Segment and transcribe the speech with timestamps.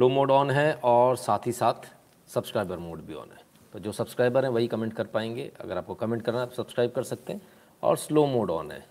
[0.00, 1.74] Low mode on है और साथ ही साथ
[2.28, 3.38] सब्सक्राइबर मोड भी ऑन है।
[3.72, 6.90] तो जो सब्सक्राइबर हैं वही कमेंट कर पाएँगे। अगर आपको कमेंट करना है, आप सब्सक्राइब
[6.90, 7.42] कर सकते हैं।
[7.82, 8.86] और स्लो मोड ऑन है।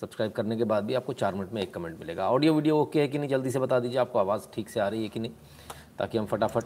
[0.00, 3.00] सब्सक्राइब करने के बाद भी आपको चार मिनट में एक कमेंट मिलेगा। ऑडियो वीडियो ओके
[3.00, 3.28] है कि नहीं?
[3.28, 5.32] जल्दी से बता दीजिए, आपको आवाज़ ठीक से आ रही है कि नहीं?
[5.98, 6.64] ताकि हम फटाफट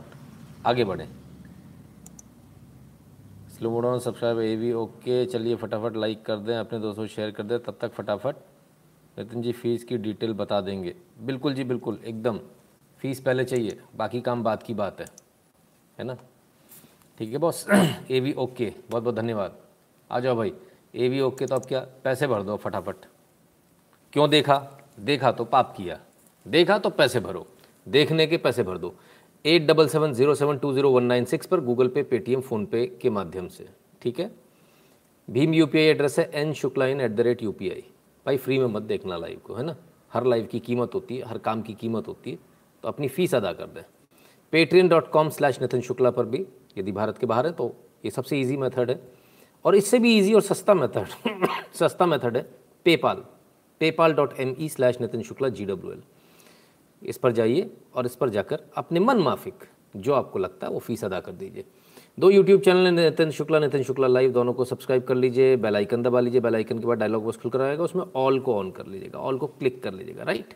[0.66, 1.09] आगे बढ़ें।
[3.48, 7.30] स्लो मोड ऑन सब्सक्राइब ए भी ओके चलिए फटाफट लाइक कर दें, अपने दोस्तों शेयर
[7.30, 8.37] कर दें। तब तक फटाफट
[9.18, 12.41] नितिन जी फ़ीस की डिटेल बता देंगे। बिल्कुल जी, बिल्कुल, एकदम।
[13.07, 15.07] फ़ीस पहले चाहिए, बाकी काम बात की बात है।
[15.99, 16.17] है ना?
[17.18, 17.67] ठीक है बॉस?
[18.11, 19.58] ए वी ओके बहुत बहुत धन्यवाद।
[20.11, 20.53] आ जाओ भाई।
[20.94, 22.96] ए वी ओके तो अब क्या पैसे भर दो फटाफट।
[24.12, 24.86] क्यों देखा?
[25.00, 26.00] देखा तो पाप किया।
[26.48, 27.46] देखा तो पैसे भरो।
[27.89, 28.95] देखने के पैसे भर दो।
[29.45, 32.86] Eight double seven zero seven two zero one nine six पर गूगल पे, पेटीएम, फ़ोनपे
[32.86, 33.69] के माध्यम से।
[34.03, 34.31] ठीक है?
[35.31, 38.83] भीम यू एड्रेस है N Shukla in at the rate U भाई फ्री में मत
[38.83, 39.77] देखना लाइव को, है ना?
[40.12, 43.34] हर लाइव की कीमत होती है, हर काम की कीमत होती है। तो अपनी फ़ीस
[43.34, 43.83] अदा कर दें।
[44.53, 46.44] Patreon dot com slash Nitin Shukla पर भी,
[46.78, 49.01] यदि भारत के बाहर है तो ये सबसे ईजी मेथड है।
[49.64, 51.06] और इससे भी ईजी और सस्ता मेथड
[51.75, 52.42] सस्ता मेथड है
[52.86, 53.25] PayPal
[53.81, 56.03] PayPal dot M E slash Nitin Shukla G W L
[57.03, 59.64] इस पर जाइए और इस पर जाकर अपने मन माफिक
[59.97, 61.64] जो आपको लगता है वो फ़ीस अदा कर दीजिए।
[62.19, 66.03] दो YouTube channel Nitin Shukla Nitin Shukla live दोनों को सब्सक्राइब कर लीजिए बेल आइकन
[66.03, 68.70] दबा लीजिए बेल आइकन के बाद डायलॉग बॉक्स खुल कर आएगा, उसमें ऑल को ऑन
[68.70, 70.55] कर लीजिएगा ऑल को क्लिक कर लीजिएगा राइट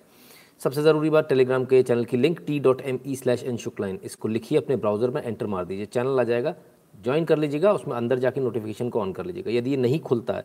[0.60, 3.98] सबसे ज़रूरी बात टेलीग्राम के चैनल की link T dot M E slash N शुक्लाइन
[4.04, 6.54] इसको लिखिए अपने ब्राउज़र में एंटर मार दीजिए। चैनल आ जाएगा
[6.94, 10.34] ज्वाइन कर लीजिएगा, उसमें अंदर जाके नोटिफिकेशन को ऑन कर लीजिएगा। यदि ये नहीं खुलता
[10.34, 10.44] है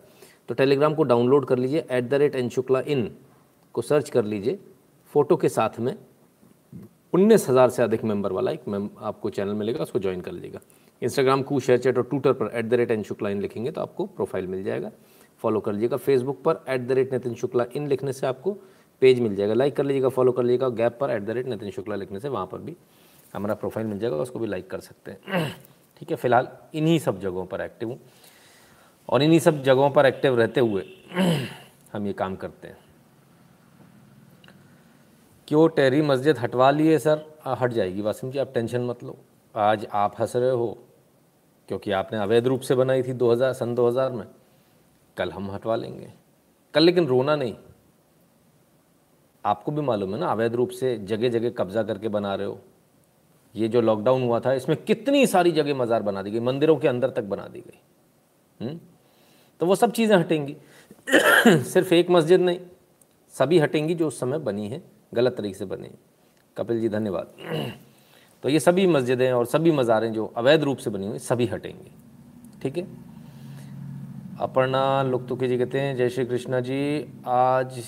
[0.49, 3.09] तो टेलीग्राम को डाउनलोड कर लीजिए at the rate N Shukla in
[3.75, 4.59] को सर्च कर लीजिए।
[5.13, 5.95] फ़ोटो के साथ में
[7.13, 10.59] उन्नीस हज़ार से अधिक मेंबर वाला एक मेम आपको चैनल मिलेगा, उसको ज्वाइन कर लीजिएगा।
[11.01, 13.81] इंस्टाग्राम कू शेयर चैट और ट्विटर पर at the rate N Shukla in लिखेंगे तो
[13.81, 14.91] आपको प्रोफ़ाइल मिल जाएगा।
[15.43, 18.57] फॉलो कर लीजिएगा। फेसबुक पर at the rate Nitin Shukla in लिखने से आपको
[19.01, 21.71] पेज मिल जाएगा लाइक कर लीजिएगा फॉलो कर लीजिएगा गैप पर at the rate Nitin
[21.71, 22.75] Shukla लिखने से वहाँ पर भी
[23.35, 25.51] हमारा प्रोफ़ाइल मिल जाएगा उसको भी लाइक कर सकते हैं।
[25.99, 27.99] ठीक है फ़िलहाल इन्हीं सब जगहों पर एक्टिव हूँ।
[29.09, 30.83] और इन्हीं सब जगहों पर एक्टिव रहते हुए
[31.93, 32.77] हम ये काम करते हैं।
[35.47, 37.35] क्यों टेरी मस्जिद हटवा लिए सर?
[37.45, 39.17] आ, हट जाएगी। वासिम जी आप टेंशन मत लो।
[39.55, 40.77] आज आप हंस रहे हो
[41.67, 44.25] क्योंकि आपने अवैध रूप से बनाई थी 2000 सन 2000 में।
[45.17, 46.13] कल हम हटवा लेंगे।
[46.73, 47.55] कल लेकिन रोना नहीं।
[49.45, 52.59] आपको भी मालूम है ना, अवैध रूप से जगह जगह कब्जा करके बना रहे हो।
[53.55, 56.87] ये जो लॉकडाउन हुआ था, इसमें कितनी सारी जगह मज़ार बना दी गई, मंदिरों के
[56.87, 57.79] अंदर तक बना दी गई।
[58.65, 58.79] हम्म?
[59.59, 60.57] तो वो सब चीज़ें हटेंगी।
[61.63, 62.59] सिर्फ़ एक मस्जिद नहीं,
[63.29, 64.81] सभी हटेंगी जो उस समय बनी है,
[65.13, 65.89] गलत तरीके से बनी
[66.57, 67.27] कपिल जी, धन्यवाद।
[68.43, 71.91] तो ये सभी मस्जिदें और सभी मज़ारें जो अवैध रूप से बनी हुई, सभी हटेंगे।
[72.61, 72.87] ठीक है?
[74.39, 77.83] अपर्णा लुकतुकी जी कहते हैं, जय श्री कृष्णा जी, आज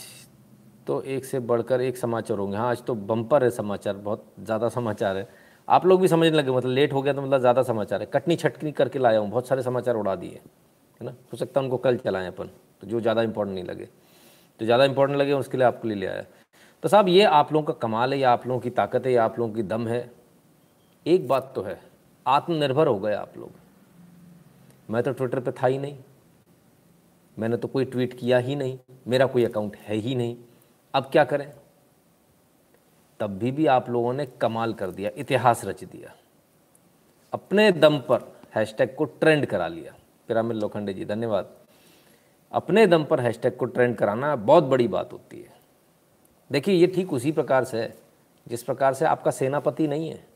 [0.87, 4.69] तो एक से बढ़कर एक समाचार होंगे। हाँ आज तो बम्पर है समाचार, बहुत ज़्यादा
[4.69, 5.27] समाचार है।
[5.67, 8.35] आप लोग भी समझने लगे मतलब लेट हो गया तो मतलब ज़्यादा समाचार है। कटनी
[8.35, 10.39] छटनी करके लाया हूँ, बहुत सारे समाचार उड़ा दिए,
[11.01, 11.11] है ना?
[11.33, 12.49] हो सकता है उनको कल चलाएँ अपन
[12.81, 13.87] तो जो ज़्यादा इंपॉर्टेंट नहीं लगे।
[14.59, 16.23] तो ज़्यादा इंपॉर्टेंट लगे, उसके लिए आपके लिए ले आया।
[16.83, 19.23] तो साहब, ये आप लोगों का कमाल है, या आप लोगों की ताकत है, या
[19.25, 20.09] आप लोगों की दम है।
[21.05, 21.79] एक बात तो है,
[22.25, 23.51] आत्मनिर्भर हो गए आप लोग।
[24.89, 25.97] मैं तो ट्विटर पे था ही नहीं।
[27.37, 28.77] मैंने तो कोई ट्वीट किया ही नहीं।
[29.07, 30.35] मेरा कोई अकाउंट है ही नहीं।
[30.97, 31.53] अब क्या करें?
[33.19, 36.15] तब भी भी आप लोगों ने कमाल कर दिया, इतिहास रच दिया।
[37.33, 39.93] अपने दम पर हैशटैग को ट्रेंड करा लिया।
[40.27, 41.55] पिरामिड लोखंडे जी, धन्यवाद।
[42.51, 45.53] अपने दम पर हैशटैग को ट्रेंड कराना बहुत बड़ी बात होती है।
[46.51, 47.97] देखिए, ये ठीक उसी प्रकार से है,
[48.47, 50.27] जिस प्रकार से आपका सेनापति नहीं है,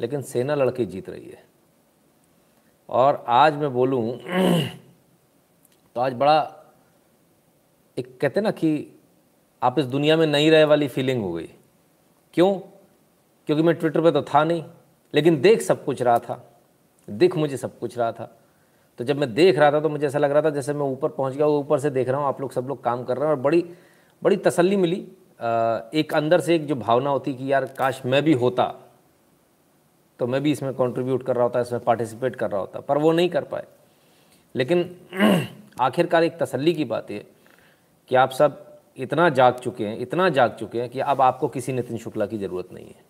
[0.00, 1.44] लेकिन सेना लड़के जीत रही है।
[2.88, 4.16] और आज मैं बोलूँ
[5.94, 6.64] तो आज बड़ा,
[7.98, 8.99] एक कहते ना कि
[9.62, 11.48] आप इस दुनिया में नहीं रहे वाली फीलिंग हो गई।
[12.34, 12.52] क्यों?
[13.48, 14.64] क्योंकि मैं ट्विटर पे तो था नहीं,
[15.14, 16.44] लेकिन देख सब कुछ रहा था।
[17.08, 18.30] दिख मुझे सब कुछ रहा था।
[18.98, 21.08] तो जब मैं देख रहा था तो मुझे ऐसा लग रहा था जैसे मैं ऊपर
[21.08, 23.36] पहुँच गया ऊपर से देख रहा हूँ, आप लोग सब लोग काम कर रहे हैं
[23.36, 23.64] और बड़ी
[24.22, 24.96] बड़ी तसल्ली मिली।
[25.94, 28.74] एक अंदर से एक जो भावना होती कि यार, काश मैं भी होता
[30.20, 33.12] तो मैं भी इसमें कंट्रीब्यूट कर रहा होता, इसमें पार्टिसिपेट कर रहा होता, पर वो
[33.12, 33.64] नहीं कर पाए।
[34.54, 34.96] लेकिन
[35.80, 37.24] आखिरकार एक तसल्ली की बात है
[38.10, 41.72] कि आप सब इतना जाग चुके हैं, इतना जाग चुके हैं कि अब आपको किसी
[41.72, 43.04] नितिन शुक्ला की ज़रूरत नहीं है।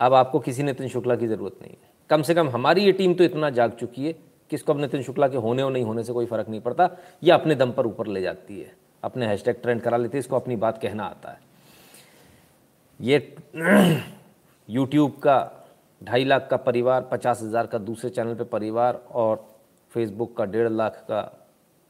[0.00, 3.14] अब आपको किसी नितिन शुक्ला की ज़रूरत नहीं है। कम से कम हमारी ये टीम
[3.14, 6.04] तो इतना जाग चुकी है कि इसको अब नितिन शुक्ला के होने और नहीं होने
[6.04, 6.88] से कोई फ़र्क नहीं पड़ता,
[7.22, 10.36] ये अपने दम पर ऊपर ले जाती है। अपने हैशटैग ट्रेंड करा लेती है, इसको
[10.36, 11.38] अपनी बात कहना आता है।
[13.00, 13.36] ये
[14.68, 15.64] यूट्यूब का
[16.02, 19.44] ढाई लाख का परिवार, पचास हज़ार का दूसरे चैनल पे परिवार और
[19.92, 21.22] फेसबुक का डेढ़ लाख का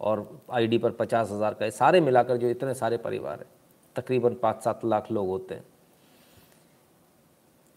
[0.01, 3.47] और आईडी पर पचास हज़ार का सारे मिलाकर जो इतने सारे परिवार हैं,
[3.97, 5.65] तकरीबन पाँच सात लाख लोग होते हैं।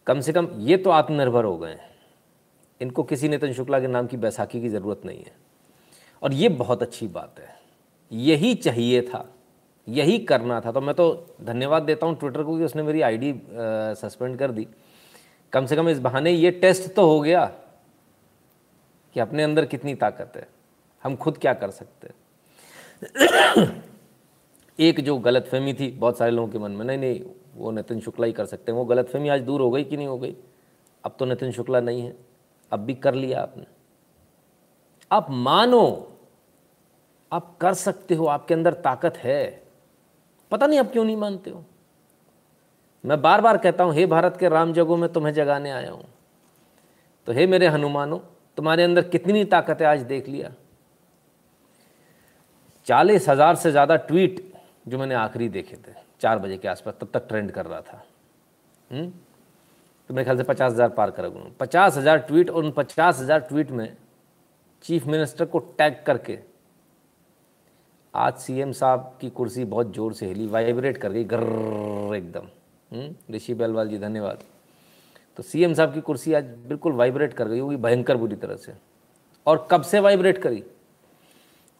[0.07, 1.89] कम से कम ये तो आत्मनिर्भर हो गए हैं।
[2.81, 5.35] इनको किसी नितिन शुक्ला के नाम की बैसाखी की ज़रूरत नहीं है।
[6.21, 7.55] और ये बहुत अच्छी बात है।
[8.11, 9.25] यही चाहिए था,
[9.87, 13.33] यही करना था। तो मैं तो धन्यवाद देता हूँ ट्विटर को कि उसने मेरी आईडी
[13.97, 14.67] सस्पेंड कर दी।
[15.53, 17.45] कम से कम इस बहाने ये टेस्ट तो हो गया
[19.15, 20.47] कि अपने अंदर कितनी ताकत है।
[21.03, 22.07] हम खुद क्या कर सकते
[24.79, 27.21] एक जो गलत फहमी थी, बहुत सारे लोगों के मन में, नहीं नहीं,
[27.55, 29.97] वो नितिन शुक्ला ही कर सकते हैं। वो गलत फहमी आज दूर हो गई कि
[29.97, 30.35] नहीं हो गई?
[31.03, 32.15] अब तो नितिन शुक्ला नहीं है,
[32.71, 33.65] अब भी कर लिया आपने।
[35.11, 36.11] आप मानो,
[37.31, 39.63] आप कर सकते हो, आपके अंदर ताकत है।
[40.51, 41.65] पता नहीं आप क्यों नहीं मानते हो?
[43.05, 46.05] मैं बार बार कहता हूँ, हे भारत के राम जगो, में तुम्हें जगाने आया हूँ।
[47.25, 48.17] तो हे मेरे हनुमानो,
[48.57, 50.53] तुम्हारे अंदर कितनी ताकत है आज देख लिया?
[52.87, 54.41] चालीस हज़ार से ज़्यादा ट्वीट
[54.87, 58.03] जो मैंने आखिरी देखे थे, चार बजे के आसपास, तब तक ट्रेंड कर रहा था
[58.91, 58.99] हुँ?
[58.99, 59.11] हम्म?
[60.09, 63.39] तो मेरे ख्याल से पचास हज़ार पार करोगे पचास हज़ार ट्वीट और उन पचास हज़ार
[63.39, 63.95] ट्वीट में
[64.83, 66.37] चीफ मिनिस्टर को टैग करके
[68.13, 72.47] आज सीएम साहब की कुर्सी बहुत ज़ोर से हिली वाइब्रेट कर गई, गर्र एकदम
[72.91, 73.35] हम्म?
[73.35, 74.43] ऋषि बेलवाल जी, धन्यवाद
[75.37, 78.73] तो सीएम साहब की कुर्सी आज बिल्कुल वाइब्रेट कर गई होगी, भयंकर बुरी तरह से
[79.47, 80.63] और कब से वाइब्रेट करी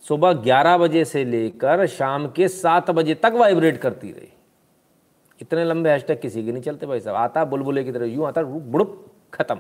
[0.05, 4.31] सुबह 11 बजे से लेकर शाम के 7 बजे तक वाइब्रेट करती रही
[5.41, 8.43] इतने लंबे हैशटैग किसी के नहीं चलते भाई साहब आता बुलबुले की तरह, यूँ आता
[8.43, 9.59] बुड़ुप, खत्म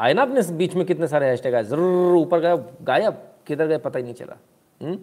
[0.00, 3.78] आए ना अपने बीच में कितने सारे हैशटैग आए ज़रूर, ऊपर गया, गायब, किधर गए,
[3.78, 4.36] पता ही नहीं चला
[4.80, 4.88] हुँ?
[4.88, 4.98] हम्म?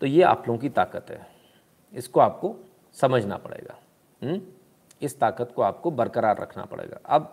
[0.00, 1.26] तो ये आप लोगों की ताकत है
[1.94, 2.54] इसको आपको
[2.96, 3.74] समझना पड़ेगा
[4.22, 4.30] हुँ?
[4.30, 4.40] हम्म?
[5.02, 7.30] इस ताकत को आपको बरकरार रखना पड़ेगा अब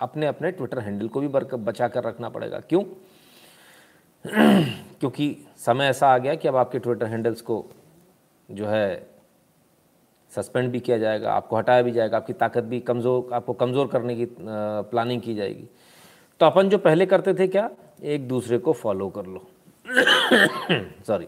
[0.00, 2.82] अपने अपने ट्विटर हैंडल को भी बचा कर रखना पड़ेगा क्यों
[4.26, 7.64] क्योंकि समय ऐसा आ गया कि अब आपके ट्विटर हैंडल्स को
[8.48, 9.08] जो है
[10.32, 14.14] सस्पेंड भी किया जाएगा, आपको हटाया भी जाएगा, आपकी ताकत भी कमज़ोर, आपको कमज़ोर करने
[14.16, 15.68] की प्लानिंग की जाएगी।
[16.40, 17.68] तो अपन जो पहले करते थे क्या?
[18.02, 19.46] एक दूसरे को फॉलो कर लो।
[21.06, 21.26] सॉरी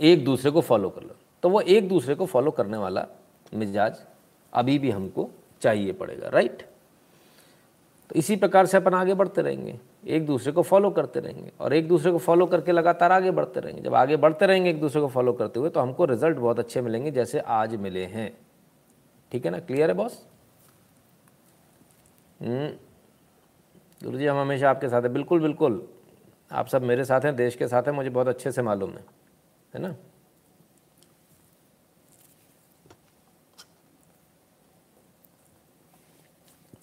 [0.00, 3.06] एक दूसरे को फॉलो कर लो। तो वो एक दूसरे को फॉलो करने वाला
[3.54, 4.00] मिजाज
[4.52, 5.28] अभी भी हमको
[5.62, 6.62] चाहिए पड़ेगा राइट
[8.10, 11.72] तो इसी प्रकार से अपन आगे बढ़ते रहेंगे। एक दूसरे को फॉलो करते रहेंगे और
[11.72, 15.00] एक दूसरे को फॉलो करके लगातार आगे बढ़ते रहेंगे। जब आगे बढ़ते रहेंगे एक दूसरे
[15.00, 18.32] को फॉलो करते हुए तो हमको रिज़ल्ट बहुत अच्छे मिलेंगे, जैसे आज मिले हैं।
[19.32, 19.58] ठीक है ना?
[19.60, 20.22] क्लियर है बॉस
[22.40, 22.68] हम्म।
[24.00, 25.86] गुरु जी हम हमेशा आपके साथ हैं। बिल्कुल बिल्कुल।
[26.50, 29.04] आप सब मेरे साथ हैं, देश के साथ हैं, मुझे बहुत अच्छे से मालूम है।
[29.74, 29.94] है ना?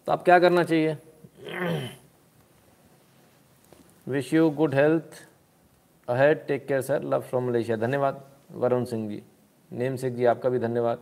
[0.08, 0.98] तो आप क्या करना चाहिए?
[4.08, 5.04] Wish you good health
[6.10, 9.24] ahead take care sir love from Malaysia धन्यवाद वरुण सिंह जी.
[9.72, 11.00] नेम सिंह जी, आपका भी धन्यवाद.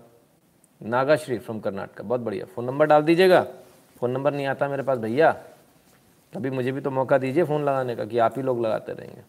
[0.82, 2.46] नागाश्री फ्रॉम कर्नाटक बहुत बढ़िया.
[2.46, 3.44] फ़ोन नंबर डाल दीजिएगा.
[3.98, 5.44] फ़ोन नंबर नहीं आता मेरे पास, भैया.
[6.36, 9.22] अभी मुझे भी तो मौका दीजिए फ़ोन लगाने का कि आप ही लोग लगाते रहेंगे.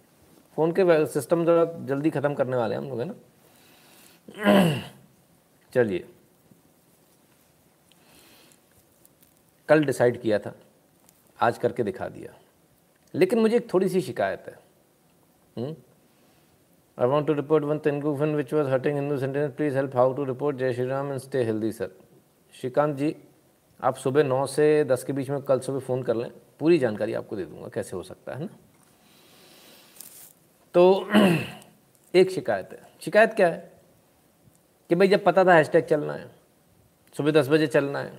[0.56, 4.81] फ़ोन के सिस्टम ज़रा जल्दी ख़त्म करने वाले हैं हम लोग, है ना?
[5.73, 6.09] चलिए.
[9.69, 10.55] कल डिसाइड किया था.
[11.41, 12.44] आज करके दिखा दिया.
[13.14, 15.75] लेकिन मुझे एक थोड़ी सी शिकायत है।
[16.99, 20.25] I want to report one Telugu which was hurting Hindu sentence please help how to
[20.25, 21.90] report जय Shri Ram and stay healthy sir
[22.55, 23.15] Shrikant ji
[23.81, 27.15] आप सुबह नौ से दस के बीच में कल सुबह फ़ोन कर लें। पूरी जानकारी
[27.15, 28.48] आपको दे दूँगा कैसे हो सकता है ना?
[30.74, 31.08] तो
[32.15, 33.72] एक शिकायत है। शिकायत क्या है?
[34.91, 36.31] कि भाई जब पता था हैशटैग चलना है,
[37.17, 38.12] सुबह दस बजे चलना है,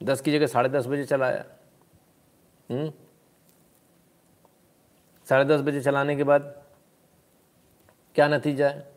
[0.00, 1.44] दस की जगह साढ़े दस बजे चलाया
[2.70, 2.92] हम्म?
[5.30, 6.62] साढ़े दस बजे चलाने के बाद
[8.14, 8.90] क्या नतीजा है?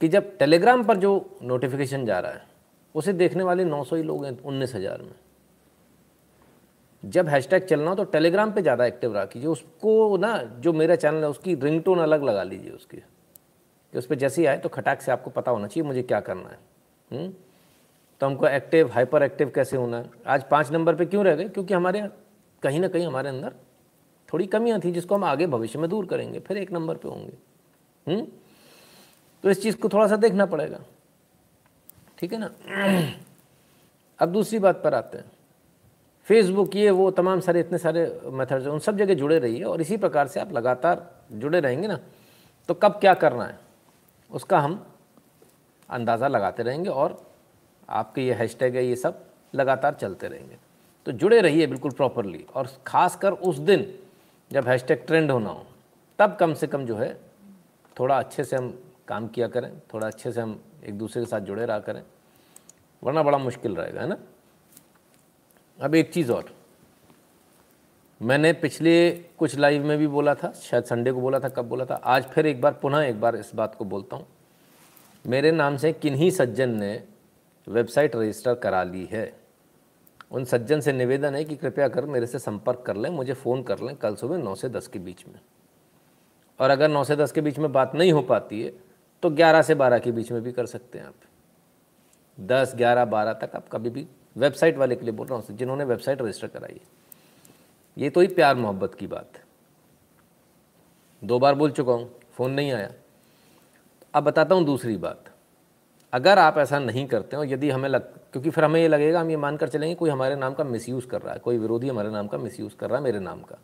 [0.00, 2.42] कि जब टेलीग्राम पर जो नोटिफिकेशन जा रहा है,
[2.94, 5.14] उसे देखने वाले 900 ही लोग हैं, उन्नीस हज़ार में।
[7.04, 10.96] जब हैशटैग चलना हो तो टेलीग्राम पे ज़्यादा एक्टिव रहा कीजिए उसको ना, जो मेरा
[10.96, 14.68] चैनल है, उसकी रिंगटोन अलग लगा लीजिए उसकी। कि उस पर जैसे ही आए तो
[14.68, 16.58] खटाक से आपको पता होना चाहिए, मुझे क्या करना है।
[17.12, 17.18] हुँ?
[17.18, 17.34] हम्म?
[18.20, 20.10] तो हमको एक्टिव हाइपर एक्टिव कैसे होना है?
[20.26, 21.48] आज पाँच नंबर पे क्यों रह गए?
[21.48, 22.08] क्योंकि हमारे
[22.62, 23.52] कहीं ना कहीं हमारे अंदर
[24.28, 27.32] थोड़ी कमियाँ थी जिसको हम आगे भविष्य में दूर करेंगे, फिर एक नंबर पे होंगे
[28.06, 28.14] हुँ?
[28.14, 28.26] हम्म?
[29.44, 30.80] तो इस चीज़ को थोड़ा सा देखना पड़ेगा
[32.18, 32.50] ठीक है ना
[34.20, 35.30] अब दूसरी बात पर आते हैं
[36.28, 39.96] फेसबुक ये, वो तमाम सारे, इतने सारे मेथड्स उन सब जगह जुड़े रहिए और इसी
[39.96, 41.98] प्रकार से आप लगातार जुड़े रहेंगे ना
[42.68, 43.58] तो कब क्या करना है,
[44.30, 44.84] उसका हम
[45.88, 47.20] अंदाज़ा लगाते रहेंगे और
[47.88, 50.56] आपके ये हैशटैग है, ये सब लगातार चलते रहेंगे
[51.06, 53.86] तो जुड़े रहिए बिल्कुल प्रॉपरली और ख़ासकर उस दिन
[54.52, 55.66] जब हैशटैग ट्रेंड होना हो,
[56.18, 57.20] तब कम से कम जो है,
[58.00, 61.40] थोड़ा अच्छे से हम काम किया करें, थोड़ा अच्छे से हम एक दूसरे के साथ
[61.40, 62.02] जुड़े रहा करें,
[63.02, 64.16] वरना बड़ा मुश्किल रहेगा, है ना?
[65.80, 66.54] अब एक चीज़ और,
[68.22, 71.84] मैंने पिछले कुछ लाइव में भी बोला था, शायद संडे को बोला था, कब बोला
[71.84, 74.26] था, आज फिर एक बार, पुनः एक बार इस बात को बोलता हूँ।
[75.26, 77.04] मेरे नाम से किन्हीं सज्जन ने
[77.66, 79.37] वेबसाइट रजिस्टर करा ली है।
[80.30, 83.62] उन सज्जन से निवेदन है कि कृपया कर मेरे से संपर्क कर लें, मुझे फ़ोन
[83.62, 85.40] कर लें कल सुबह नौ से दस के बीच में।
[86.60, 88.72] और अगर नौ से दस के बीच में बात नहीं हो पाती है
[89.22, 91.14] तो ग्यारह से बारह के बीच में भी कर सकते हैं आप।
[92.38, 94.06] दस, ग्यारह, बारह तक आप कभी भी
[94.36, 96.96] वेबसाइट वाले के लिए बोल रहा हूँ, जिन्होंने वेबसाइट रजिस्टर कराई है।
[97.96, 99.42] ये तो ही प्यार मोहब्बत की बात है।
[101.22, 102.90] दो बार बोल चुका हूँ, फ़ोन नहीं आया।
[104.14, 105.24] अब बताता हूँ दूसरी बात।
[106.12, 109.30] अगर आप ऐसा नहीं करते हो, यदि हमें लग क्योंकि फिर हमें ये लगेगा, हम
[109.30, 112.26] ये मानकर चलेंगे, कोई हमारे नाम का मिसयूज़ कर रहा है, कोई विरोधी हमारे नाम
[112.26, 113.58] का मिसयूज़ कर रहा है, मेरे नाम का।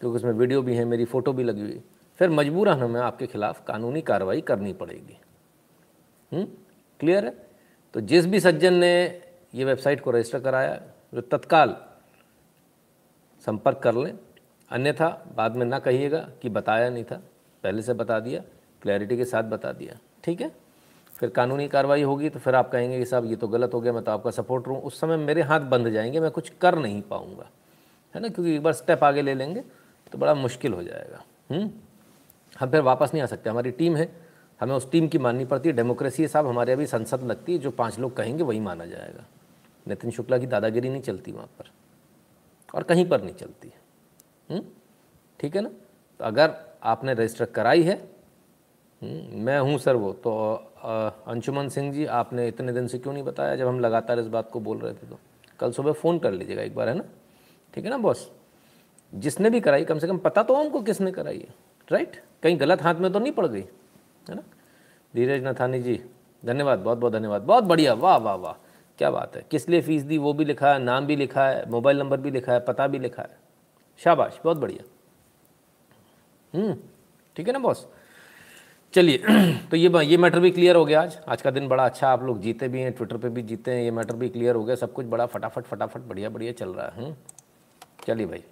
[0.00, 1.82] क्योंकि उसमें वीडियो भी है, मेरी फ़ोटो भी लगी हुई।
[2.18, 5.18] फिर मजबूरन हमें आपके खिलाफ़ कानूनी कार्रवाई करनी पड़ेगी।
[7.00, 7.36] क्लियर हम्म?
[7.36, 7.46] है?
[7.94, 9.22] तो जिस भी सज्जन ने
[9.54, 10.82] ये वेबसाइट को रजिस्टर कराया
[11.14, 11.76] वो तत्काल
[13.46, 14.18] संपर्क कर लें,
[14.70, 17.22] अन्यथा बाद में ना कहिएगा कि बताया नहीं था,
[17.62, 18.42] पहले से बता दिया
[18.82, 20.52] क्लैरिटी के साथ बता दिया। ठीक है?
[21.22, 23.92] फिर कानूनी कार्रवाई होगी तो फिर आप कहेंगे कि साहब, ये तो गलत हो गया,
[23.92, 27.02] मैं तो आपका सपोर्ट रहूँ उस समय मेरे हाथ बंध जाएँगे, मैं कुछ कर नहीं
[27.02, 27.50] पाऊँगा।
[28.14, 28.28] है ना?
[28.28, 29.60] क्योंकि एक बार स्टेप आगे ले लेंगे
[30.12, 31.70] तो बड़ा मुश्किल हो जाएगा। हम्म?
[32.60, 34.12] हम फिर वापस नहीं आ सकते। हमारी टीम है,
[34.60, 37.58] हमें उस टीम की माननी पड़ती है। डेमोक्रेसी है साहब, हमारे अभी संसद लगती है,
[37.58, 39.24] जो पाँच लोग कहेंगे वही माना जाएगा।
[39.88, 41.70] नितिन शुक्ला की दादागिरी नहीं चलती वहाँ पर,
[42.74, 43.72] और कहीं पर नहीं चलती।
[44.50, 44.62] हम्म?
[45.40, 45.68] ठीक है ना?
[46.18, 48.11] तो अगर आपने रजिस्टर कराई है
[49.02, 50.32] मैं हूँ सर वो तो
[51.28, 53.56] अंशुमन सिंह जी आपने इतने दिन से क्यों नहीं बताया?
[53.56, 55.18] जब हम लगातार इस बात को बोल रहे थे तो।
[55.60, 57.04] कल सुबह फ़ोन कर लीजिएगा एक बार है ना?
[57.74, 58.30] ठीक है ना बॉस?
[59.12, 61.54] जिसने भी कराई कम से कम पता तो हमको किसने कराई है
[61.88, 62.22] राइट?
[62.42, 63.64] कहीं गलत हाथ में तो नहीं पड़ गई
[64.28, 64.42] है ना?
[65.14, 66.00] धीरज नथानी जी
[66.42, 68.52] धन्यवाद बहुत बहुत धन्यवाद बहुत बढ़िया वाह वाह वाह
[68.98, 71.68] क्या बात है। किस लिए फ़ीस दी वो भी लिखा है नाम भी लिखा है
[71.70, 73.36] मोबाइल नंबर भी लिखा है पता भी लिखा है।
[74.00, 74.84] शाबाश बहुत बढ़िया।
[76.52, 76.76] हम्म,
[77.36, 77.86] ठीक है ना बॉस?
[78.94, 79.18] चलिए
[79.70, 82.22] तो ये ये मैटर भी क्लियर हो गया आज। आज का दिन बड़ा अच्छा आप
[82.22, 84.74] लोग जीते भी हैं ट्विटर पे भी जीते हैं, ये मैटर भी क्लियर हो गया,
[84.76, 87.14] सब कुछ बड़ा फटाफट फटाफट बढ़िया बढ़िया चल रहा है हम्म।
[88.06, 88.42] चलिए भाई,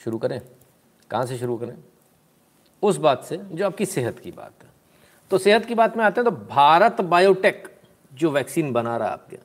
[0.00, 0.40] शुरू करें।
[1.10, 1.74] कहाँ से शुरू करें?
[2.82, 4.70] उस बात से, जो आपकी सेहत की बात है।
[5.30, 7.68] तो सेहत की बात में आते हैं तो भारत बायोटेक
[8.12, 9.38] जो वैक्सीन बना रहा है आपके।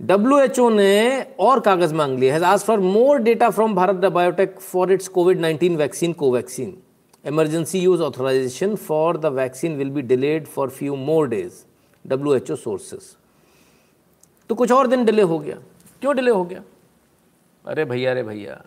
[0.00, 4.12] डब्ल्यू एच ओ ने और कागज़ मांग लिया है। आज for more data from Bharat
[4.12, 6.76] Biotech for its Covid nineteen vaccine Covaxin
[7.26, 11.52] emergency use authorization for the vaccine will be delayed for few more days
[12.12, 13.02] WHO sources.
[14.48, 15.56] तो कुछ और दिन डिले हो गया।
[16.00, 16.62] क्यों डिले हो गया?
[17.66, 18.64] अरे भैया अरे भैया,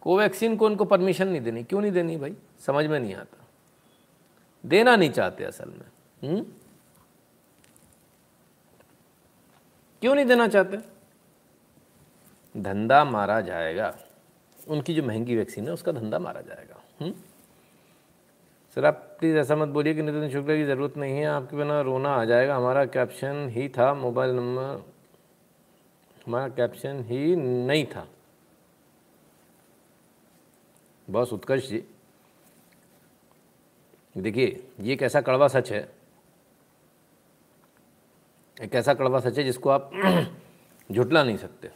[0.00, 2.36] कोवैक्सीन को उनको परमिशन नहीं देनी। क्यों नहीं देनी भाई?
[2.66, 3.46] समझ में नहीं आता।
[4.66, 5.86] देना नहीं चाहते असल में।
[6.24, 6.60] हुँ?
[10.00, 10.78] क्यों नहीं देना चाहते?
[12.56, 13.98] धंधा मारा जाएगा।
[14.68, 17.25] उनकी जो महँगी वैक्सीन है, उसका धंधा मारा जाएगा। हुँ?
[18.76, 21.80] सर आप प्लीज़ ऐसा मत बोलिए कि नितिन शुक्ला की ज़रूरत नहीं है, आपके बिना
[21.80, 24.82] रोना आ जाएगा। हमारा कैप्शन ही था मोबाइल नंबर
[26.26, 28.06] हमारा कैप्शन ही नहीं था।
[31.08, 31.82] बस उत्कर्ष जी,
[34.16, 35.88] देखिए, ये एक ऐसा कड़वा सच है,
[38.56, 39.90] एक ऐसा कड़वा सच है जिसको आप
[40.92, 41.70] झुटला नहीं सकते।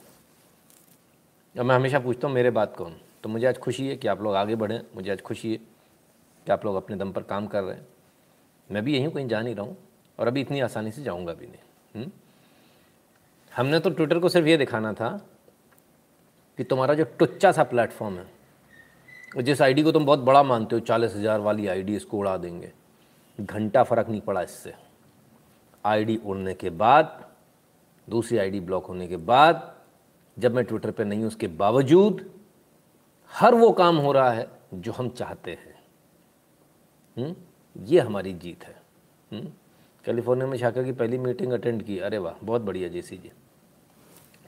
[1.55, 3.01] अब मैं हमेशा पूछता हूँ, मेरे बात कौन?
[3.23, 5.70] तो मुझे आज खुशी है कि आप लोग आगे बढ़ें, मुझे आज खुशी है।
[6.47, 7.87] कि आप लोग अपने दम पर काम कर रहे हैं
[8.71, 9.77] मैं भी यहीं कहीं जा नहीं रहा हूँ
[10.19, 11.59] और अभी इतनी आसानी से जाऊँगा भी नहीं?
[11.95, 12.11] हम्म?
[13.53, 15.11] हमने तो ट्विटर को सिर्फ़ ये दिखाना था
[16.59, 18.27] कि तुम्हारा जो टुच्चा सा प्लेटफॉर्म है,
[19.45, 22.73] जिस आईडी को तुम बहुत बड़ा मानते हो, चालीस हज़ार वाली आईडी इसको उड़ा देंगे
[23.39, 24.75] घंटा फ़र्क नहीं पड़ा इससे
[25.85, 27.25] आईडी उड़ने के बाद,
[28.09, 29.75] दूसरी आईडी ब्लॉक होने के बाद,
[30.37, 32.25] जब मैं ट्विटर पे नहीं हूँ, उसके बावजूद
[33.31, 35.70] हर वो काम हो रहा है जो हम चाहते हैं
[37.19, 37.35] हम्म?
[37.85, 38.83] ये हमारी जीत है।
[39.33, 39.53] हम्म?
[40.05, 43.33] कैलिफ़ोर्निया में शाखा की पहली मीटिंग अटेंड की। अरे वाह, बहुत बढ़िया जेसी जी।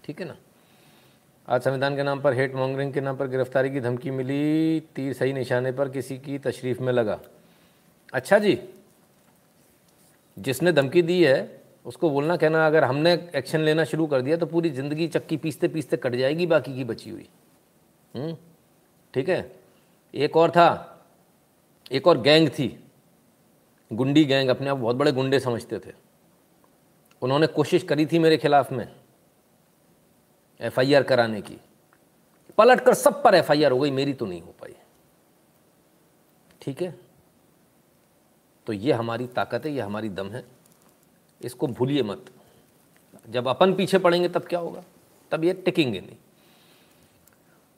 [0.05, 0.37] ठीक है ना?
[1.49, 5.13] आज संविधान के नाम पर, हेट मॉन्गरिंग के नाम पर गिरफ्तारी की धमकी मिली। तीर
[5.13, 7.21] सही निशाने पर किसी की तशरीफ़ में लगा।
[8.13, 8.69] अच्छा जी,
[10.39, 14.47] जिसने धमकी दी है, उसको बोलना कहना, अगर हमने एक्शन लेना शुरू कर दिया तो
[14.47, 17.29] पूरी ज़िंदगी चक्की पीसते पीसते कट जाएगी, बाकी की बची हुई।
[18.15, 18.37] हम्म?
[19.15, 19.57] ठीक है?
[20.15, 20.89] एक और था
[21.93, 22.85] एक और गैंग थी,
[23.93, 25.93] गुंडी गैंग, अपने आप बहुत बड़े गुंडे समझते थे।
[27.23, 28.89] उन्होंने कोशिश करी थी मेरे खिलाफ में,
[30.61, 31.57] एफआईआर कराने की।
[32.59, 34.75] पलट कर सब पर एफआईआर हो गई, मेरी तो नहीं हो पाई।
[36.63, 36.95] ठीक है?
[38.67, 40.45] तो ये हमारी ताकत है, ये हमारी दम है।
[41.43, 42.27] इसको भूलिए मत।
[43.31, 44.83] जब अपन पीछे पड़ेंगे, तब क्या होगा?
[45.31, 46.17] तब ये टिकेंगे नहीं।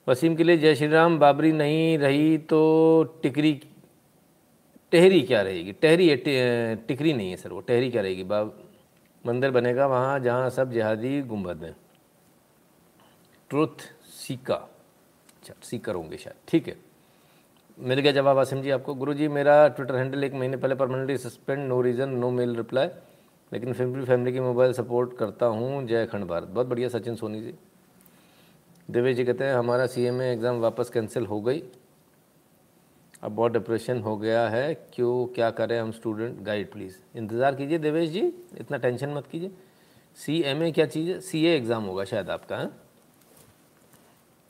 [0.07, 3.53] वसीम के लिए जय श्री राम, बाबरी नहीं रही तो टिकरी
[4.91, 5.71] टहरी क्या रहेगी?
[5.73, 6.15] टहरी
[6.87, 8.23] टिकरी नहीं है सर वो, टहरी क्या रहेगी?
[8.25, 8.57] बाब,
[9.25, 11.75] मंदिर बनेगा वहाँ जहाँ सब जिहादी गुंबद हैं।
[13.51, 13.81] ट्रुथ,
[14.17, 16.75] सीका। अच्छा सीकर होंगे शायद, ठीक है।
[17.77, 21.17] मिल गया जवाब आसिम जी आपको। गुरु जी मेरा ट्विटर हैंडल एक महीने पहले permanently
[21.19, 22.87] suspend no reason no mail reply
[23.51, 27.41] लेकिन फ़िल्म फैमिली की मोबाइल सपोर्ट करता हूँ। जय खंड भारत। बहुत बढ़िया सचिन सोनी
[27.41, 27.53] जी।
[28.89, 31.63] देवेश जी कहते हैं, हमारा सी एग्ज़ाम वापस कैंसिल हो गई।
[33.25, 35.25] अब बहुत डिप्रेशन हो गया है। क्यों?
[35.35, 38.21] क्या करें हम स्टूडेंट गाइड प्लीज़ इंतज़ार कीजिए देवेश जी।
[38.59, 39.51] इतना टेंशन मत कीजिए।
[40.17, 41.19] सी एम ए क्या चीज़ है?
[41.19, 42.67] सी ए एग्ज़ाम होगा शायद आपका, है?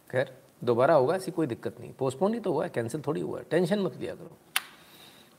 [0.09, 3.39] खैर, दोबारा होगा, ऐसी कोई दिक्कत नहीं। पोस्टपोन ही तो हुआ है कैंसिल थोड़ी हुआ
[3.39, 4.37] है। टेंशन मत लिया करो।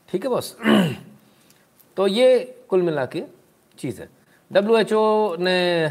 [0.09, 0.55] ठीक है बॉस
[1.97, 2.39] तो ये
[2.69, 3.23] कुल मिला के
[3.79, 4.09] चीज़ है।
[4.51, 5.87] डब्ल्यू एच ओ ने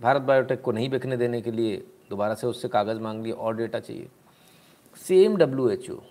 [0.00, 1.76] भारत बायोटेक को नहीं बिकने देने के लिए
[2.10, 4.08] दोबारा से उससे कागज़ मांग लिए, और डेटा चाहिए।
[4.96, 6.02] सेम डब्ल्यूएचओ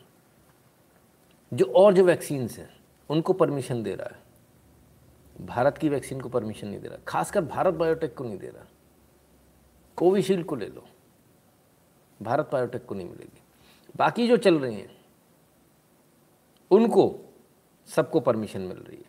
[1.53, 2.79] जो और जो वैक्सीन्स हैं,
[3.09, 4.21] उनको परमिशन दे रहा है।
[5.45, 8.65] भारत की वैक्सीन को परमिशन नहीं दे रहा। खासकर भारत बायोटेक को नहीं दे रहा।
[9.95, 10.85] कोविशील्ड को ले लो।
[12.21, 13.41] भारत बायोटेक को नहीं मिलेगी।
[13.95, 15.05] बाकी जो चल रही हैं,
[16.71, 17.19] उनको
[17.87, 19.05] सबको परमिशन मिल रही है।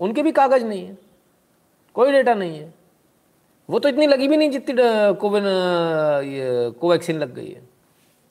[0.00, 0.98] उनके भी कागज़ नहीं है।
[1.94, 2.74] कोई डेटा नहीं है।
[3.70, 4.74] वो तो इतनी लगी भी नहीं जितनी
[5.14, 5.44] कोविन
[6.24, 7.68] ये कोवैक्सीन लग गई है।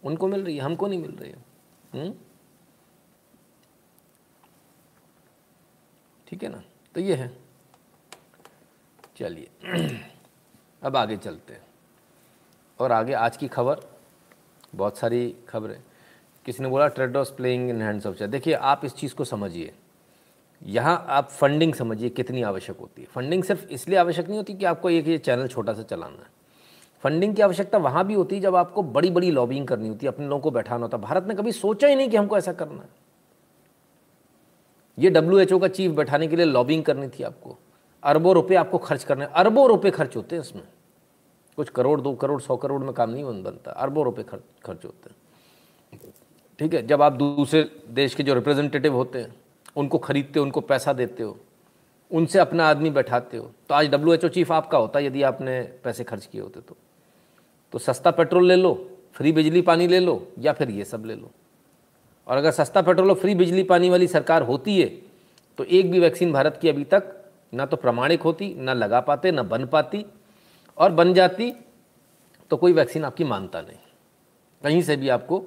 [0.04, 1.46] उनको मिल रही है, हमको नहीं मिल रही है।
[1.94, 2.16] हम्म?
[6.28, 6.64] ठीक है ना?
[6.96, 7.38] तो ये है।
[9.18, 9.50] चलिए।
[10.84, 11.62] अब आगे चलते हैं।
[12.80, 13.80] और आगे आज की खबर,
[14.76, 15.84] बहुत सारी खबरें।
[16.46, 19.74] किसी ने बोला Tedros playing in hands of China देखिए, आप इस चीज़ को समझिए।
[20.64, 24.66] यहाँ आप फंडिंग समझिए, कितनी आवश्यक होती है। फंडिंग सिर्फ़ इसलिए आवश्यक नहीं होती कि
[24.66, 26.30] आपको एक ये चैनल छोटा सा चलाना है।
[27.04, 30.12] फंडिंग की आवश्यकता वहाँ भी होती है जब आपको बड़ी बड़ी लॉबिंग करनी होती है,
[30.12, 32.54] अपने लोगों को बैठाना होता है। भारत ने कभी सोचा ही नहीं कि हमको ऐसा
[32.54, 33.05] करना है।
[34.98, 37.58] ये डब्ल्यूएचओ का चीफ बैठाने के लिए लॉबिंग करनी थी आपको।
[38.04, 40.64] अरबों रुपए आपको खर्च करने, अरबों रुपए खर्च होते हैं इसमें।
[41.58, 45.10] कुछ करोड़, दो करोड़, सौ करोड़ में काम नहीं बनता। अरबों रुपए खर्च खर्च होते
[45.10, 46.14] हैं।
[46.60, 49.36] ठीक है, जब आप दूसरे देश के जो रिप्रेजेंटेटिव होते हैं,
[49.76, 51.38] उनको खरीदते हो, उनको पैसा देते हो,
[52.12, 56.26] उनसे अपना आदमी बैठाते हो तो आज WHO चीफ आपका होता यदि आपने पैसे खर्च
[56.26, 56.76] किए होते तो।
[57.74, 58.74] तो सस्ता पेट्रोल ले लो,
[59.14, 61.32] फ्री बिजली पानी ले लो, या फिर ये सब ले लो।
[62.28, 64.88] और अगर सस्ता पेट्रोल और फ्री बिजली पानी वाली सरकार होती है
[65.60, 67.12] तो एक भी वैक्सीन भारत की अभी तक
[67.54, 70.06] ना तो प्रमाणिक होती, ना लगा पाते, ना बन पाती।
[70.78, 71.52] और बन जाती
[72.52, 73.78] तो कोई वैक्सीन आपकी मानता नहीं।
[74.64, 75.44] कहीं से भी आपको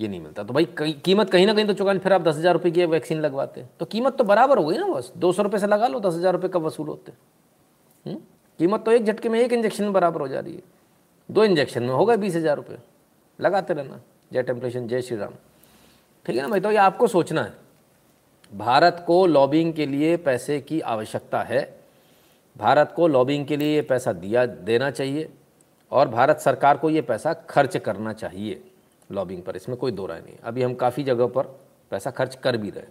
[0.00, 0.64] ये नहीं मिलता। तो भाई
[1.04, 3.86] कीमत कहीं ना कहीं तो चुकानी, फिर आप दस हज़ार रुपये की वैक्सीन लगवाते तो
[3.86, 6.32] कीमत तो बराबर हो गई ना बस। दो सौ रुपये से लगा लो, दस हज़ार
[6.32, 7.12] रुपये कब वसूल होते
[8.06, 8.16] हम्म?
[8.60, 10.62] कीमत तो एक झटके में एक इंजेक्शन बराबर हो जा रही है।
[11.28, 12.78] दो इंजेक्शन में होगा बीस हज़ार रुपये
[13.38, 14.00] लगाते रहना।
[14.32, 15.32] जय टेम्परेशन जय श्री राम।
[16.26, 16.60] ठीक है ना भाई?
[16.60, 17.52] तो ये आपको सोचना है।
[18.52, 21.60] भारत को लॉबिंग के लिए पैसे की आवश्यकता है।
[22.56, 25.28] भारत को लॉबिंग के लिए ये पैसा दिया, देना चाहिए
[25.92, 28.62] और भारत सरकार को ये पैसा खर्च करना चाहिए
[29.12, 31.42] लॉबिंग पर। इसमें कोई दो राय नहीं अभी हम काफ़ी जगह पर
[31.90, 32.84] पैसा खर्च कर भी रहे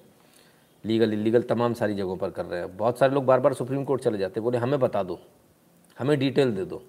[0.85, 3.83] लीगल इलीगल तमाम सारी जगहों पर कर रहे हैं। बहुत सारे लोग बार बार सुप्रीम
[3.83, 5.19] कोर्ट चले जाते हैं। बोले, हमें बता दो।
[5.99, 6.81] हमें डिटेल दे दो।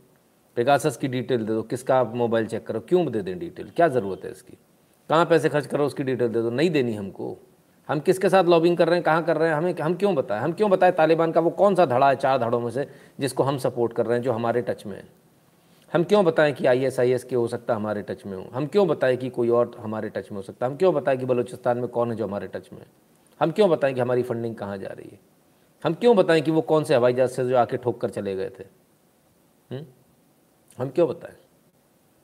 [0.57, 2.81] पेगासस की डिटेल दे दो। किसका आप मोबाइल चेक करो?
[2.81, 4.57] क्यों दे दें डिटेल क्या ज़रूरत है इसकी?
[5.11, 7.39] कहाँ पैसे खर्च करो उसकी डिटेल दे दो। नहीं देनी हमको।
[7.89, 10.41] हम किसके साथ लॉबिंग कर रहे हैं, कहाँ कर रहे हैं, हमें हम क्यों बताएँ?
[10.41, 12.89] हम क्यों बताएँ तालिबान का वो कौन सा धड़ा है चार धड़ों में से,
[13.21, 15.05] जिसको हम सपोर्ट कर रहे हैं, जो हमारे टच में है?
[15.93, 18.51] हम क्यों बताएँ कि आई एस आई एस के हो सकता हमारे टच में हो?
[18.53, 20.73] हम क्यों बताएँ कि कोई और हमारे टच में हो सकता है?
[20.73, 22.87] हम क्यों बताएँ कि बलूचिस्तान में कौन है जो हमारे टच में है?
[23.41, 25.19] हम क्यों बताएँ कि हमारी फंडिंग कहाँ जा रही है?
[25.85, 28.37] हम क्यों बताएँ कि वो कौन से हवाई जहाज़ से जो आके ठोक कर चले
[28.37, 28.65] गए थे?
[29.71, 29.87] हम्म?
[30.79, 31.37] हम क्यों बताएँ?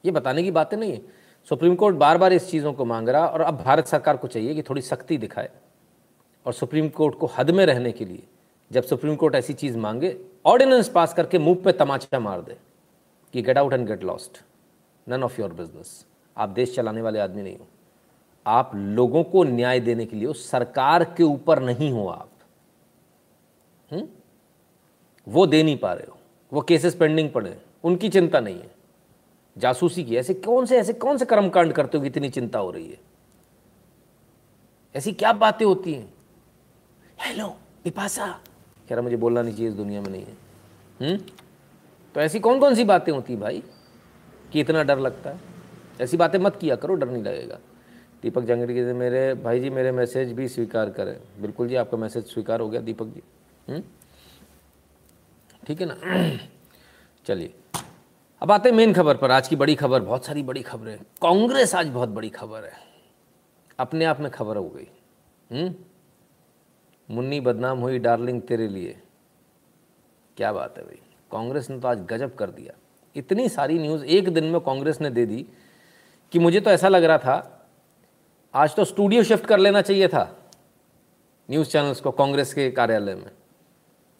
[0.04, 3.26] ये बताने की बातें नहीं है। सुप्रीम कोर्ट बार बार इस चीज़ों को मांग रहा
[3.26, 5.50] और अब भारत सरकार को चाहिए कि थोड़ी सख्ती दिखाए
[6.46, 8.22] और सुप्रीम कोर्ट को हद में रहने के लिए
[8.70, 12.56] जब सुप्रीम कोर्ट ऐसी चीज़ मांगे ऑर्डिनेंस पास करके मुँह पे तमाचा मार दे
[13.34, 14.42] कि get out and get lost
[15.08, 17.66] none of your business आप देश चलाने वाले आदमी नहीं हो।
[18.46, 22.30] आप लोगों को न्याय देने के लिए हो सरकार के ऊपर नहीं हो आप।
[23.92, 24.00] हुँ?
[24.00, 24.08] हम्म?
[25.26, 26.16] वो दे नहीं पा रहे हो।
[26.52, 28.70] वो केसेस पेंडिंग पड़े उनकी चिंता नहीं है।
[29.58, 32.70] जासूसी की, ऐसे कौन से, ऐसे कौन से कर्मकांड करते हो कि इतनी चिंता हो
[32.70, 32.98] रही है?
[34.96, 36.14] ऐसी क्या बातें होती हैं?
[37.20, 37.48] हेलो
[37.84, 38.40] पिपासा।
[38.88, 40.36] कह रहा, मुझे बोलना नहीं चाहिए इस दुनिया में नहीं है।
[41.00, 41.08] हुँ?
[41.08, 41.20] हम्म?
[42.14, 43.62] तो ऐसी कौन कौन सी बातें होती भाई
[44.52, 45.40] कि इतना डर लगता है?
[46.00, 47.58] ऐसी बातें मत किया करो, डर नहीं लगेगा।
[48.22, 52.26] दीपक जंगड़ी के मेरे भाई जी, मेरे मैसेज भी स्वीकार करें। बिल्कुल जी, आपका मैसेज
[52.26, 53.22] स्वीकार हो गया दीपक जी।
[53.68, 53.82] हम्म?
[55.66, 55.96] ठीक है ना?
[57.26, 57.54] चलिए।
[58.42, 61.74] अब आते हैं मेन खबर पर। आज की बड़ी खबर, बहुत सारी बड़ी खबरें। कांग्रेस
[61.74, 62.72] आज बहुत बड़ी खबर है।
[63.78, 64.88] अपने आप में खबर हो गई।
[65.52, 65.74] हम्म?
[67.14, 69.02] मुन्नी बदनाम हुई, डार्लिंग तेरे लिए।
[70.36, 70.98] क्या बात है भाई।
[71.32, 72.72] कांग्रेस ने तो आज गजब कर दिया।
[73.16, 75.46] इतनी सारी न्यूज़ एक दिन में कांग्रेस ने दे दी
[76.32, 77.66] कि मुझे तो ऐसा लग रहा था,
[78.54, 80.50] आज तो स्टूडियो शिफ्ट कर लेना चाहिए था
[81.50, 83.30] न्यूज़ चैनल्स को कांग्रेस के कार्यालय में।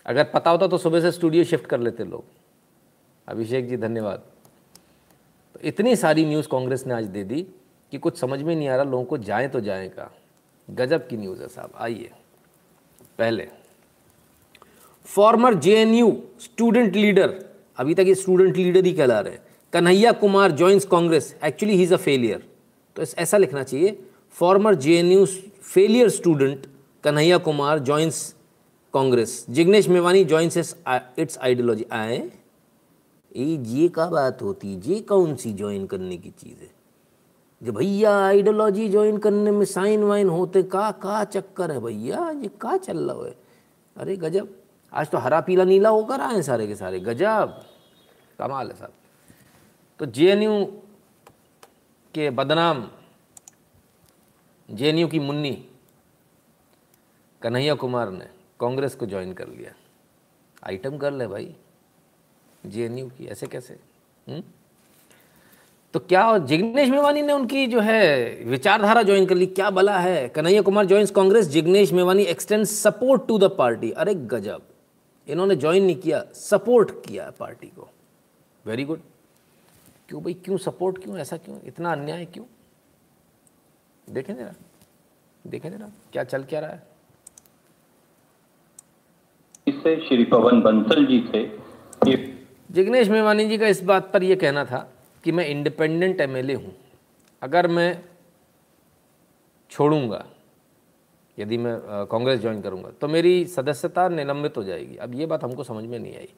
[0.07, 2.42] अगर पता होता तो सुबह से स्टूडियो शिफ्ट कर लेते लोग।
[3.29, 4.23] अभिषेक जी, धन्यवाद।
[5.55, 7.43] तो इतनी सारी न्यूज़ कांग्रेस ने आज दे दी
[7.93, 10.11] कि कुछ समझ में नहीं आ रहा, लोगों को जाए तो जाए का।
[10.69, 12.11] गजब की न्यूज़ है साहब, आइए।
[13.19, 13.49] पहले
[15.07, 17.35] फॉर्मर जेएनयू स्टूडेंट लीडर
[17.79, 21.83] अभी तक ये स्टूडेंट लीडर ही कहला रहे हैं। Kanhaiya Kumar joins Congress actually he
[21.83, 22.47] is a failure
[22.97, 23.99] तो ऐसा लिखना चाहिए
[24.35, 26.67] former JNU failure student
[27.05, 28.35] Kanhaiya Kumar joins
[28.95, 29.45] Congress.
[29.51, 30.57] Jignesh Mevani joins
[31.19, 32.19] its ideology आए।
[33.37, 34.75] ये ये का बात होती?
[34.75, 36.71] है ये कौन सी ज्वाइन करने की चीज़ है?
[37.63, 42.31] जो भैया आइडियोलॉजी ज्वाइन करने में साइन वाइन होते का का चक्कर है भैया?
[42.31, 43.37] ये का चल रहा है?
[43.97, 47.63] अरे गजब। आज तो हरा पीला नीला होकर आए सारे के सारे। गजब।
[48.39, 48.93] कमाल है साहब
[49.99, 50.65] तो जेएनयू
[52.15, 52.89] के बदनाम,
[54.71, 55.69] जेएनयू की मुन्नी,
[57.43, 58.25] कन्हैया कुमार ने
[58.61, 59.73] कांग्रेस को ज्वाइन कर लिया।
[60.67, 61.57] आइटम कर ले भाई।
[62.67, 63.79] जे की, ऐसे कैसे?
[64.29, 64.43] हम्म?
[65.93, 69.47] तो क्या जिग्नेश मेवानी ने उनकी जो है विचारधारा ज्वाइन कर ली?
[69.47, 70.29] क्या बला है?
[70.29, 74.63] Kanhaiya Kumar joins Congress, Jignesh Mevani extend support to the party अरे गजब।
[75.29, 77.89] इन्होंने ज्वाइन नहीं किया सपोर्ट किया पार्टी को।
[78.67, 79.01] वेरी गुड
[80.09, 80.35] क्यों भाई?
[80.35, 81.19] क्यों सपोर्ट क्यों?
[81.19, 81.59] ऐसा क्यों?
[81.65, 82.45] इतना अन्याय क्यों?
[84.11, 84.55] देखें जरा।
[85.47, 86.83] देखें जरा। क्या चल क्या रहा है?
[89.69, 91.63] इससे श्री पवन बंसल जी से
[92.73, 94.79] जिग्नेश मेवानी जी का इस बात पर यह कहना था
[95.25, 96.75] कि मैं इंडिपेंडेंट एमएलए हूँ।
[97.43, 98.05] अगर मैं
[99.71, 100.25] छोड़ूँगा,
[101.39, 105.65] यदि मैं कांग्रेस ज्वाइन करूँगा तो मेरी सदस्यता निलंबित हो जाएगी। अब ये बात हमको
[105.65, 106.29] समझ में नहीं आई।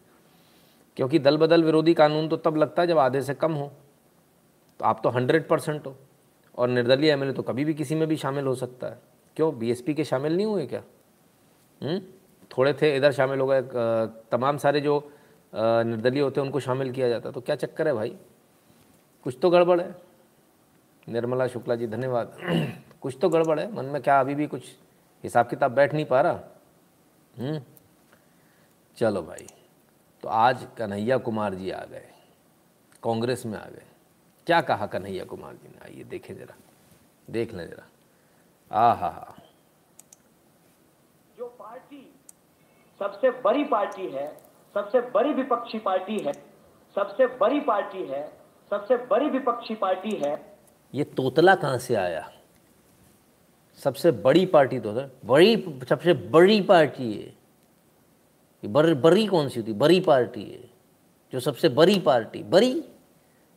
[0.97, 3.70] क्योंकि दल बदल विरोधी कानून तो तब लगता है जब आधे से कम हो।
[4.81, 5.97] तो आप तो हंड्रेड परसेंट हो।
[6.59, 8.99] और निर्दलीय एमएलए तो कभी भी किसी में भी शामिल हो सकता है।
[9.37, 9.59] क्यों?
[9.59, 10.83] बीएसपी के शामिल नहीं हुए क्या?
[11.81, 11.88] हुँ?
[11.88, 12.01] हम्म?
[12.51, 13.62] थोड़े थे, इधर शामिल हो गए
[14.33, 15.11] तमाम सारे जो
[15.57, 18.17] निर्दलीय होते हैं, उनको शामिल किया जाता तो क्या चक्कर है भाई?
[19.23, 19.95] कुछ तो गड़बड़ है।
[21.09, 22.38] निर्मला शुक्ला जी, धन्यवाद।
[23.01, 24.62] कुछ तो गड़बड़ है। मन में क्या अभी भी कुछ
[25.25, 26.40] हिसाब किताब बैठ नहीं पा रहा?
[27.38, 27.61] हम्म?
[28.97, 29.47] चलो भाई
[30.23, 32.09] तो आज कन्हैया कुमार जी आ गए।
[33.03, 33.83] कांग्रेस में आ गए।
[34.47, 35.85] क्या कहा कन्हैया कुमार जी ने?
[35.85, 36.55] आइए, देखें जरा।
[37.31, 37.88] देख लें जरा।
[38.73, 39.37] आ हा हा।
[41.38, 42.14] जो पार्टी,
[42.99, 44.44] सबसे बड़ी पार्टी है
[44.75, 46.33] सबसे बड़ी विपक्षी पार्टी है,
[46.97, 48.23] सबसे बड़ी पार्टी है,
[48.71, 50.35] सबसे बड़ी विपक्षी पार्टी है।
[50.95, 52.31] ये तोतला कहाँ से आया?
[53.81, 55.57] सबसे बड़ी पार्टी तो सर बड़ी,
[55.89, 57.33] सबसे बड़ी पार्टी है
[58.63, 59.73] बर बड़ी कौन सी होती?
[59.73, 60.71] बड़ी पार्टी है
[61.33, 62.73] जो सबसे बड़ी पार्टी बड़ी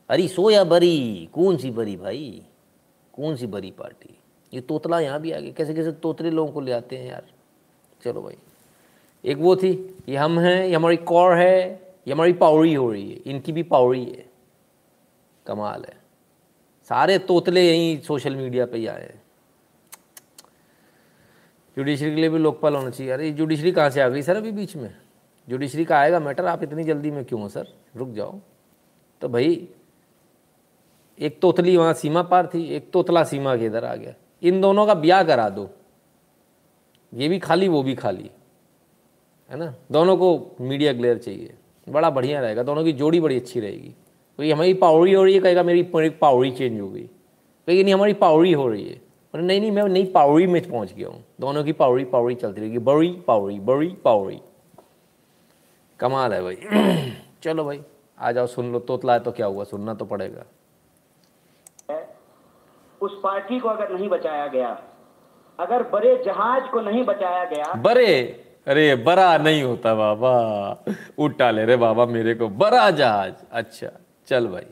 [0.10, 2.46] अरे सो या बड़ी कौन सी बड़ी भाई?
[3.14, 4.18] कौन सी बड़ी पार्टी?
[4.54, 7.26] ये तोतला यहाँ भी आ गया कैसे कैसे तोतले लोगों को ले आते हैं यार?
[8.04, 8.38] चलो भाई।
[9.26, 11.70] एक वो थी, ये हम हैं, ये हमारी कौर है,
[12.08, 14.26] ये हमारी पावरी हो रही है, इनकी भी पावरी है
[15.46, 15.98] कमाल है।
[16.90, 19.22] सारे तोतले यहीं सोशल मीडिया पे ही आए हैं।
[21.78, 24.52] जुडिशरी के लिए भी लोकपाल होना चाहिए। अरे जुडिशरी कहाँ से आ गई, सर, अभी
[24.52, 24.96] बीच में?
[25.50, 27.68] जुडिशरी का आएगा मैटर आप इतनी जल्दी में क्यों हो, सर?
[27.96, 28.40] रुक जाओ।
[29.22, 29.70] तो भाई,
[31.20, 34.88] एक तोतली वहाँ सीमा पार थी, एक तोतला सीमा के इधर आ गया। इन दोनों
[34.88, 35.70] का ब्याह करा दो।
[37.14, 38.32] ये भी खाली, वो भी खाली।
[39.52, 39.74] है ना?
[39.92, 41.54] दोनों को मीडिया ग्लेयर चाहिए।
[41.90, 43.94] बड़ा बढ़िया रहेगा। दोनों की जोड़ी बड़ी अच्छी रहेगी।
[44.40, 47.04] ये हमारी पावरी हो रही है कहेगा मेरी पावरी चेंज हो गई।
[47.68, 49.02] कहेगी नहीं हमारी पावरी हो रही है।
[49.34, 52.62] और नहीं नहीं मैं नई पावरी में पहुँच गया हूँ। दोनों की पावरी पावरी चलती
[52.62, 54.42] रहेगी। बड़ी पावरी बड़ी पावरी
[56.00, 56.56] कमाल है भाई।
[57.44, 57.82] चलो भाई
[58.20, 59.64] आ जाओ सुन लो। तोतला है तो क्या हुआ?
[59.64, 60.46] सुनना तो पड़ेगा।
[63.02, 64.70] उस पार्टी को अगर नहीं बचाया गया
[65.60, 68.08] अगर बड़े जहाज़ को नहीं बचाया गया बड़े
[68.68, 70.32] अरे बड़ा नहीं होता बाबा।
[71.18, 73.92] उठा ले रे बाबा मेरे को। बड़ा जहाज़। अच्छा
[74.28, 74.66] चल भाई।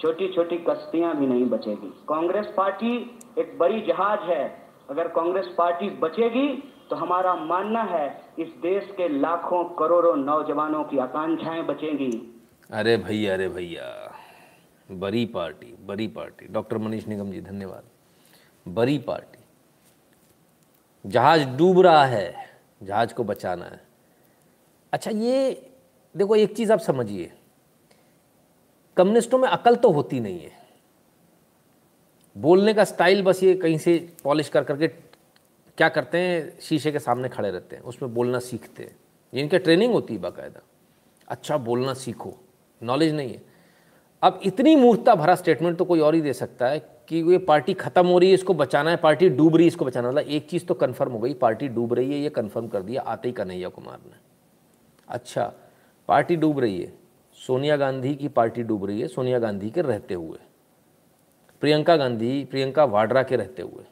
[0.00, 5.90] छोटी छोटी कश्तियाँ भी नहीं बचेगी। कांग्रेस पार्टी एक बड़ी जहाज़ है। अगर कांग्रेस पार्टी
[5.90, 12.96] बचेगी तो हमारा मानना है इस देश के लाखों करोड़ों नौजवानों की आकांक्षाएँ बचेंगी। अरे
[12.96, 14.14] भैया अरे भैया।
[14.90, 17.84] बड़ी पार्टी बड़ी पार्टी। डॉक्टर मनीष निगम जी धन्यवाद।
[18.74, 19.38] बड़ी पार्टी।
[21.06, 22.47] जहाज़ डूब रहा है।
[22.82, 23.80] जहाज़ को बचाना है।
[24.92, 25.70] अच्छा ये
[26.16, 27.32] देखो, एक चीज़ आप समझिए।
[28.96, 30.50] कम्युनिस्टों में अकल तो होती नहीं है।
[32.38, 34.88] बोलने का स्टाइल बस ये कहीं से पॉलिश कर करके
[35.76, 38.96] क्या करते हैं, शीशे के सामने खड़े रहते हैं, उसमें बोलना सीखते हैं।
[39.34, 40.60] जिनके ट्रेनिंग होती है बाकायदा।
[41.28, 42.34] अच्छा बोलना सीखो।
[42.82, 43.42] नॉलेज नहीं है।
[44.22, 46.78] अब इतनी मूर्खता भरा स्टेटमेंट तो कोई और ही दे सकता है
[47.08, 49.84] कि ये पार्टी खत्म हो रही है, इसको बचाना है पार्टी डूब रही है, इसको
[49.84, 52.82] बचाना मतलब एक चीज़ तो कन्फर्म हो गई पार्टी डूब रही है, ये कन्फर्म कर
[52.82, 54.16] दिया, आते ही कन्हैया कुमार ने
[55.08, 55.52] अच्छा
[56.08, 56.92] पार्टी डूब रही है,
[57.46, 60.38] सोनिया गांधी की पार्टी डूब रही है, सोनिया गांधी के रहते हुए।
[61.60, 63.84] प्रियंका गांधी, प्रियंका वाड्रा के रहते हुए।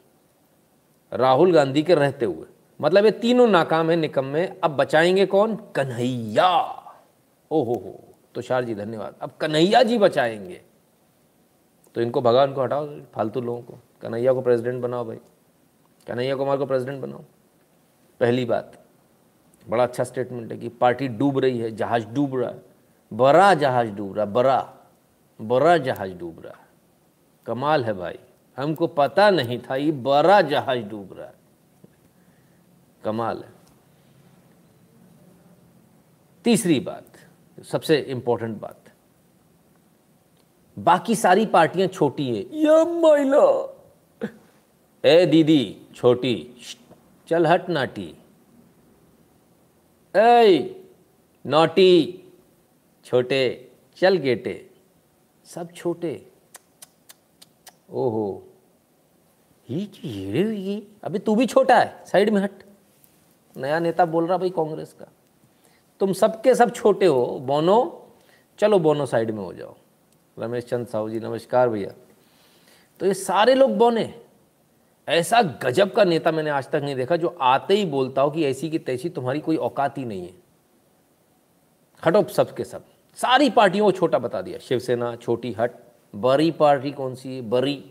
[1.13, 2.45] राहुल गांधी के रहते हुए।
[2.81, 5.55] मतलब ये तीनों नाकाम है निकम में, अब बचाएँगे कौन?
[5.55, 6.49] कन्हैया।
[7.51, 8.06] ओ हो हो।
[8.37, 10.61] तुषार जी, धन्यवाद। अब कन्हैया जी बचाएँगे।
[11.95, 15.15] तो इनको भगवान को हटाओ, फालतू लोगों को। कन्हैया को प्रेसिडेंट बनाओ भाई।
[16.07, 17.23] कन्हैया कुमार को प्रेसिडेंट बनाओ।
[18.19, 18.85] पहली बात,
[19.69, 22.61] बड़ा अच्छा स्टेटमेंट है कि पार्टी डूब रही है, जहाज़ डूब रहा है।
[23.13, 24.73] बड़ा जहाज़ डूब रहा बड़ा
[25.41, 26.67] बड़ा जहाज़ डूब रहा है।
[27.45, 28.19] कमाल है भाई।
[28.57, 31.33] हमको पता नहीं था ये बड़ा जहाज़ डूब रहा है।
[33.03, 33.49] कमाल है।
[36.43, 37.16] तीसरी बात
[37.63, 38.83] सबसे इंपॉर्टेंट बात।
[40.79, 43.73] बाकी सारी पार्टियाँ छोटी हैं। ये महिला।
[45.05, 46.55] ए दीदी छोटी।
[47.27, 48.15] चल हट नाटी।
[50.15, 50.85] ए
[51.45, 52.23] नोटी।
[53.05, 54.69] छोटे चल गेटे।
[55.45, 56.31] सब छोटे।
[57.89, 58.47] ओहो।
[59.69, 62.63] ये ये ये। अभी तू भी छोटा है। साइड में हट।
[63.57, 65.05] नया नेता बोल रहा भाई कांग्रेस का।
[65.99, 68.07] तुम सबके सब छोटे हो, बोनो।
[68.59, 69.75] चलो बोनो साइड में हो जाओ।
[70.39, 71.93] रमेश चंद साहू जी, नमस्कार भैया।
[72.99, 74.21] तो ये सारे लोग बोने।
[75.09, 78.45] ऐसा गजब का नेता मैंने आज तक नहीं देखा जो आते ही बोलता हो कि
[78.45, 80.33] ऐसी की तैसी तुम्हारी कोई औकात ही नहीं है।
[82.05, 82.83] हटो सबके सब।
[83.15, 85.71] सारी पार्टियों को छोटा बता दिया। शिवसेना, छोटी हट।
[86.15, 87.49] बड़ी पार्टी कौन सी है?
[87.49, 87.85] बड़ी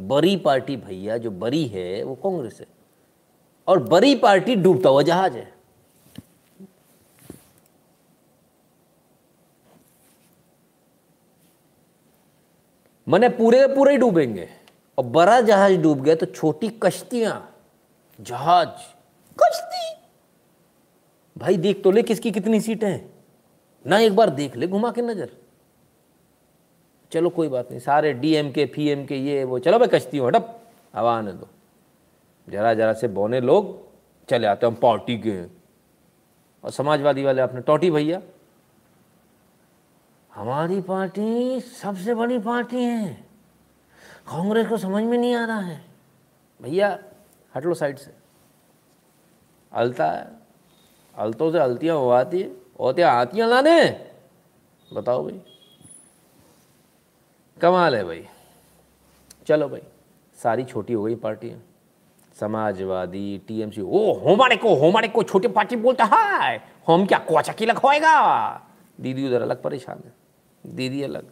[0.00, 2.66] बड़ी पार्टी भैया, जो बड़ी है, वो कांग्रेस है।
[3.66, 5.55] और बड़ी पार्टी डूबता हुआ जहाज़ है।
[13.06, 14.48] मने पूरे पूरे ही डूबेंगे।
[14.98, 17.54] और बड़ा जहाज़ डूब गया तो छोटी कश्तियाँ,
[18.20, 18.68] जहाज़।
[19.36, 19.94] कश्ती?
[21.36, 23.10] भाई देख तो ले किसकी कितनी सीटें हैं।
[23.86, 25.30] ना एक बार देख ले, घुमा के नज़र।
[27.12, 30.18] चलो कोई बात नहीं, सारे डीएम के फ़ी एम के ये, वो, चलो भाई कश्ती
[30.18, 30.58] हो हटप,
[30.94, 31.48] हवा आने दो।
[32.48, 33.76] जरा जरा से बोने लोग,
[34.28, 35.42] चले आते हम पार्टी के
[36.64, 38.20] और समाजवादी वाले अपने टोटी भैया
[40.36, 43.14] हमारी पार्टी सबसे बड़ी पार्टी है।
[44.26, 45.84] कांग्रेस को समझ में नहीं आ रहा है।
[46.62, 46.98] भैया,
[47.54, 48.14] हट लो साइड से।
[49.72, 50.28] अलता है।
[51.16, 54.10] अलतों से अलतियाँ हो आती है। होते आतियाँ लाने
[54.92, 55.40] बताओ भाई।
[57.62, 58.26] कमाल है भाई।
[59.46, 59.82] चलो भाई,
[60.42, 61.58] सारी छोटी हो गई पार्टियाँ
[62.40, 67.66] समाजवादी, टीएमसी, ओ हमारे को हमारे को छोटी पार्टी बोलता है। हम क्या कोचा की
[67.66, 68.52] लगवाएगा?
[69.00, 70.25] दीदी उधर अलग परेशान है।
[70.66, 71.30] दीदी अलग।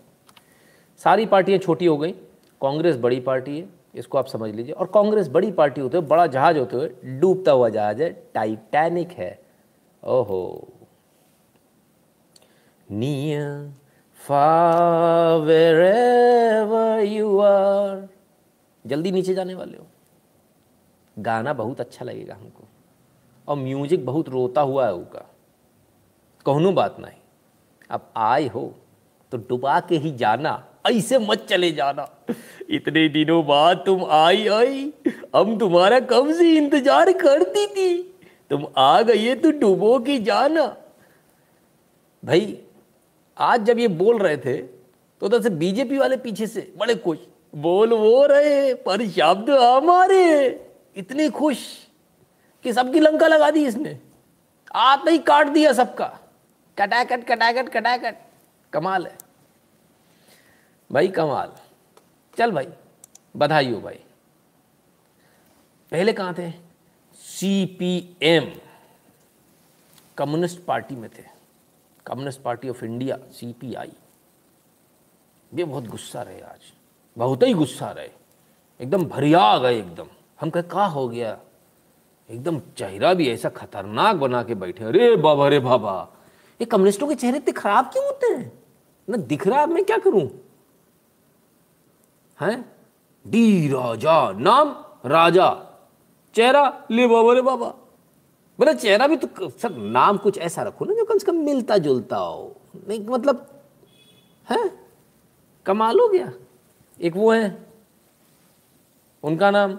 [0.98, 2.12] सारी पार्टियाँ छोटी हो गई।
[2.62, 6.26] कांग्रेस बड़ी पार्टी है, इसको आप समझ लीजिए। और कांग्रेस बड़ी पार्टी होते हुए, बड़ा
[6.26, 9.42] जहाज़ होते हुए, डूबता हुआ जहाज़ है, टाइटैनिक है।
[10.04, 10.68] ओहो।
[15.40, 18.08] wherever you are
[18.86, 19.86] जल्दी नीचे जाने वाले हो।
[21.18, 22.64] गाना बहुत अच्छा लगेगा हमको।
[23.48, 25.30] और म्यूज़िक बहुत रोता हुआ है उसका
[26.46, 27.18] कहनू बात नहीं।
[27.90, 28.74] अब आए हो।
[29.32, 32.08] तो डुबा के ही जाना, ऐसे मत चले जाना।
[32.70, 34.92] इतने दिनों बाद तुम आई आई।
[35.36, 38.02] हम तुम्हारा कब से इंतज़ार करती थी।
[38.50, 40.64] तुम आ गई तो डुबो के जाना।
[42.22, 42.58] भाई,
[43.36, 47.18] आज जब ये बोल रहे थे तो उधर से बीजेपी वाले पीछे से बड़े खुश।
[47.54, 50.46] बोल वो रहे, पर शब्द हमारे।
[50.96, 51.58] इतने खुश
[52.64, 53.98] कि सबकी लंका लगा दी इसने।
[54.76, 56.06] आते ही काट दिया सबका।
[56.78, 58.16] कटाकट कटाकट कटाकट।
[58.74, 59.18] कमाल है।
[60.92, 61.52] भाई, कमाल।
[62.38, 62.68] चल भाई,
[63.36, 64.00] बधाई हो भाई।
[65.90, 66.52] पहले कहाँ थे?
[67.14, 68.60] सीपीएम
[70.18, 71.24] कम्युनिस्ट पार्टी में थे।
[72.06, 73.92] Communist party of India CPI
[75.54, 76.60] ये बहुत गुस्सा रहे आज।
[77.18, 78.10] बहुत ही गुस्सा रहे।
[78.80, 80.06] एकदम भरिया गए एकदम।
[80.40, 81.40] हम कहे, कहा हो गया?
[82.30, 86.12] एकदम चेहरा भी ऐसा खतरनाक बना के बैठे अरे बाबा अरे बाबा।
[86.60, 88.63] ये कम्युनिस्टों के चेहरे इतने खराब क्यों होते हैं?
[89.08, 90.28] ना दिख रहा है मैं क्या करूँ?
[92.40, 92.72] हैं?
[93.26, 95.48] डी राजा, नाम राजा।
[96.34, 97.66] चेहरा, ले बाबा रे बाबा।
[98.58, 101.78] बोले, चेहरा भी तो सर नाम कुछ ऐसा रखो ना जो कम से कम मिलता
[101.78, 102.56] जुलता हो।
[102.88, 103.62] नहीं मतलब
[104.50, 104.78] है?
[105.66, 106.32] कमाल हो गया।
[107.00, 107.66] एक वो है,
[109.22, 109.78] उनका नाम?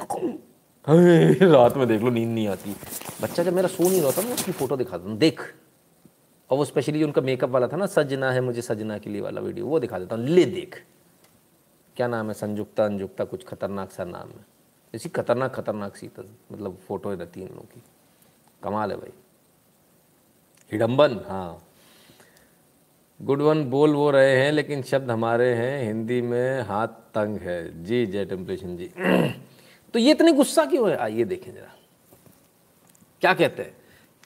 [1.52, 2.76] रात में देख लो, नींद नहीं आती।
[3.22, 5.40] बच्चा जब मेरा सो नहीं रहा था, मैं उसकी फ़ोटो दिखा दूँ। देख।
[6.50, 9.40] और वो स्पेशली उनका मेकअप वाला था ना, सजना है मुझे सजना के लिए वाला
[9.40, 10.84] वीडियो वो दिखा देता हूँ। ले देख।
[11.96, 12.34] क्या नाम है?
[12.34, 14.46] संयुक्ता अंजुक्ता, कुछ खतरनाक सा नाम है।
[14.94, 16.10] ऐसी खतरनाक खतरनाक सी
[16.52, 17.82] मतलब फ़ोटो रहती है इन लोगों की।
[18.62, 19.10] कमाल है भाई।
[20.72, 21.66] हिडम्बन हाँ।
[23.22, 27.84] गुड वन बोल वो रहे हैं, लेकिन शब्द हमारे हैं, हिंदी में हाथ तंग है।
[27.84, 28.90] जी, जय टेम्पलेशन जी।
[29.92, 30.96] तो ये इतने गुस्सा क्यों है?
[30.96, 31.74] आइए देखें जरा।
[33.20, 33.79] क्या कहते हैं?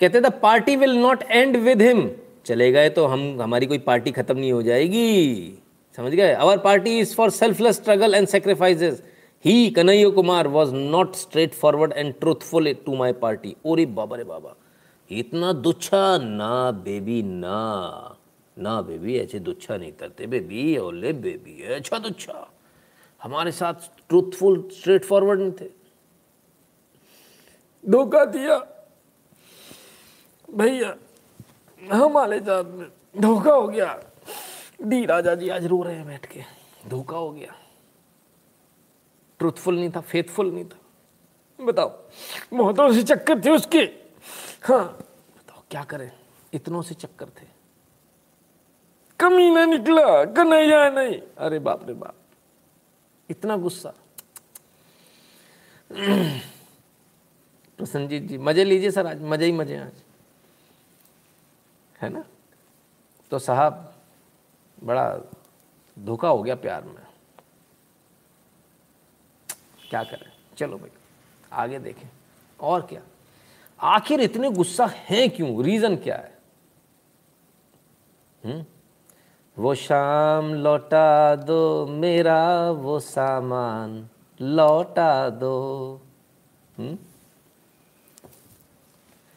[0.05, 2.11] कहते the party will not end with him
[2.47, 5.59] चले गए तो हम, हमारी कोई पार्टी खत्म नहीं हो जाएगी।
[5.97, 6.33] समझ गए?
[6.33, 9.03] Our party is for selfless struggle and sacrifices
[9.45, 14.25] he Kanhaiya Kumar was not straight forward and truthful to my party ओरे बाबा रे
[14.25, 14.55] बाबा।
[15.11, 16.19] इतना दुच्छा?
[16.19, 18.17] ना बेबी, ना।
[18.59, 22.51] ना बेबी, ऐसे दुच्छा नहीं करते बेबी। ओले बेबी अच्छा दुच्छा।
[23.23, 23.75] हमारे साथ
[24.09, 25.71] ट्रूथफुल स्ट्रेट फॉरवर्ड नहीं थे।
[27.85, 28.74] धोखा दिया।
[30.55, 30.95] भैया,
[31.83, 32.65] हमारे साथ
[33.21, 34.03] धोखा हो गया।
[34.83, 36.43] डी राजा जी आज रो रहे हैं बैठ के।
[36.89, 37.55] धोखा हो गया।
[39.41, 41.89] ट्रूथफुल नहीं था फेथफुल नहीं था। बताओ,
[42.55, 43.79] बहुतों से चक्कर थे उसके।
[44.65, 44.85] हाँ
[45.37, 46.11] बताओ, क्या करें?
[46.55, 47.47] इतनों से चक्कर थे।
[49.21, 52.15] कमी ना निकला, कन्हैया नहीं। अरे बाप रे बाप।
[53.31, 53.95] इतना गुस्सा।
[57.79, 60.04] प्रसन्नजीत जी, मज़े लीजिए सर आज, मज़े ही मज़े आज।
[62.05, 62.25] है ना?
[63.31, 63.95] तो साहब,
[64.85, 65.19] बड़ा
[65.99, 66.95] धोखा हो गया प्यार में।
[69.91, 70.33] क्या करें?
[70.57, 70.91] चलो भाई,
[71.53, 72.09] आगे देखें।
[72.61, 73.01] और क्या?
[73.81, 75.65] आखिर इतने गुस्सा हैं क्यों?
[75.65, 76.39] रीजन क्या है?
[78.47, 78.67] हुँ?
[79.59, 84.09] वो शाम लौटा दो मेरा, वो सामान
[84.41, 86.01] लौटा दो।
[86.79, 87.14] हुँ?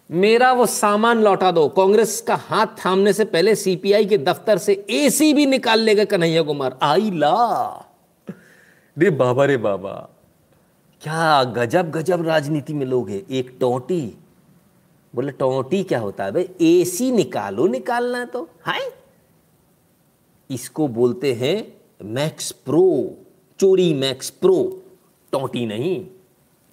[0.10, 4.86] मेरा वो सामान लौटा दो। कांग्रेस का हाथ थामने से पहले सीपीआई के दफ्तर से
[4.90, 7.34] एसी भी निकाल लेगा कन्हैया कुमार। आई ला
[8.98, 9.94] रे बाबा रे बाबा।
[11.02, 14.02] क्या गजब गजब राजनीति में लोग हैं। एक टोटी।
[15.16, 16.50] बोले टोटी क्या होता है भाई?
[16.62, 18.92] एसी निकालो निकालना तो। हाय।
[20.50, 21.56] इसको बोलते हैं
[22.02, 23.18] मैक्स प्रो
[23.60, 24.84] चोरी मैक्स प्रो
[25.32, 26.06] टोटी नहीं।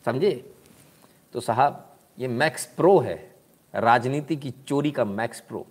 [0.05, 0.45] समझे?
[1.33, 1.84] तो साहब
[2.19, 3.35] ये मैक्स प्रो है।
[3.75, 5.67] राजनीति की चोरी का मैक्स प्रो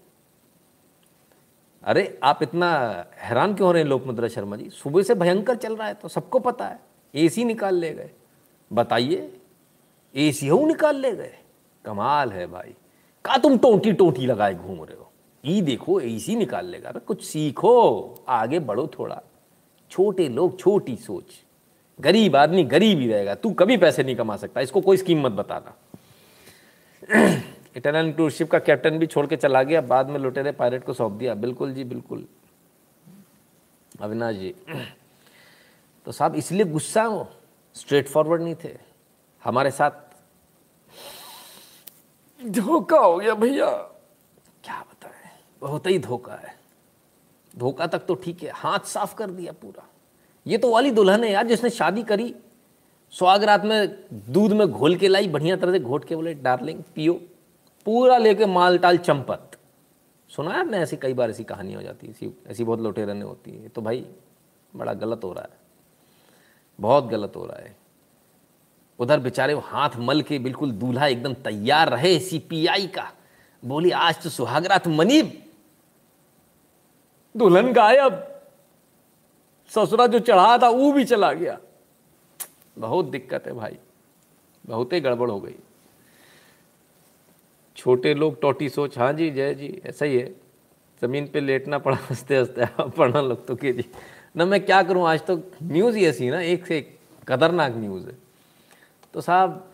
[1.83, 2.69] अरे, आप इतना
[3.15, 4.69] हैरान क्यों हो रहे हैं लोकमुद्रा शर्मा जी?
[4.69, 6.79] सुबह से भयंकर चल रहा है तो सबको पता है।
[7.15, 8.11] एसी निकाल ले गए।
[8.73, 9.37] बताइए
[10.15, 11.33] एसी हो निकाल ले गए?
[11.85, 12.75] कमाल है भाई।
[13.25, 15.11] का तुम टोटी टोटी लगाए घूम रहे हो?
[15.45, 19.21] ई देखो एसी निकाल लेगा। अरे, कुछ सीखो, आगे बढ़ो थोड़ा।
[19.91, 21.25] छोटे लोग, छोटी सोच।
[22.01, 25.31] गरीब आदमी गरीब ही रहेगा। तू कभी पैसे नहीं कमा सकता। इसको कोई स्कीम मत
[25.31, 25.77] बताना।
[27.77, 31.11] इटरनल टूरशिप का कैप्टन भी छोड़ के चला गया, बाद में लुटेरे पायलट को सौंप
[31.11, 32.25] दिया। बिल्कुल जी, बिल्कुल।
[34.01, 34.55] अविनाश जी।
[36.05, 37.27] तो साहब, इसलिए गुस्सा हो
[37.75, 38.77] स्ट्रेट फॉरवर्ड नहीं थे।
[39.43, 39.91] हमारे साथ
[42.41, 43.71] धोखा हो गया भैया।
[44.63, 46.55] क्या बताएँ बहुत ही धोखा है।
[47.57, 49.87] धोखा तक तो ठीक है। हाथ साफ़ कर दिया पूरा।
[50.47, 52.35] ये तो वाली दुल्हन है यार जिसने शादी करी।
[53.13, 57.13] स्वागरात में दूध में घोल के लाई, बढ़िया तरह से घोट के बोले, डार्लिंग, पियो।
[57.85, 59.51] पूरा लेके माल टाल चंपत।
[60.29, 63.21] सुना है ऐसी, कई बार ऐसी कहानी हो जाती है, ऐसी ऐसी बहुत लोटे रहने
[63.21, 64.05] होती है। तो भाई
[64.75, 65.49] बड़ा गलत हो रहा है।
[66.79, 67.75] बहुत गलत हो रहा है।
[68.99, 73.11] उधर बेचारे हाथ मल के बिल्कुल दूल्हा एकदम तैयार रहे सीपीआई का।
[73.65, 75.43] बोली, आज तो सुहागरात मनीब।
[77.37, 78.41] दुल्हन गायब।
[79.69, 81.59] ससुरा जो चढ़ा था वो भी चला गया।
[82.77, 83.77] बहुत दिक्कत है भाई।
[84.65, 85.55] बहुत ही गड़बड़ हो गई।
[87.75, 90.35] छोटे लोग टोटी सोच हाँ जी, जय जी, ऐसा ही है।
[91.01, 93.85] ज़मीन पे लेटना पड़ा, हँसते हँसते पढ़ना लग तो के जी।
[94.35, 98.07] ना मैं क्या करूँ, आज तो न्यूज़ ही ऐसी ना, एक से एक, खतरनाक न्यूज़
[98.07, 98.17] है।
[99.13, 99.69] तो साहब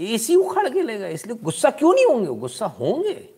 [0.00, 2.26] एसी उखाड़ के ले गए, इसलिए गुस्सा क्यों नहीं होंगे?
[2.26, 3.28] गुस्सा होंगे।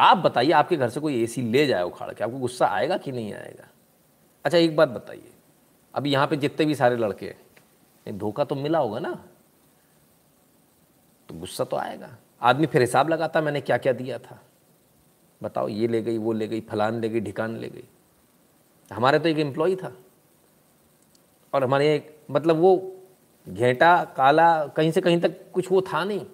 [0.00, 3.12] आप बताइए, आपके घर से कोई एसी ले जाए उखाड़ के, आपको गुस्सा आएगा कि
[3.12, 3.68] नहीं आएगा?
[4.44, 5.30] अच्छा एक बात बताइए।
[5.94, 7.40] अभी यहाँ पे जितने भी सारे लड़के हैं
[8.12, 9.24] धोखा तो मिला होगा ना।
[11.28, 14.42] तो गुस्सा तो आएगा। आदमी फिर हिसाब लगाता, मैंने क्या क्या दिया था।
[15.42, 17.84] बताओ, ये ले गई, वो ले गई, फलान ले गई, ढिकान ले गई।
[18.92, 19.96] हमारे तो एक एम्प्लॉय था।
[21.54, 22.96] और हमारे एक मतलब वो
[23.48, 26.26] घेटा, काला, कहीं से कहीं तक कुछ वो था नहीं।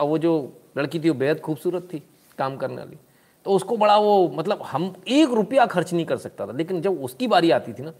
[0.00, 2.02] और वो जो लड़की थी, वो बेहद खूबसूरत थी,
[2.38, 2.96] काम करने वाली।
[3.44, 7.02] तो उसको बड़ा वो मतलब हम एक रुपया खर्च नहीं कर सकता था। लेकिन जब
[7.02, 7.92] उसकी बारी आती थी ना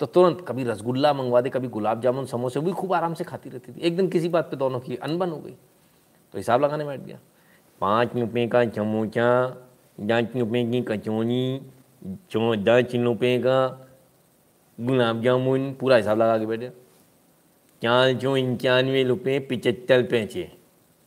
[0.00, 3.24] तो तुरंत कभी रसगुल्ला मंगवा दे, कभी गुलाब जामुन समोसे, वो भी खूब आराम से
[3.24, 5.50] खाती रहती थी। एक दिन किसी बात पे दोनों की अनबन हो गई।
[6.32, 7.18] तो हिसाब लगाने बैठ गया।
[7.80, 9.50] पाँच रुपये का समोसा,
[10.00, 11.60] दस रुपये की कचौनी
[12.06, 13.88] दस रुपये का
[14.80, 16.68] गुलाब जामुन पूरा हिसाब लगा के बैठे।
[17.82, 20.52] चार सौ इंक्यानवे रुपये पिचहत्तर पैसे।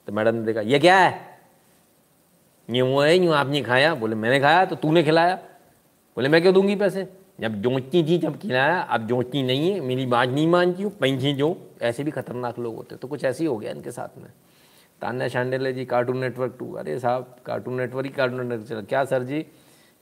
[0.07, 1.39] तो मैडम ने देखा, ये क्या है?
[2.69, 3.95] ये वो है, यूँ आपने खाया?
[3.95, 5.35] बोले, मैंने खाया तो तूने खिलाया?
[6.15, 7.22] बोले, मैं क्यों दूँगी पैसे?
[7.39, 11.33] जब जोचती थी जब खिलाया, अब जोचती नहीं है, मेरी बात नहीं मानती हूँ पैसे
[11.33, 14.29] जो, ऐसे भी खतरनाक लोग होते तो कुछ ऐसे ही हो गया इनके साथ में।
[15.01, 19.03] Tanya Shandele ji cartoon network to अरे साहब कार्टून नेटवर्क ही कार्टून नेटवर्क चला। क्या
[19.05, 19.39] सर जी,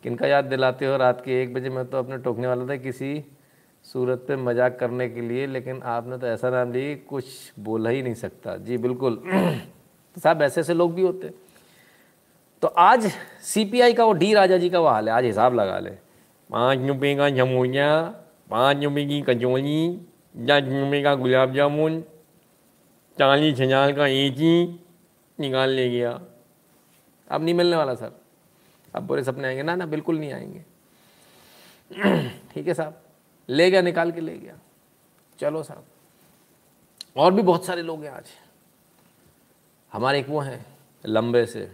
[0.04, 1.70] किनका याद दिलाते हो रात के एक बजे?
[1.70, 3.24] मैं तो अपने टोकने वाला था किसी
[3.86, 7.26] सूरत पे मज़ाक करने के लिए, लेकिन आपने तो ऐसा नाम ली कुछ
[7.60, 11.34] बोला ही नहीं सकता। जी, बिल्कुल। तो साहब, ऐसे ऐसे लोग भी होते
[12.64, 13.12] तो आज
[13.44, 15.92] सीपीआई का वो डी राजा जी का वो हाल है। आज हिसाब लगा ले।
[16.52, 17.90] पाँच रुपये का जमूनिया
[18.50, 19.22] पाँच रुपये की
[21.04, 22.02] का गुलाब जामुन
[23.18, 24.80] चालीस हज़ार का एक ही
[25.40, 26.20] निकाल ले गया
[27.28, 28.12] अब नहीं मिलने वाला सर
[28.96, 30.64] अब बुरे सपने आएँगे ना ना बिल्कुल नहीं आएँगे
[32.54, 33.02] ठीक है साहब
[33.50, 34.58] ले गया निकाल के ले गया
[35.40, 35.84] चलो साहब
[37.18, 38.30] और भी बहुत सारे लोग हैं आज
[39.92, 40.66] हमारे एक वो हैं
[41.06, 41.70] लंबे से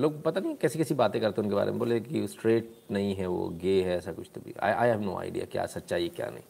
[0.00, 3.14] लोग पता नहीं कैसी कैसी बातें करते हैं उनके बारे में, बोले कि स्ट्रेट नहीं
[3.14, 6.08] है वो गे है, ऐसा कुछ तो भी। I I have no idea क्या सच्चाई
[6.16, 6.42] क्या नहीं।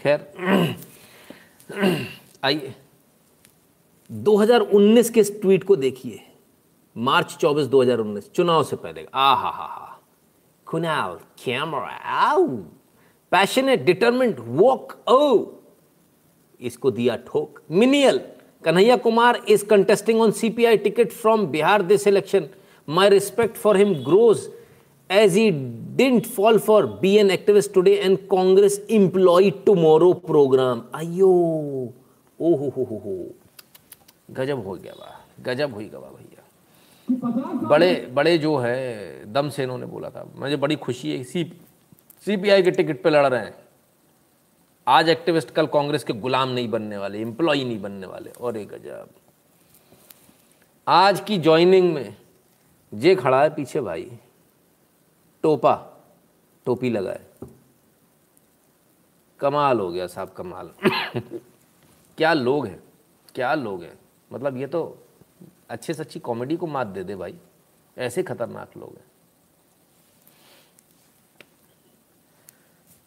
[0.00, 0.18] खैर
[2.44, 2.74] आइए
[4.10, 6.20] 2019 के इस ट्वीट को देखिए।
[6.96, 9.98] मार्च 24 2019 चुनाव से पहले। आ हा हा हा
[10.66, 11.14] कुनाल
[11.44, 12.46] कैमरा आउ
[13.32, 15.46] पैशनेट डिटर्मेंट वॉक ओ
[16.60, 18.20] इसको दिया ठोक। Menial
[18.64, 22.48] Kanhaiya Kumar is contesting on CPI ticket from Bihar this election
[22.90, 24.50] my respect for him grows
[25.12, 25.44] as he
[25.98, 30.82] didn't fall for BN activist today and Congress employee tomorrow program.
[30.94, 31.30] अयो
[32.40, 33.34] ओ हो हो हो हो
[34.30, 36.44] गजब हो गया बा गजब हो गया भैया।
[37.68, 41.52] बड़े बड़े जो है, दम से इन्होंने बोला था। मुझे बड़ी खुशी है। सी
[42.24, 43.54] सीपीआई के टिकट पे लड़ रहे हैं।
[44.88, 48.68] आज एक्टिविस्ट कल कांग्रेस के गुलाम नहीं बनने वाले एम्प्लॉय नहीं बनने वाले। और एक
[48.68, 49.08] गजब।
[50.88, 52.16] आज की ज्वाइनिंग में
[52.94, 54.18] जे खड़ा है पीछे भाई,
[55.42, 55.74] टोपा,
[56.66, 57.26] टोपी लगाए।
[59.40, 60.70] कमाल हो गया साहब, कमाल।
[62.18, 62.82] क्या लोग हैं,
[63.34, 63.98] क्या लोग हैं।
[64.32, 64.98] मतलब ये तो
[65.70, 67.38] अच्छे से अच्छी कॉमेडी को मात दे दे भाई,
[67.98, 69.04] ऐसे खतरनाक लोग हैं।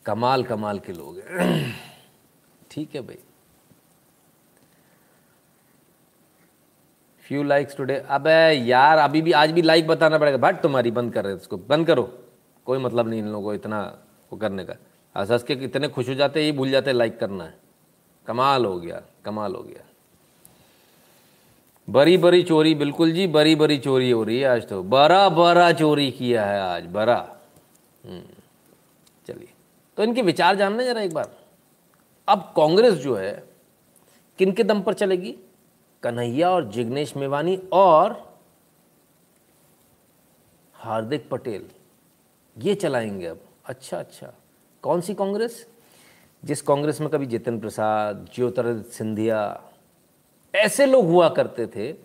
[0.05, 1.73] कमाल कमाल के लोग हैं।
[2.71, 3.19] ठीक है भाई।
[7.27, 11.13] फ्यू लाइक्स टुडे अबे यार, अभी भी, आज भी लाइक बताना पड़ेगा। बट तुम्हारी बंद
[11.13, 12.03] कर रहे इसको। बंद करो।
[12.65, 13.81] कोई मतलब नहीं इन लोगों को इतना
[14.31, 14.73] वो करने का।
[15.15, 17.53] हंस हंस के इतने खुश हो जाते ये भूल जाते लाइक करना। है
[18.27, 19.83] कमाल हो गया, कमाल हो गया।
[21.87, 25.71] बड़ी बड़ी चोरी, बिल्कुल जी बड़ी बड़ी चोरी हो रही है आज तो। बड़ा बड़ा
[25.71, 27.17] चोरी किया है आज बड़ा
[29.27, 29.49] चलिए।
[29.97, 31.29] तो इनके विचार जानना जरा एक बार।
[32.27, 33.43] अब कांग्रेस जो है
[34.39, 35.35] किन के दम पर चलेगी?
[36.03, 38.33] कन्हैया और जिग्नेश मेवानी और
[40.73, 41.69] हार्दिक पटेल।
[42.57, 44.33] ये चलाएँगे अब। अच्छा अच्छा।
[44.81, 45.67] कौन सी कांग्रेस?
[46.45, 49.63] जिस कांग्रेस में कभी जितिन प्रसाद, ज्योतिरादित्य सिंधिया,
[50.55, 51.95] ऐसे लोग हुआ करते थे,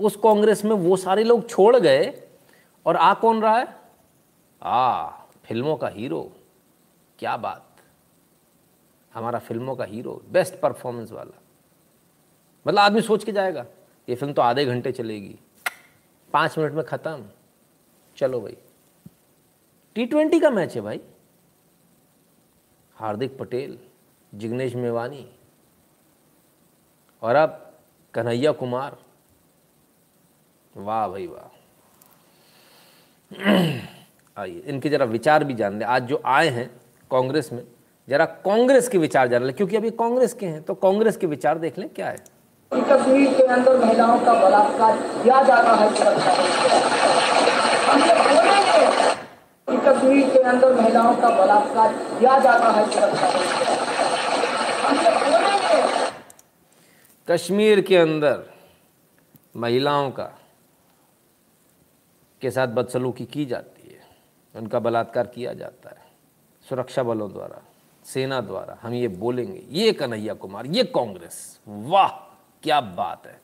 [0.00, 2.28] उस कांग्रेस में वो सारे लोग छोड़ गए।
[2.86, 3.76] और आ कौन रहा है?
[4.62, 5.10] आ,
[5.44, 6.32] फ़िल्मों का हीरो।
[7.18, 7.66] क्या बात।
[9.14, 11.38] हमारा फ़िल्मों का हीरो, बेस्ट परफॉर्मेंस वाला।
[12.66, 13.66] मतलब आदमी सोच के जाएगा,
[14.08, 15.38] ये फ़िल्म तो आधे घंटे चलेगी।
[16.32, 17.24] पाँच मिनट में ख़त्म।
[18.16, 18.56] चलो भाई।
[19.96, 21.00] टी ट्वेंटी का मैच है भाई।
[22.96, 23.78] हार्दिक पटेल,
[24.34, 25.28] जिग्नेश मेवानी
[27.22, 27.60] और अब
[28.14, 28.96] कन्हैया कुमार।
[30.74, 31.50] वाह भाई वाह।
[34.36, 36.68] आइए, इनके जरा विचार भी जान ले। आज जो आए हैं
[37.10, 37.64] कांग्रेस में,
[38.08, 41.58] जरा कांग्रेस के विचार जान ले, क्योंकि अभी कांग्रेस के हैं तो कांग्रेस के विचार
[41.58, 42.33] देख लें क्या है।
[42.82, 45.88] कश्मीर के अंदर महिलाओं का बलात्कार किया जाता है।
[49.86, 52.84] कश्मीर के अंदर महिलाओं का बलात्कार किया जाता है
[57.28, 58.42] कश्मीर के अंदर
[59.56, 60.38] महिलाओं का
[62.40, 64.00] के साथ बदसलूकी की जाती है।
[64.54, 66.04] उनका बलात्कार किया जाता है।
[66.68, 67.62] सुरक्षा बलों द्वारा,
[68.04, 72.33] सेना द्वारा हम ये बोलेंगे, ये कन्हैया कुमार, ये कांग्रेस, वाह!
[72.64, 73.40] क्या बात है?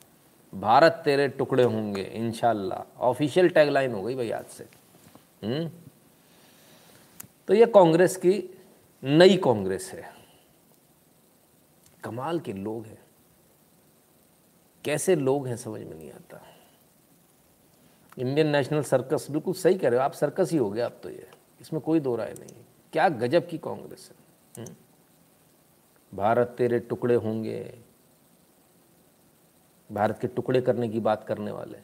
[0.55, 4.69] भारत तेरे टुकड़े होंगे इनशाला ऑफिशियल टैगलाइन हो गई भाई आज से।
[5.45, 5.71] हम्म?
[7.49, 8.63] तो ये कांग्रेस की
[9.05, 10.15] नई कांग्रेस है।
[12.05, 13.03] कमाल के लोग हैं।
[14.85, 16.47] कैसे लोग हैं, समझ में नहीं आता।
[18.19, 21.11] इंडियन नेशनल सर्कस, बिल्कुल सही कह रहे हो आप, सर्कस ही हो गया अब तो
[21.11, 24.75] ये। इसमें कोई दो राय नहीं क्या गजब की कांग्रेस है। हम्म।
[26.17, 27.79] भारत तेरे टुकड़े होंगे
[29.91, 31.79] भारत के टुकड़े करने की बात करने वाले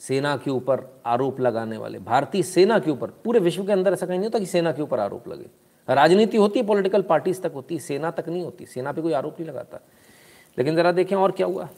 [0.00, 4.06] सेना के ऊपर आरोप लगाने वाले भारतीय सेना के ऊपर पूरे विश्व के अंदर ऐसा
[4.06, 5.48] कहीं नहीं होता कि सेना के ऊपर आरोप लगे
[5.88, 9.12] राजनीति होती है पॉलिटिकल पार्टीज़ तक होती है सेना तक नहीं होती सेना पे कोई
[9.14, 9.80] आरोप नहीं लगाता
[10.58, 11.68] लेकिन ज़रा देखें और क्या हुआ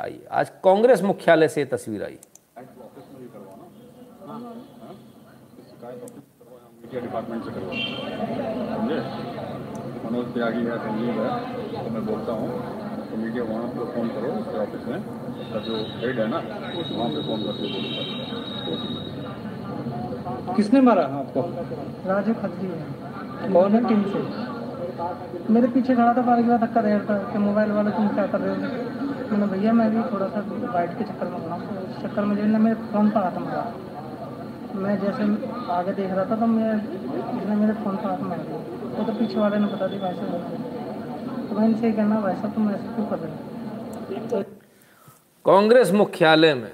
[0.00, 2.18] आइए आज कांग्रेस मुख्यालय से तस्वीर आई
[6.92, 7.72] डिपार्टमेंट से करवा
[8.76, 9.35] समझे
[10.06, 11.30] मनोज त्यागी है संजीव है
[11.84, 12.48] तो मैं बोलता हूँ
[13.10, 15.00] तो मीडिया वहाँ पर फ़ोन करो उसके ऑफ़िस में
[15.52, 16.40] का जो हेड है ना
[16.90, 17.88] वहाँ पे फ़ोन करके बोलो
[20.56, 21.40] किसने मारा आपको?
[22.08, 23.80] राजू खत्री है। कौन है?
[23.88, 27.90] टीम से। मेरे पीछे खड़ा था बार बार धक्का दे रहा था कि मोबाइल वाले
[27.90, 28.56] तुम क्या कर रहे हो?
[29.30, 30.40] मैंने भैया मैं भी थोड़ा सा
[30.72, 33.62] बाइट के चक्कर में खड़ा हूँ। इस चक्कर में जो मेरे फ़ोन पर हाथ मारा।
[34.76, 35.22] मैं जैसे
[35.72, 38.56] आगे देख रहा था तो मैं इसने मेरे फ़ोन हाथ मार दिया।
[38.96, 42.54] वो तो पीछे वाले ने बता दी भाई साहब तो मैं इनसे कहना, भाई साहब,
[42.54, 43.30] तुम ऐसे क्यों कर रहे
[44.32, 44.42] हो?
[45.44, 46.70] कांग्रेस मुख्यालय में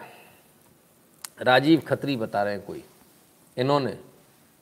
[1.41, 2.85] राजीव खत्री बता रहे हैं कोई।
[3.57, 3.99] इन्होंने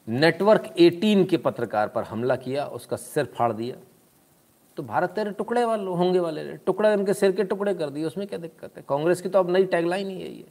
[0.08, 3.76] नेटवर्क 18 के पत्रकार पर हमला किया, उसका सिर फाड़ दिया।
[4.76, 8.26] तो भारत तेरे टुकड़े वाले, होंगे वाले टुकड़े उनके सिर के टुकड़े कर दिए, उसमें
[8.26, 8.84] क्या दिक्कत है?
[8.88, 10.44] कांग्रेस की तो अब नई टैगलाइन ही है।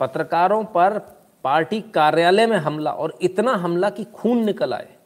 [0.00, 0.98] पत्रकारों पर
[1.44, 4.96] पार्टी कार्यालय में हमला और इतना हमला कि खून निकल आए।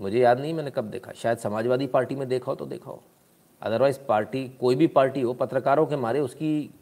[0.00, 1.12] मुझे याद नहीं, मैंने कब देखा?
[1.12, 3.02] शायद समाजवादी पार्टी में देखा हो तो देखा हो।
[3.62, 6.74] अदरवाइज़ पार्टी, कोई भी पार्टी हो, पत्रकारों के मारे उसकी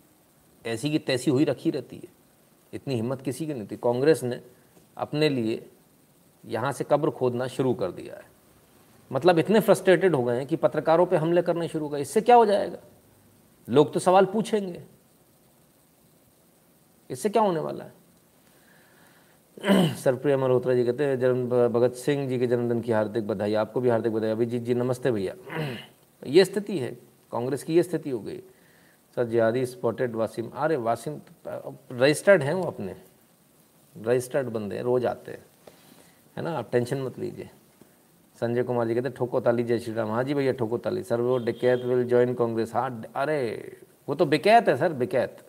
[0.66, 2.08] ऐसी की तैसी हुई रखी रहती है।
[2.72, 4.40] इतनी हिम्मत किसी की नहीं थी। कांग्रेस ने
[4.96, 5.70] अपने लिए
[6.46, 8.24] यहाँ से कब्र खोदना शुरू कर दिया है।
[9.12, 12.20] मतलब इतने फ्रस्ट्रेटेड हो गए हैं कि पत्रकारों पे हमले करने शुरू हो गए। इससे
[12.20, 12.78] क्या हो जाएगा?
[13.68, 14.95] लोग तो सवाल पूछेंगे।
[17.10, 17.92] इससे क्या होने वाला है?
[19.94, 23.80] सरप्रिया मल्होत्रा जी कहते हैं, जन्म भगत सिंह जी के जन्मदिन की हार्दिक बधाई, आपको
[23.80, 25.34] भी हार्दिक बधाई। अभिजीत जी, नमस्ते भैया।
[26.26, 26.98] ये स्थिति है,
[27.32, 28.42] कांग्रेस की ये स्थिति हो गई।
[29.16, 31.20] सर जियादी स्पॉटेड वासिम अरे वासिम
[31.92, 32.96] रजिस्टर्ड हैं वो अपने।
[33.96, 35.44] रजिस्टर्ड बंदे हैं, रोज आते हैं।
[36.36, 36.58] है ना?
[36.58, 37.50] आप टेंशन मत लीजिए।
[38.40, 41.20] संजय कुमार जी कहते ठोको ताली जय श्री राम। हाँ जी भैया ठोको ताली सर,
[41.20, 43.76] वो डिकैत विल ज्वाइन कांग्रेस। हाँ अरे,
[44.08, 45.45] वो तो बिकैत है सर, बिकैत।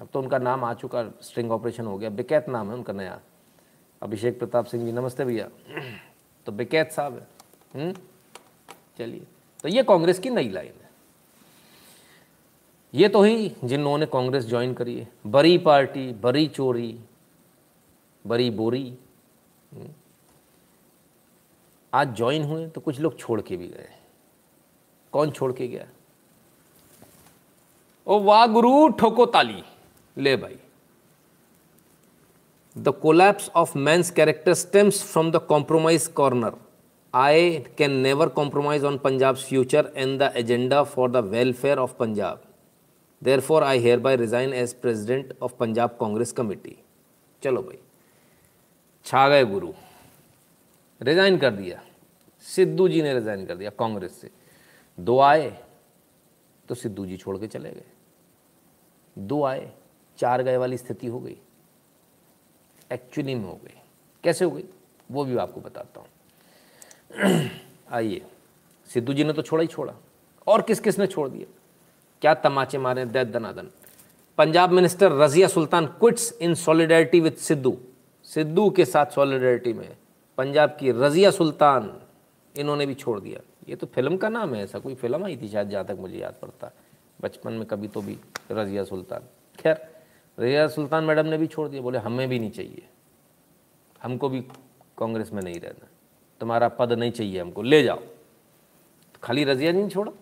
[0.00, 3.20] अब तो उनका नाम आ चुका स्ट्रिंग ऑपरेशन हो गया। बिकैत नाम है उनका नया।
[4.02, 5.48] अभिषेक प्रताप सिंह जी, नमस्ते भैया।
[6.46, 7.26] तो बिकैत साहब है।
[7.74, 7.96] हम्म?
[8.98, 9.26] चलिए।
[9.62, 10.90] तो ये कांग्रेस की नई लाइन है।
[12.94, 17.00] ये तो ही जिन लोगों ने कांग्रेस ज्वाइन करी है। बड़ी पार्टी बड़ी चोरी
[18.26, 18.98] बड़ी बोरी।
[19.72, 19.88] हम्म?
[21.94, 23.90] आज ज्वाइन हुए तो कुछ लोग छोड़ के भी गए।
[25.12, 25.88] कौन छोड़ के गया?
[28.06, 29.64] ओ वाह गुरु ठोको ताली
[30.16, 30.56] ले भाई।
[32.76, 36.54] The collapse of man's character stems from the compromise corner
[37.14, 42.42] I can never compromise on Punjab future and the agenda for the welfare of Punjab
[43.40, 46.76] therefore I hereby resign as president of Punjab Congress committee
[47.42, 47.78] चलो भाई।
[49.04, 49.72] छा गए गुरु।
[51.00, 51.80] Resign कर दिया।
[52.44, 54.30] सिद्धू जी ने resign कर दिया कांग्रेस से।
[54.98, 55.48] दो आए
[56.68, 57.84] तो सिद्धू जी छोड़ के चले गए।
[59.16, 59.72] दो आए
[60.18, 61.36] चार गए वाली स्थिति हो गई।
[62.92, 63.80] एक्चुअली में हो गई।
[64.24, 64.64] कैसे हो गई?
[65.10, 67.50] वो भी आपको बताता हूँ।
[67.92, 68.22] आइए।
[68.86, 69.94] सिद्धू जी ने तो छोड़ा ही छोड़ा।
[70.46, 71.52] और किस किस ने छोड़ दिया?
[72.20, 73.68] क्या तमाचे मारे दैत दनादन।
[74.38, 77.76] Punjab minister Razia Sultan quits in solidarity with Sidhu.
[78.24, 79.96] Sidhu के साथ सॉलिडरिटी में
[80.38, 82.00] पंजाब की रजिया सुल्तान
[82.58, 85.48] इन्होंने भी छोड़ दिया। ये तो फ़िल्म का नाम है ऐसा। कोई फ़िल्म आई थी
[85.48, 86.72] शायद जहाँ तक मुझे याद पड़ता।
[87.20, 88.18] बचपन में कभी तो भी
[88.50, 89.20] रजिया सुल्तान।
[89.58, 89.95] खैर
[90.40, 92.88] रजिया सुल्तान मैडम ने भी छोड़ दिया, बोले, हमें भी नहीं चाहिए।
[94.02, 94.40] हमको भी
[94.98, 95.86] कांग्रेस में नहीं रहना।
[96.40, 97.98] तुम्हारा पद नहीं चाहिए हमको। ले जाओ।
[99.22, 100.12] खाली रजिया नहीं छोड़ा।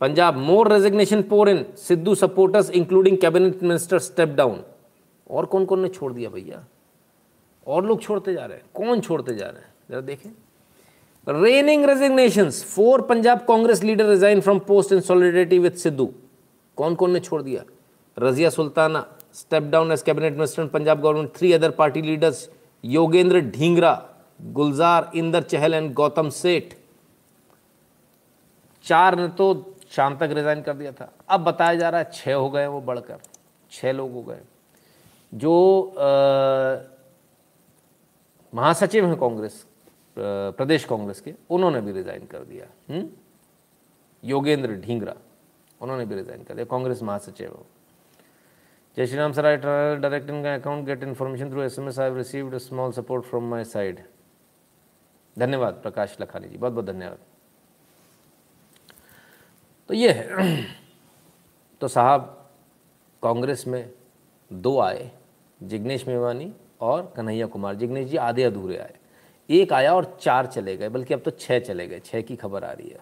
[0.00, 4.64] Punjab, more resignation pour in Sidhu supporters including cabinet minister step down
[5.30, 6.64] और कौन कौन ने छोड़ दिया भैया?
[7.66, 9.74] और लोग छोड़ते जा रहे हैं। कौन छोड़ते जा रहे हैं?
[9.90, 10.30] जरा देखें।
[11.28, 16.14] Raining resignation for Punjab Congress leader resign from post in solidarity with Sidhu
[16.76, 17.64] कौन कौन ने छोड़ दिया?
[18.16, 22.48] Razia Sultana step down as cabinet minister Punjab government three other party leaders
[22.84, 23.92] Yogendra Dhingra
[24.52, 26.74] Gulzar Inder Chahal and Gautam Seth
[28.84, 29.46] चार ने तो
[29.90, 32.80] शाम तक रिजाइन कर दिया था। अब बताया जा रहा है छः हो गए वो
[32.80, 33.18] बढ़कर।
[33.72, 34.40] छः लोग हो गए।
[35.32, 35.52] जो
[38.52, 39.64] महासचिव हैं कांग्रेस
[40.16, 42.96] प्रदेश कांग्रेस के, उन्होंने भी रिजाइन कर दिया। हुँ?
[42.96, 43.08] हम्म?
[44.24, 45.14] योगेंद्र ढींगरा,
[45.80, 47.58] उन्होंने भी रिजाइन कर दिया। कांग्रेस महासचिव
[48.96, 52.56] Shri Ram sir I direct in account get information through S M S I received
[52.56, 54.04] small support from my side
[55.38, 57.18] धन्यवाद, प्रकाश लखानी जी। बहुत बहुत धन्यवाद।
[59.88, 60.64] तो ये है
[61.80, 62.50] तो साहब,
[63.22, 63.90] कांग्रेस में
[64.52, 65.10] दो आए,
[65.62, 68.94] जिग्नेश मेवानी और कन्हैया कुमार। जिग्नेश जी आधे अधूरे आए।
[69.50, 72.64] एक आया और चार चले गए, बल्कि अब तो छः चले गए। छः की खबर
[72.64, 73.00] आ रही है।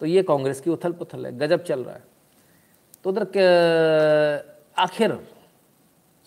[0.00, 2.04] तो ये कांग्रेस की उथल पुथल है, गजब चल रहा है।
[3.04, 3.24] तो उधर
[4.78, 5.18] आखिर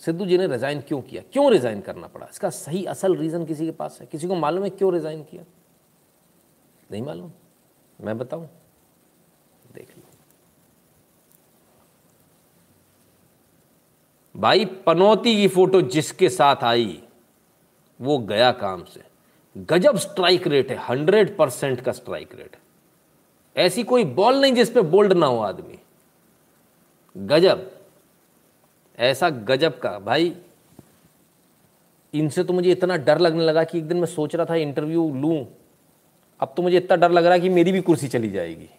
[0.01, 1.21] सिद्धू जी ने रिज़ाइन क्यों किया?
[1.33, 2.27] क्यों रिज़ाइन करना पड़ा?
[2.31, 4.07] इसका सही असल रीज़न किसी के पास है?
[4.07, 5.43] किसी को मालूम है क्यों रिज़ाइन किया?
[6.91, 7.31] नहीं मालूम।
[7.99, 8.47] मैं बताऊँ?
[9.73, 10.03] देख लो।
[14.35, 17.01] भाई पनौती की फ़ोटो जिसके साथ आई,
[17.99, 19.01] वो गया काम से।
[19.55, 22.55] गजब स्ट्राइक रेट है। हंड्रेड परसेंट का स्ट्राइक रेट
[23.55, 25.79] ऐसी कोई बॉल नहीं जिस पे बोल्ड ना हो आदमी।
[27.15, 27.69] गजब।
[29.01, 30.35] ऐसा गजब का। भाई,
[32.13, 35.09] इनसे तो मुझे इतना डर लगने लगा कि एक दिन मैं सोच रहा था इंटरव्यू
[35.13, 35.45] लूँ।
[36.39, 38.69] अब तो मुझे इतना डर लग रहा है कि मेरी भी कुर्सी चली जाएगी।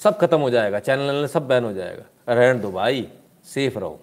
[0.00, 3.08] सब खत्म हो जाएगा, चैनल सब बैन हो जाएगा। रहन दो भाई,
[3.44, 4.00] सेफ़ रहो।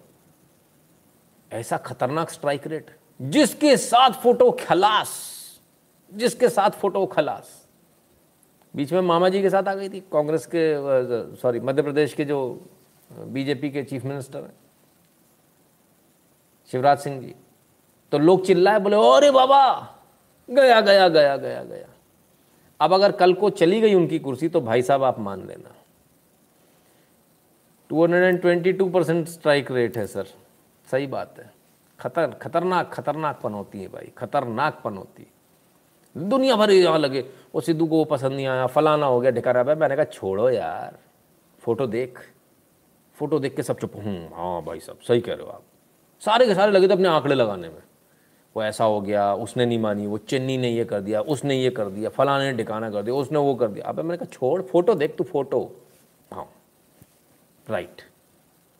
[1.52, 5.10] ऐसा खतरनाक स्ट्राइक रेट, जिसके साथ फ़ोटो खलास,
[6.12, 7.66] जिसके साथ फ़ोटो खलास।
[8.74, 12.24] बीच में मामा जी के साथ आ गई थी, कांग्रेस के सॉरी, मध्य प्रदेश के
[12.24, 12.66] जो
[13.10, 14.54] बीजेपी के चीफ मिनिस्टर हैं।
[16.72, 17.34] शिवराज सिंह जी।
[18.12, 19.64] तो लोग चिल्लाए, बोले अरे बाबा,
[20.48, 21.88] गया गया गया गया गया।
[22.80, 25.74] अब अगर कल को चली गई उनकी कुर्सी तो भाई साहब आप मान लेना।
[27.90, 30.26] 222 परसेंट स्ट्राइक रेट है सर
[30.88, 31.50] सही बात है।
[32.00, 37.20] खतर, खतरनाक खतरनाक पन होती है भाई, खतरनाक पन होती है। दुनिया भर यहाँ लगे,
[37.54, 40.48] वो सिद्धू को वो पसंद नहीं आया, फलाना हो गया, ढिकारा भाई मैंने कहा, छोड़ो
[40.50, 40.98] यार,
[41.62, 42.18] फ़ोटो देख
[43.16, 45.62] फ़ोटो देख के सब चुप हूँ। हाँ भाई साहब, सही कह रहे हो आप।
[46.24, 47.82] सारे के सारे लगे थे अपने आंकड़े लगाने में।
[48.56, 51.70] वो ऐसा हो गया, उसने नहीं मानी, वो चन्नी ने ये कर दिया, उसने ये
[51.70, 54.62] कर दिया, फलाने ने ठिकाना कर दिया, उसने वो कर दिया। अब मैंने कहा, छोड़,
[54.62, 55.76] फ़ोटो देख तू, फ़ोटो।
[56.32, 56.52] हाँ।
[57.70, 58.02] राइट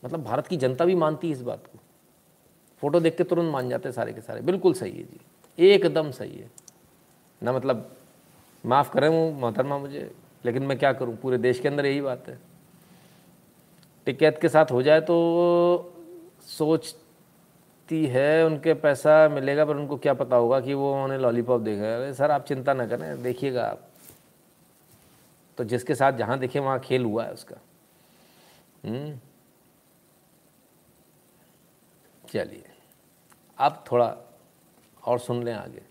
[0.04, 1.78] मतलब भारत की जनता भी मानती है इस बात को।
[2.80, 6.36] फ़ोटो देख के तुरंत मान जाते सारे के सारे। बिल्कुल सही है जी। एकदम सही
[6.36, 6.50] है।
[7.42, 7.90] ना मतलब
[8.66, 10.12] माफ़ करें वो मोहतरमा मुझे,
[10.44, 11.16] लेकिन मैं क्या करूँ?
[11.16, 12.38] पूरे देश के अंदर यही बात है।
[14.06, 15.92] टिकैत के साथ हो जाए तो
[17.82, 21.96] सोचती है, उनके पैसा मिलेगा, पर उनको क्या पता होगा कि वो उन्होंने लॉलीपॉप देखा
[21.96, 23.88] अरे सर, आप चिंता ना करें, देखिएगा आप।
[25.58, 27.56] तो जिसके साथ जहाँ देखे, वहाँ खेल हुआ है उसका।
[28.84, 29.18] हम्म।
[32.32, 32.64] चलिए,
[33.58, 34.16] अब थोड़ा
[35.06, 35.82] और सुन लें आगे।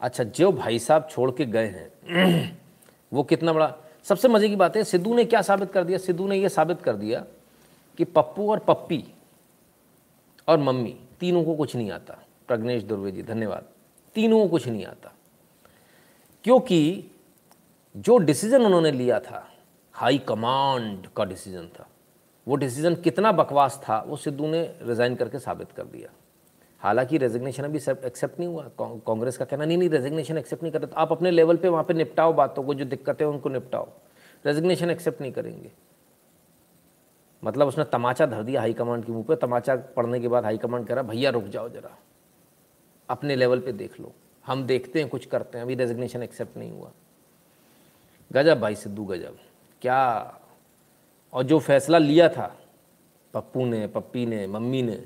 [0.00, 2.58] अच्छा जो भाई साहब छोड़ के गए हैं,
[3.12, 3.74] वो कितना बड़ा,
[4.04, 5.98] सबसे मज़े की बात है, सिद्धू ने क्या साबित कर दिया?
[5.98, 7.24] सिद्धू ने यह साबित कर दिया
[7.98, 9.14] कि पप्पू और पप्पी
[10.48, 12.18] और मम्मी, तीनों को कुछ नहीं आता।
[12.48, 13.64] प्रग्नेश दुर्वे जी, धन्यवाद।
[14.14, 15.12] तीनों को कुछ नहीं आता।
[16.44, 17.04] क्योंकि
[17.96, 19.46] जो डिसीज़न उन्होंने लिया था
[19.92, 21.88] हाई कमांड का डिसीज़न था,
[22.48, 26.10] वो डिसीज़न कितना बकवास था, वो सिद्धू ने रिज़ाइन करके साबित कर दिया।
[26.78, 30.94] हालाँकि रेजिग्नेशन अभी एक्सेप्ट नहीं हुआ। कांग्रेस का कहना, नहीं नहीं रेजिग्नेशन एक्सेप्ट नहीं करते,
[30.96, 33.88] आप अपने लेवल पे वहाँ पे निपटाओ बातों को, जो दिक्कतें उनको निपटाओ।
[34.46, 35.72] रेजिग्नेशन एक्सेप्ट नहीं करेंगे।
[37.44, 40.94] मतलब उसने तमाचा धर दिया हाईकमांड के मुँह पे, तमाचा पढ़ने के बाद हाईकमांड कह
[40.94, 41.98] रहा, भैया, रुक जाओ जरा।
[43.10, 44.12] अपने लेवल पे देख लो।
[44.46, 46.90] हम देखते हैं, कुछ करते हैं। अभी रेजिग्नेशन एक्सेप्ट नहीं हुआ।
[48.32, 49.38] गजब भाई, सिद्धू, गजब।
[49.82, 50.34] क्या?
[51.32, 52.56] और जो फैसला लिया था,
[53.34, 55.04] पप्पू ने, पप्पी ने, मम्मी ने,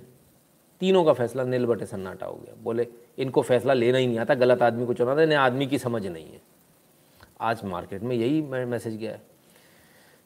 [0.80, 4.34] तीनों का फैसला नील बटे सन्नाटा हो गया। बोले, इनको फैसला लेना ही नहीं आता,
[4.34, 6.42] गलत आदमी को चुना था इन्हें आदमी की समझ नहीं है।
[7.40, 9.33] आज मार्केट में यही मैसेज गया है।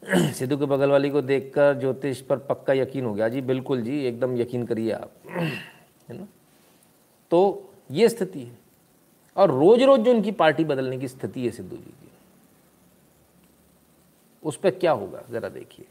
[0.32, 4.04] सिद्धू के बगल वाली को देखकर ज्योतिष पर पक्का यकीन हो गया। जी, बिल्कुल जी,
[4.04, 6.26] एकदम यकीन करिए आप। है ना?
[7.30, 8.58] तो ये स्थिति है।
[9.36, 12.10] और रोज रोज जो उनकी पार्टी बदलने की स्थिति है सिद्धू जी की,
[14.42, 15.22] उस पर क्या होगा?
[15.30, 15.86] ज़रा देखिए।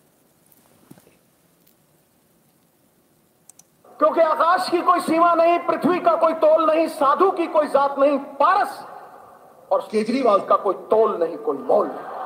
[3.99, 7.99] क्योंकि आकाश की कोई सीमा नहीं, पृथ्वी का कोई तोल नहीं, साधु की कोई जात
[7.99, 8.85] नहीं, पारस
[9.71, 12.16] और केजरीवाल का कोई तोल नहीं, कोई मोल नहीं।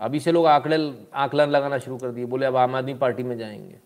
[0.00, 0.76] अभी से लोग आंकड़े
[1.14, 3.78] आकलन लगाना शुरू कर दिए बोले अब आम आदमी पार्टी में जाएँगे।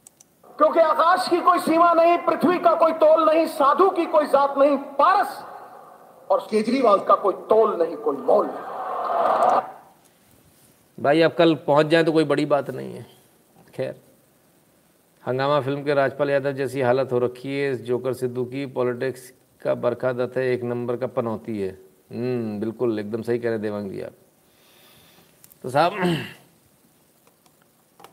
[0.58, 4.54] क्योंकि आकाश की कोई सीमा नहीं पृथ्वी का कोई तोल नहीं साधु की कोई जात
[4.58, 5.38] नहीं पारस
[6.30, 9.60] और केजरीवाल का कोई तोल नहीं कोई मोल नहीं।
[10.98, 13.06] भाई अब कल पहुँच जाए तो कोई बड़ी बात नहीं है।
[13.74, 13.94] खैर
[15.24, 19.30] हंगामा फ़िल्म के राजपाल यादव जैसी हालत हो रखी है इस जोकर सिद्धू की पॉलिटिक्स
[19.62, 21.70] का बरखा दत्त है एक नंबर का पनौती है।
[22.12, 24.12] हम्म बिल्कुल एकदम सही कह रहे देवांग जी आप।
[25.62, 26.24] तो साहब,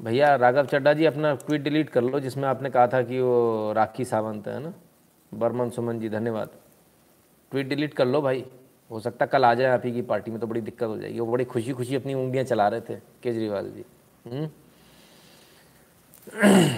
[0.01, 3.73] भैया राघव चड्डा जी अपना ट्वीट डिलीट कर लो, जिसमें आपने कहा था कि वो
[3.73, 4.73] राखी सावंत है ना?
[5.33, 6.49] बर्मन सुमन जी, धन्यवाद।
[7.51, 8.45] ट्वीट डिलीट कर लो भाई।
[8.91, 11.19] हो सकता कल आ जाए आप ही की पार्टी में तो बड़ी दिक्कत हो जाएगी।
[11.19, 13.85] वो बड़ी खुशी खुशी अपनी उंगलियाँ चला रहे थे, केजरीवाल जी।
[14.27, 14.49] हम्म?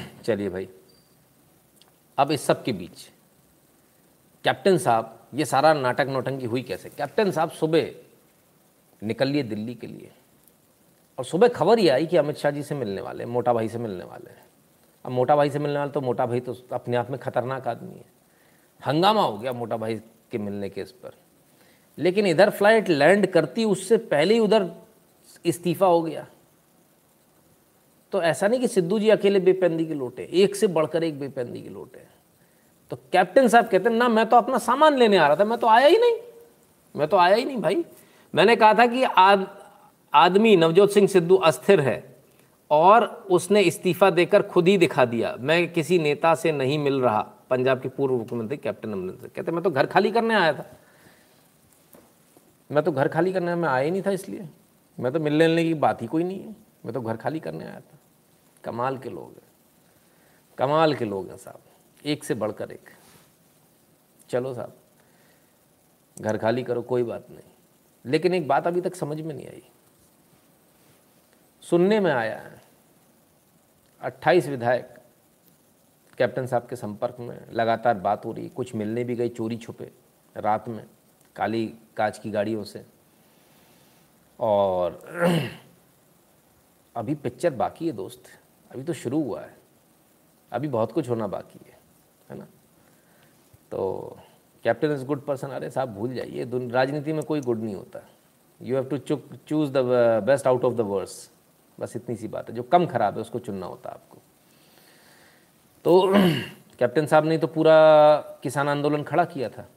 [0.23, 0.69] चलिए भाई।
[2.17, 3.11] अब इस सब के बीच,
[4.43, 6.89] कैप्टन साहब, ये सारा नाटक नौटंकी हुई कैसे?
[6.89, 7.91] कैप्टन साहब सुबह
[9.03, 10.11] निकल लिए दिल्ली के लिए।
[11.21, 13.67] और सुबह खबर ये आई कि अमित शाह जी से मिलने वाले हैं मोटा भाई
[13.69, 14.45] से मिलने वाले हैं।
[15.05, 17.93] अब मोटा भाई से मिलने वाले तो मोटा भाई तो अपने आप में खतरनाक आदमी
[17.93, 18.05] है।
[18.81, 19.95] हंगामा हो गया मोटा भाई
[20.31, 21.11] के मिलने के इस पर।
[21.97, 24.69] लेकिन इधर फ़्लाइट लैंड करती उससे पहले ही उधर
[25.45, 26.25] इस्तीफा हो गया।
[28.13, 31.61] तो ऐसा नहीं कि सिद्धू जी अकेले बेपंदी के लोटे, एक से बढ़कर एक बेपंदी
[31.61, 32.07] के लोटे
[32.91, 35.59] तो कैप्टन साहब कहते हैं, ना, मैं तो अपना सामान लेने आ रहा था, मैं
[35.59, 36.19] तो आया ही नहीं।
[36.95, 37.83] मैं तो आया ही नहीं भाई।
[38.33, 39.03] मैंने कहा था कि
[40.13, 42.15] आदमी नवजोत सिंह सिद्धू अस्थिर है
[42.71, 47.21] और उसने इस्तीफा देकर खुद ही दिखा दिया, मैं किसी नेता से नहीं मिल रहा,
[47.21, 50.71] पंजाब के पूर्व मुख्यमंत्री कैप्टन अमरिंदर कहते, मैं तो घर खाली करने आया था।
[52.71, 54.49] मैं तो घर खाली करने, में आया ही नहीं था इसलिए।
[54.99, 56.55] मैं तो मिलने लेने की बात ही कोई नहीं है।
[56.85, 57.99] मैं तो घर खाली करने आया था।
[58.63, 59.51] कमाल के लोग हैं।
[60.57, 61.59] कमाल के लोग हैं साहब।
[62.05, 62.89] एक से बढ़कर एक।
[64.29, 64.73] चलो साहब,
[66.21, 67.49] घर खाली करो, कोई बात नहीं।
[68.05, 69.63] लेकिन एक बात अभी तक समझ में नहीं आई।
[71.61, 72.61] सुनने में आया है।
[74.01, 74.97] अट्ठाईस विधायक
[76.17, 79.91] कैप्टन साहब के संपर्क में लगातार बात हो रही कुछ मिलने भी गई, चोरी छुपे
[80.37, 80.85] रात में,
[81.35, 82.85] काली कांच की गाड़ियों से।
[84.39, 85.01] और
[86.95, 88.23] अभी पिक्चर बाकी है दोस्त।
[88.71, 89.57] अभी तो शुरू हुआ है।
[90.51, 91.77] अभी बहुत कुछ होना बाकी है
[92.29, 92.47] है ना?
[93.71, 94.17] तो
[94.63, 98.09] कैप्टन इज़ गुड पर्सन। अरे साहब, भूल जाइए। राजनीति में कोई गुड नहीं होता।
[98.61, 98.97] You have to
[99.47, 99.77] choose the
[100.23, 101.31] best out of the worse
[101.79, 104.17] बस इतनी सी बात है। जो कम खराब है, उसको चुनना होता आपको।
[105.85, 106.13] तो
[106.79, 109.69] कैप्टन साहब ने तो पूरा किसान आंदोलन खड़ा किया था।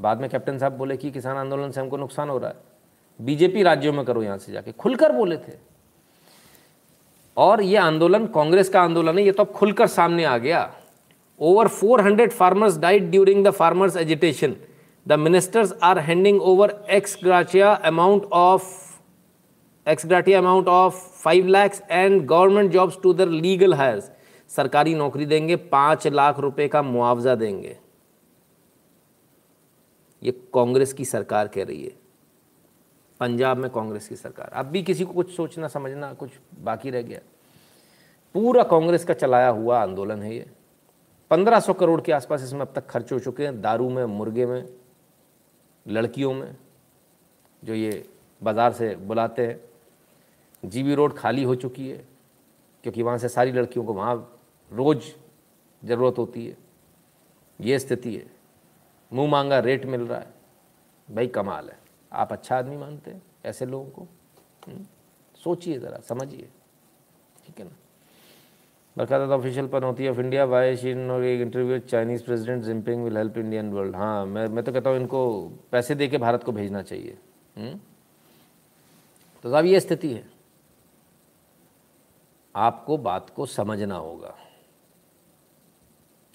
[0.00, 2.56] बाद में कैप्टन साहब बोले कि किसान आंदोलन से हमको नुकसान हो रहा है।
[3.20, 5.52] बीजेपी राज्यों में करो यहाँ से जाके। खुलकर बोले थे।
[7.36, 10.74] और ये आंदोलन, कांग्रेस का आंदोलन है, ये तो अब खुलकर सामने आ गया।
[11.40, 14.56] Over 400 farmers died during the farmers agitation
[15.08, 18.87] the ministers are handing over ex gratia amount of
[19.88, 24.10] ex gratia amount of five lakhs and government jobs to their legal heirs
[24.50, 27.76] सरकारी नौकरी देंगे, पाँच लाख रुपए का मुआवजा देंगे।
[30.22, 31.92] ये कांग्रेस की सरकार कह रही है।
[33.20, 36.30] पंजाब में कांग्रेस की सरकार। अब भी किसी को कुछ सोचना, समझना कुछ
[36.60, 37.20] बाकी रह गया।
[38.34, 40.46] पूरा कांग्रेस का चलाया हुआ आंदोलन है ये।
[41.30, 44.46] पंद्रह सौ करोड़ के आसपास इसमें अब तक खर्च हो चुके हैं, दारू में, मुर्गे
[44.46, 44.68] में,
[45.86, 46.56] लड़कियों में,
[47.62, 48.04] जो ये
[48.40, 49.60] बाज़ार से बुलाते हैं।
[50.64, 52.04] जीबी रोड खाली हो चुकी है
[52.82, 54.38] क्योंकि वहाँ से सारी लड़कियों को वहाँ
[54.72, 55.02] रोज़
[55.84, 56.56] ज़रूरत होती है।
[57.60, 58.30] ये स्थिति है।
[59.12, 60.34] मुँह मांगा रेट मिल रहा है।
[61.10, 61.78] भाई कमाल है।
[62.12, 64.02] आप अच्छा आदमी मानते हैं ऐसे लोगों को?
[64.68, 64.86] हम्म,
[65.44, 66.48] सोचिए ज़रा समझिए।
[67.46, 67.70] ठीक है ना?
[68.96, 73.38] बरकत official Panauti of India Y Xi और एक interview Chinese president Jinping will help
[73.38, 76.82] Indian world हाँ मैं मैं तो कहता हूँ इनको पैसे दे के भारत को भेजना
[76.82, 77.18] चाहिए।
[77.58, 77.68] हुँ?
[77.68, 77.80] हम्म?
[79.42, 80.37] तो साहब ये स्थिति है।
[82.58, 84.34] आपको बात को समझना होगा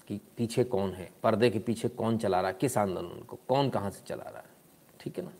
[0.08, 3.68] कि पीछे कौन है, पर्दे के पीछे कौन चला रहा है, किस आंदोलन को, कौन
[3.70, 4.48] कहाँ से चला रहा है,
[5.00, 5.32] ठीक है ना?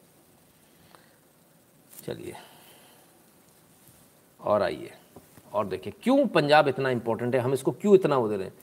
[2.04, 2.34] चलिए,
[4.40, 4.90] और आइए,
[5.52, 8.54] और देखिए, क्यों पंजाब इतना इंपॉर्टेंट है, हम इसको क्यों इतना वो दे रहे हैं?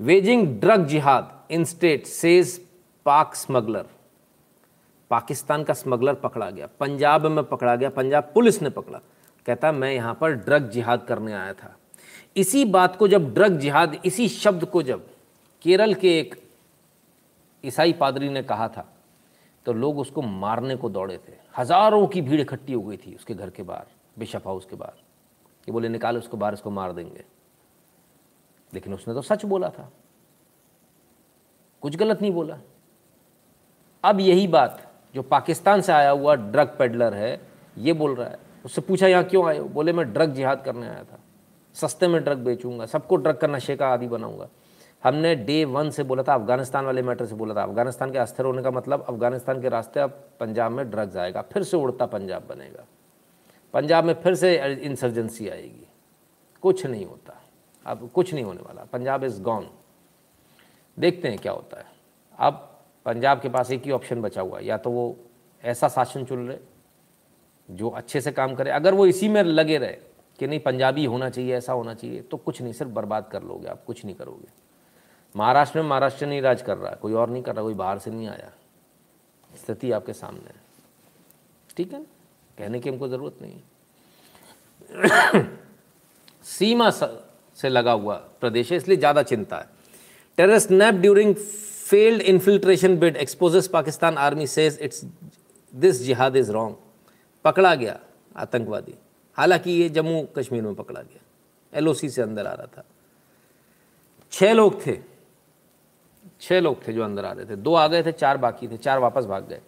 [0.00, 2.58] Waging drug jihad in state says
[3.06, 3.86] Pak smuggler
[5.10, 9.00] Pakistan का स्मगलर पकड़ा गया, पंजाब में पकड़ा गया, पंजाब पुलिस ने पकड़ा।
[9.48, 11.74] कहता, मैं यहाँ पर ड्रग जिहाद करने आया था।
[12.36, 15.06] इसी बात को जब ड्रग जिहाद इसी शब्द को जब
[15.62, 16.34] केरल के एक
[17.64, 18.86] ईसाई पादरी ने कहा था
[19.66, 23.34] तो लोग उसको मारने को दौड़े थे। हज़ारों की भीड़ इकट्ठी हो गई थी उसके
[23.34, 23.86] घर के बाहर,
[24.18, 25.02] बिशप हाउस के बाहर।
[25.66, 27.24] कि बोले, निकाल उसको, बाहर उसको मार देंगे।
[28.72, 29.90] लेकिन उसने तो सच बोला था।
[31.82, 32.58] कुछ गलत नहीं बोला।
[34.04, 34.82] अब यही बात
[35.14, 37.40] जो पाकिस्तान से आया हुआ ड्रग पेडलर है,
[37.78, 39.64] ये बोल रहा है उससे पूछा, यहाँ क्यों आए हो?
[39.64, 41.18] बोले, मैं ड्रग जिहाद करने आया था।
[41.74, 44.48] सस्ते में ड्रग बेचूँगा, सबको ड्रग का नशे का आदि बनाऊँगा।
[45.04, 48.46] हमने डे वन से बोला था, अफ़गानिस्तान वाले मैटर से बोला था। अफ़गानिस्तान के अस्थिर
[48.46, 52.46] होने का मतलब अफ़गानिस्तान के रास्ते अब पंजाब में ड्रग्स आएगा, फिर से उड़ता पंजाब
[52.48, 52.84] बनेगा।
[53.74, 55.86] पंजाब में फिर से इंसर्जेंसी आएगी।
[56.62, 57.34] कुछ नहीं होता।
[57.86, 59.68] अब कुछ नहीं होने वाला। पंजाब इज़ गॉन
[60.98, 61.84] देखते हैं क्या होता है।
[62.38, 65.16] अब पंजाब के पास एक ही ऑप्शन बचा हुआ है। या तो वो
[65.64, 66.56] ऐसा शासन चुन रहे
[67.68, 69.96] जो अच्छे से काम करे, अगर वो इसी में लगे रहे
[70.38, 73.68] कि नहीं, पंजाबी होना चाहिए, ऐसा होना चाहिए तो कुछ नहीं, सिर्फ़ बर्बाद कर लोगे
[73.68, 74.48] आप, कुछ नहीं करोगे।
[75.34, 78.10] महाराष्ट्र में महाराष्ट्र नहीं राज कर रहा, कोई और नहीं कर रहा, कोई बाहर से
[78.10, 78.52] नहीं आया।
[79.50, 80.54] स्थिति आपके सामने है।
[81.76, 82.00] ठीक है
[82.58, 83.60] कहने की हमको ज़रूरत नहीं।
[86.44, 89.68] सीमा से लगा हुआ प्रदेश है, इसलिए ज़्यादा चिंता है।
[90.38, 95.04] Terror snap during failed infiltration bid exposes Pakistan army says it's,
[95.74, 96.76] this jihad is wrong.
[97.48, 97.98] पकड़ा गया
[98.36, 98.94] आतंकवादी।
[99.38, 101.20] हालाँकि ये जम्मू कश्मीर में पकड़ा गया।
[101.72, 102.84] एलओसी से अंदर आ रहा था।
[104.32, 104.98] छः लोग थे।
[106.40, 108.76] छः लोग थे जो अंदर आ रहे थे। दो आ गए थे, चार बाकी थे,
[108.76, 109.60] चार वापस भाग गए।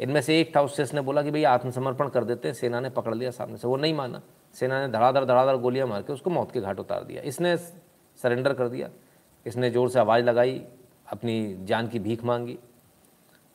[0.00, 2.90] इनमें से एक था, उससे इसने बोला कि भैया आत्मसमर्पण कर देते हैं, सेना ने
[2.90, 4.22] पकड़ लिया सामने से। वो नहीं माना।
[4.54, 7.56] सेना ने धड़ाधड़ धड़ाधड़ गोलियाँ मार के उसको मौत के घाट उतार दिया। इसने
[8.22, 8.88] सरेंडर कर दिया।
[9.46, 10.64] इसने ज़ोर से आवाज़ लगाई,
[11.08, 12.58] अपनी जान की भीख मांगी।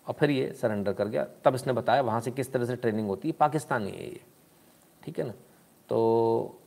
[0.09, 3.07] और फिर ये सरेंडर कर गया। तब इसने बताया वहाँ से किस तरह से ट्रेनिंग
[3.07, 4.21] होती है। पाकिस्तानी है ये।
[5.01, 5.33] ठीक है ना?
[5.89, 6.59] तो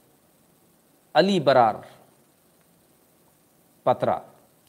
[1.14, 1.84] अली बरार
[3.86, 4.20] पतरा,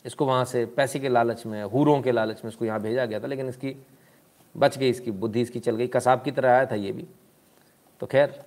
[0.06, 3.20] इसको वहाँ से पैसे के लालच में, हूरों के लालच में इसको यहाँ भेजा गया
[3.20, 3.76] था, लेकिन इसकी
[4.56, 7.08] बच गई, इसकी बुद्धि इसकी चल गई। कसाब की तरह आया था ये भी।
[8.02, 8.44] तो खैर,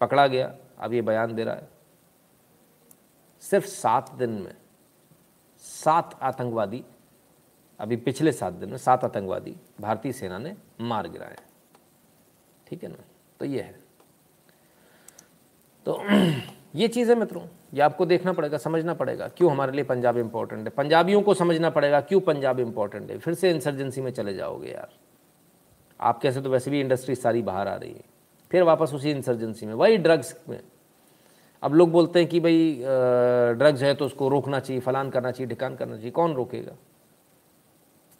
[0.00, 1.68] पकड़ा गया। अब ये बयान दे रहा है।
[3.42, 4.54] सिर्फ़ सात दिन में,
[5.62, 6.84] सात आतंकवादी
[7.80, 11.36] अभी पिछले सात दिन में सात आतंकवादी भारतीय सेना ने मार गिराए।
[12.66, 13.04] ठीक है ना?
[13.40, 13.80] तो ये है।
[15.86, 16.02] तो
[16.74, 17.42] ये चीज़ है मित्रों,
[17.74, 21.70] ये आपको देखना पड़ेगा, समझना पड़ेगा, क्यों हमारे लिए पंजाब इंपॉर्टेंट है। पंजाबियों को समझना
[21.70, 24.88] पड़ेगा, क्यों पंजाब इंपॉर्टेंट है। फिर से इंसर्जेंसी में चले जाओगे यार।
[26.00, 28.04] आप कैसे तो वैसे भी इंडस्ट्री सारी बाहर आ रही है।
[28.50, 30.60] फिर वापस उसी इंसर्जेंसी में, वही ड्रग्स में।
[31.62, 32.82] अब लोग बोलते हैं कि भाई
[33.58, 36.72] ड्रग्स है तो उसको रोकना चाहिए, फलान करना चाहिए, ढिकान करना चाहिए, कौन रोकेगा?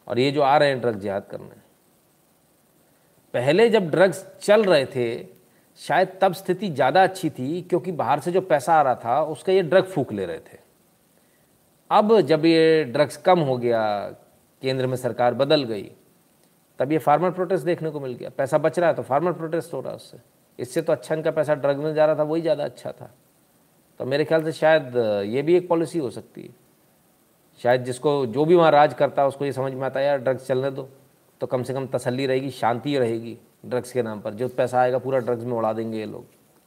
[0.06, 1.62] और ये जो आ रहे हैं ड्रग्स जिहाद करने।
[3.34, 5.26] पहले जब ड्रग्स चल रहे थे,
[5.80, 9.52] शायद तब स्थिति ज़्यादा अच्छी थी, क्योंकि बाहर से जो पैसा आ रहा था, उसका
[9.52, 10.58] ये ड्रग फूक ले रहे थे।
[11.90, 13.80] अब जब ये ड्रग्स कम हो गया,
[14.62, 15.90] केंद्र में सरकार बदल गई,
[16.78, 19.72] तब ये फार्मर प्रोटेस्ट देखने को मिल गया। पैसा बच रहा है तो फार्मर प्रोटेस्ट
[19.74, 20.18] हो रहा है उससे।
[20.58, 23.10] इससे तो अच्छा इनका पैसा ड्रग में जा रहा था, वही ज़्यादा अच्छा था।
[24.00, 24.96] तो मेरे ख्याल से शायद
[25.26, 26.63] ये भी एक पॉलिसी हो सकती है।
[27.62, 30.18] शायद जिसको जो भी वहाँ राज करता है, उसको ये समझ में आता है, यार
[30.18, 30.88] ड्रग्स चलने दो।
[31.40, 34.98] तो कम से कम तसल्ली रहेगी, शांति रहेगी ड्रग्स के नाम पर। जो पैसा आएगा,
[34.98, 36.26] पूरा ड्रग्स में उड़ा देंगे ये लोग।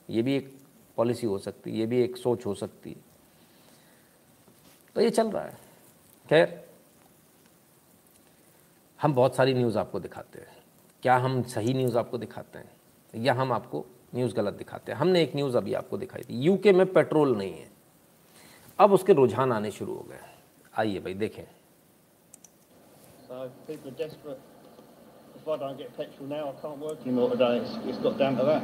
[0.09, 0.57] ये भी एक
[0.97, 2.95] पॉलिसी हो सकती है ये भी एक सोच हो सकती है।
[4.95, 5.57] तो ये चल रहा है।
[6.29, 6.67] खैर,
[9.01, 10.57] हम बहुत सारी न्यूज़ आपको दिखाते हैं।
[11.01, 12.71] क्या हम सही न्यूज़ आपको दिखाते हैं?
[13.15, 13.85] या हम आपको
[14.15, 14.99] न्यूज़ गलत दिखाते हैं?
[14.99, 17.69] हमने एक न्यूज़ अभी आपको दिखाई थी यूके में पेट्रोल नहीं है।
[18.79, 20.19] अब उसके रुझान आने शुरू हो गए
[20.79, 21.43] आइए भाई देखें
[23.29, 24.39] So people are desperate.
[25.37, 27.57] If I don't get petrol now, I can't work anymore today.
[27.57, 28.63] It's, it's got down to that.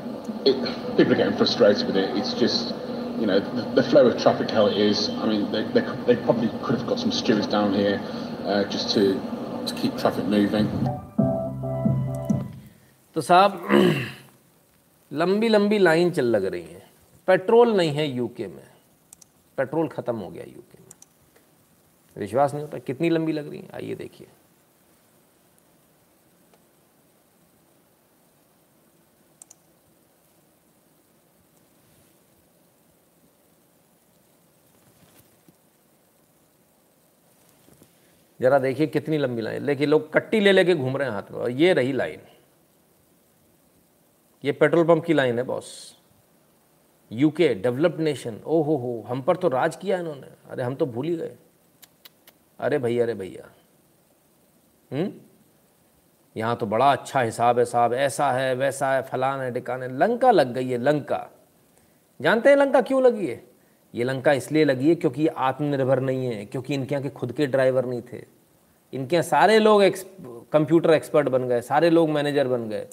[0.51, 0.61] It,
[0.99, 2.16] people are getting frustrated with it.
[2.22, 2.74] It's just,
[3.20, 5.01] you know, the, the flow of traffic how it is.
[5.09, 7.99] I mean, they, they, they probably could have got some stewards down here
[8.45, 9.03] uh, just to
[9.68, 10.70] to keep traffic moving.
[13.16, 13.59] तो साहब
[15.11, 16.82] लंबी लंबी line चल लग रही है
[17.28, 18.64] petrol नहीं है यूके में
[19.57, 20.82] पेट्रोल ख़त्म हो गया यूके में
[22.18, 23.70] विश्वास नहीं होता, कितनी लंबी लग रही है?
[23.74, 24.28] आइए देखिए।
[38.41, 41.39] ज़रा देखिए कितनी लंबी लाइन। लेकिन लोग कट्टी ले लेके घूम रहे हैं हाथ में,
[41.39, 42.22] और ये रही लाइन।
[44.43, 45.97] ये पेट्रोल पंप की लाइन है, बॉस।
[47.11, 50.86] यूके डेवलप्ड नेशन ओ हो हो, हम पर तो राज किया इन्होंने। अरे, हम तो
[50.86, 51.38] भूल ही गए।
[52.59, 53.49] अरे भैया अरे भैया।
[54.91, 55.11] हम्म?
[56.35, 59.97] यहाँ तो बड़ा अच्छा हिसाब है साहब। ऐसा है, वैसा है, फलान है टिकान है
[59.97, 61.29] लंका लग गई है, लंका।
[62.19, 63.43] जानते हैं लंका क्यों लगी है?
[63.93, 67.31] ये लंका इसलिए लगी है क्योंकि ये आत्मनिर्भर नहीं है, क्योंकि इनके यहाँ के खुद
[67.31, 68.23] के ड्राइवर नहीं थे।
[68.93, 70.05] इनके यहाँ सारे लोग एक्स,
[70.51, 72.87] कंप्यूटर एक्सपर्ट बन गए, सारे लोग मैनेजर बन गए।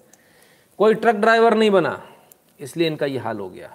[0.79, 2.01] कोई ट्रक ड्राइवर नहीं बना,
[2.61, 3.71] इसलिए इनका ये हाल हो गया।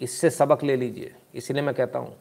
[0.00, 2.16] इससे सबक ले लीजिए। इसलिए मैं कहता हूँ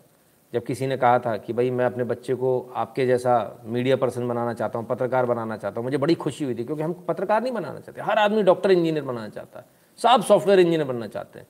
[0.53, 4.27] जब किसी ने कहा था कि भाई मैं अपने बच्चे को आपके जैसा मीडिया पर्सन
[4.27, 7.41] बनाना चाहता हूँ, पत्रकार बनाना चाहता हूँ, मुझे बड़ी खुशी हुई थी क्योंकि हम पत्रकार
[7.41, 9.65] नहीं बनाना चाहते। हर आदमी डॉक्टर इंजीनियर बनाना चाहता है।
[9.99, 11.47] सब सॉफ्टवेयर इंजीनियर बनना चाहते हैं।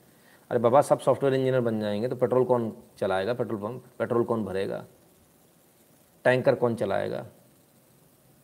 [0.51, 3.34] अरे बाबा, सब सॉफ्टवेयर इंजीनियर बन जाएँगे तो पेट्रोल कौन चलाएगा?
[3.34, 4.84] पेट्रोल पंप पेट्रोल कौन भरेगा?
[6.26, 7.26] टैंकर कौन चलाएगा?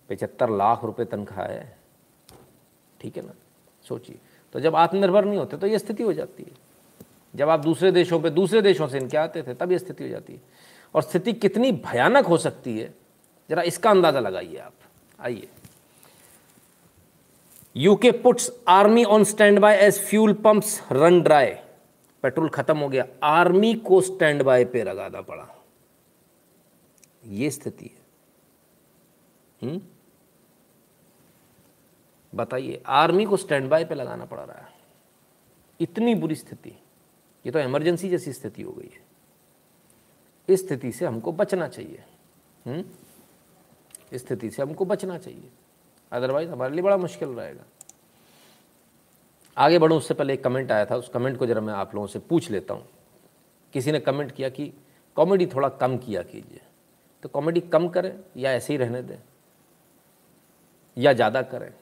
[0.09, 1.77] पचहत्तर लाख रुपए तनख्वाह है।
[3.01, 3.33] ठीक है ना?
[3.85, 4.19] सोचिए।
[4.53, 6.68] तो जब आत्मनिर्भर नहीं होते तो ये स्थिति हो जाती है।
[7.35, 10.09] जब आप दूसरे देशों पे, दूसरे देशों से इनके आते थे, तब ये स्थिति हो
[10.09, 10.41] जाती है।
[10.95, 12.95] और स्थिति कितनी भयानक हो सकती है,
[13.49, 14.73] जरा इसका अंदाज़ा लगाइए आप।
[15.19, 15.47] आइए।
[17.77, 19.23] UK puts army on
[19.59, 21.51] standby as fuel pumps run dry
[22.23, 25.65] petrol खत्म हो गया। आर्मी को स्टैंड बाय पे लगाना पड़ा।
[27.25, 27.99] ये स्थिति है।
[29.67, 29.81] हम्म?
[32.35, 34.73] बताइए आर्मी को स्टैंड बाय पे लगाना पड़ रहा है।
[35.79, 36.79] इतनी बुरी स्थिति।
[37.49, 39.01] ये तो इमरजेंसी जैसी स्थिति हो गई है।
[40.49, 42.03] इस स्थिति से हमको बचना चाहिए।
[42.65, 42.83] हम्म?
[44.13, 45.49] इस स्थिति से हमको बचना चाहिए।
[46.11, 47.63] अदरवाइज़ हमारे लिए बड़ा मुश्किल रहेगा।
[49.57, 52.07] आगे बढ़ूँ, उससे पहले एक कमेंट आया था, उस कमेंट को ज़रा मैं आप लोगों
[52.07, 52.87] से पूछ लेता हूँ।
[53.73, 54.73] किसी ने कमेंट किया कि
[55.15, 56.61] कॉमेडी थोड़ा कम किया कीजिए।
[57.23, 59.17] तो कॉमेडी कम करें या ऐसे ही रहने दें?
[60.97, 61.73] या ज़्यादा करें?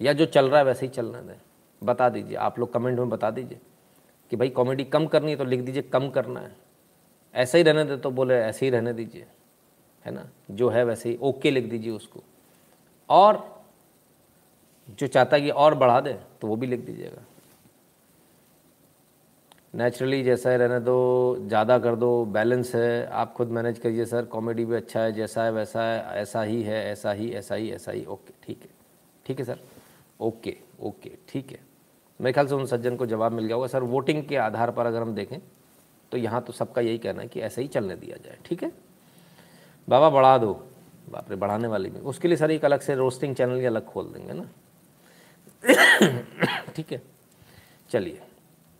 [0.00, 1.40] या जो चल रहा है वैसे ही चलने दें?
[1.84, 3.58] बता दीजिए, आप लोग कमेंट में बता दीजिए।
[4.34, 6.50] कि भाई कॉमेडी कम करनी है तो लिख दीजिए, कम करना है।
[7.34, 9.26] ऐसा ही रहने दे तो बोले, ऐसे ही रहने दीजिए,
[10.04, 10.24] है ना?
[10.50, 12.22] जो है वैसे ही ओके लिख दीजिए उसको।
[13.08, 13.38] और
[14.98, 17.22] जो चाहता है कि और बढ़ा दे तो वो भी लिख दीजिएगा।
[19.74, 24.24] नेचुरली जैसा है रहने दो, ज़्यादा कर दो बैलेंस है। आप खुद मैनेज करिए सर
[24.26, 27.70] कॉमेडी भी अच्छा है, जैसा है वैसा है, ऐसा ही है, ऐसा ही ऐसा ही
[27.70, 28.70] ऐसा ही ओके ठीक है।
[29.26, 29.58] ठीक है सर?
[30.20, 31.63] ओके ओके ठीक है।
[32.20, 34.86] मेरे ख्याल से उन सज्जन को जवाब मिल गया होगा, सर, वोटिंग के आधार पर
[34.86, 35.38] अगर हम देखें
[36.12, 38.72] तो यहाँ तो सबका यही कहना है कि ऐसे ही चलने दिया जाए, ठीक है?
[39.88, 40.52] बाबा, बढ़ा दो।
[41.10, 43.84] बाप रे, बढ़ाने वाली भी। उसके लिए सर, एक अलग से रोस्टिंग चैनल ही अलग
[43.84, 44.48] खोल देंगे ना?
[46.76, 47.02] ठीक है?
[47.90, 48.20] चलिए,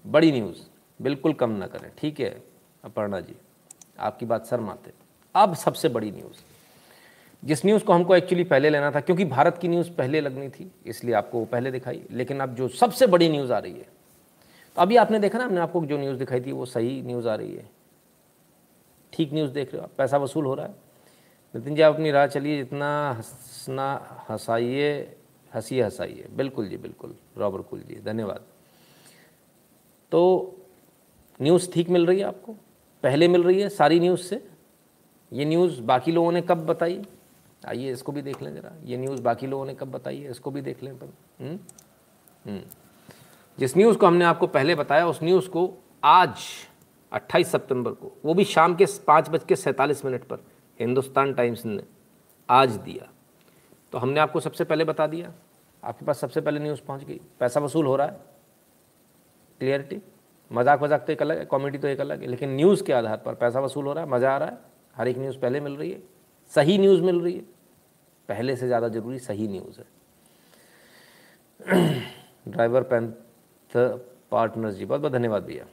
[0.07, 0.59] बड़ी न्यूज़,
[1.03, 2.43] बिल्कुल कम ना करें, ठीक है,
[2.85, 3.37] अपर्णा जी?
[3.99, 4.93] आपकी बात सर माते
[5.35, 6.53] अब सबसे बड़ी न्यूज़।
[7.45, 10.70] जिस न्यूज़ को हमको एक्चुअली पहले लेना था, क्योंकि भारत की न्यूज़ पहले लगनी थी,
[10.86, 13.92] इसलिए आपको वो पहले दिखाई। लेकिन अब जो सबसे बड़ी न्यूज़ आ रही है
[14.76, 17.34] तो अभी आपने देखा ना, हमने आपको जो न्यूज़ दिखाई थी, वो सही न्यूज़ आ
[17.34, 17.68] रही है।
[19.12, 20.74] ठीक न्यूज़ देख रहे हो आप, पैसा वसूल हो रहा है।
[21.55, 23.92] नितिन जी, आप अपनी राह चलिए, जितना हंसना
[24.28, 25.16] हंसाइए
[25.53, 28.45] हँसी हंसाइए। बिल्कुल जी, बिल्कुल। रॉबर कुल जी, धन्यवाद।
[30.12, 30.57] तो
[31.40, 32.53] न्यूज़ ठीक मिल रही है आपको?
[33.05, 34.45] पहले मिल रही है सारी न्यूज़ से?
[35.32, 37.01] ये न्यूज़ बाकी लोगों ने कब बताई?
[37.64, 40.50] आइए, इसको भी देख लें ज़रा। ये न्यूज़ बाकी लोगों ने कब बताई है, इसको
[40.50, 41.58] भी देख लें अपन। हम्म?
[42.50, 42.62] हम्म।
[43.58, 46.38] जिस न्यूज़ को हमने आपको पहले बताया, उस न्यूज़ को आज
[47.12, 50.36] 28 सितंबर को, वो भी शाम के पाँच बज के सैंतालीस मिनट पर,
[50.80, 51.82] हिंदुस्तान टाइम्स ने
[52.50, 53.10] आज दिया।
[53.92, 55.32] तो हमने आपको सबसे पहले बता दिया,
[55.84, 58.20] आपके पास सबसे पहले न्यूज़ पहुँच गई। पैसा वसूल हो रहा है।
[59.58, 60.02] क्लियरिटी
[60.52, 63.16] मज़ाक वजाक तो एक अलग है कॉमेडी तो एक अलग है, लेकिन न्यूज़ के आधार
[63.16, 64.58] पर पैसा वसूल हो रहा है, मज़ा आ रहा है,
[64.96, 66.02] हर एक न्यूज़ पहले मिल रही है,
[66.48, 67.53] सही न्यूज़ मिल रही है।
[68.28, 69.86] पहले से ज़्यादा ज़रूरी सही न्यूज़ है
[72.48, 73.76] ड्राइवर पैंथ
[74.30, 75.64] पार्टनर्स जी, बहुत बहुत धन्यवाद भैया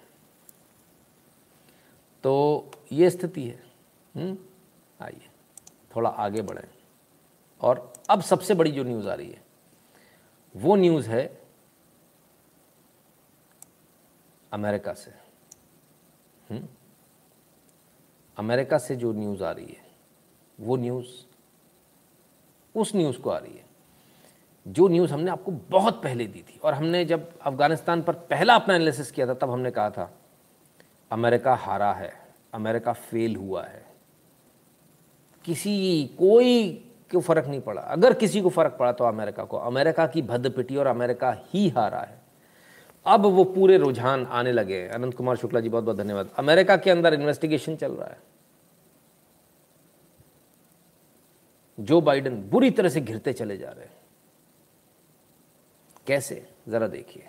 [2.24, 3.64] तो ये स्थिति है
[4.16, 4.38] हम्म?
[5.00, 5.30] आइए,
[5.96, 6.68] थोड़ा आगे बढ़ें
[7.62, 9.42] और अब सबसे बड़ी जो न्यूज़ आ रही है,
[10.56, 11.26] वो न्यूज़ है
[14.52, 15.12] अमेरिका से
[16.50, 16.68] हुँ?
[18.38, 19.86] अमेरिका से जो न्यूज़ आ रही है,
[20.60, 21.08] वो न्यूज़
[22.76, 23.66] उस न्यूज़ को आ रही है।
[24.68, 28.76] जो न्यूज़ हमने आपको बहुत पहले दी थी और हमने जब अफ़गानिस्तान पर पहला अपना
[28.76, 30.14] एनालिसिस किया था, तब हमने कहा था,
[31.12, 32.14] अमेरिका हारा है,
[32.54, 33.86] अमेरिका फेल हुआ है।
[35.46, 40.08] किसी कोई को फ़र्क नहीं पड़ा। अगर किसी को फ़र्क पड़ा तो अमेरिका को। अमेरिका
[40.08, 42.22] की भद्द पिटी और अमेरिका ही हारा है।
[43.06, 46.92] अब वो पूरे रुझान आने लगे अनंत कुमार शुक्ला जी बहुत बहुत धन्यवाद। अमेरिका के
[46.92, 48.31] अंदर इन्वेस्टिगेशन चल रहा है।
[51.90, 54.00] जो बाइडन बुरी तरह से घिरते चले जा रहे हैं
[56.08, 57.28] कैसे जरा देखिए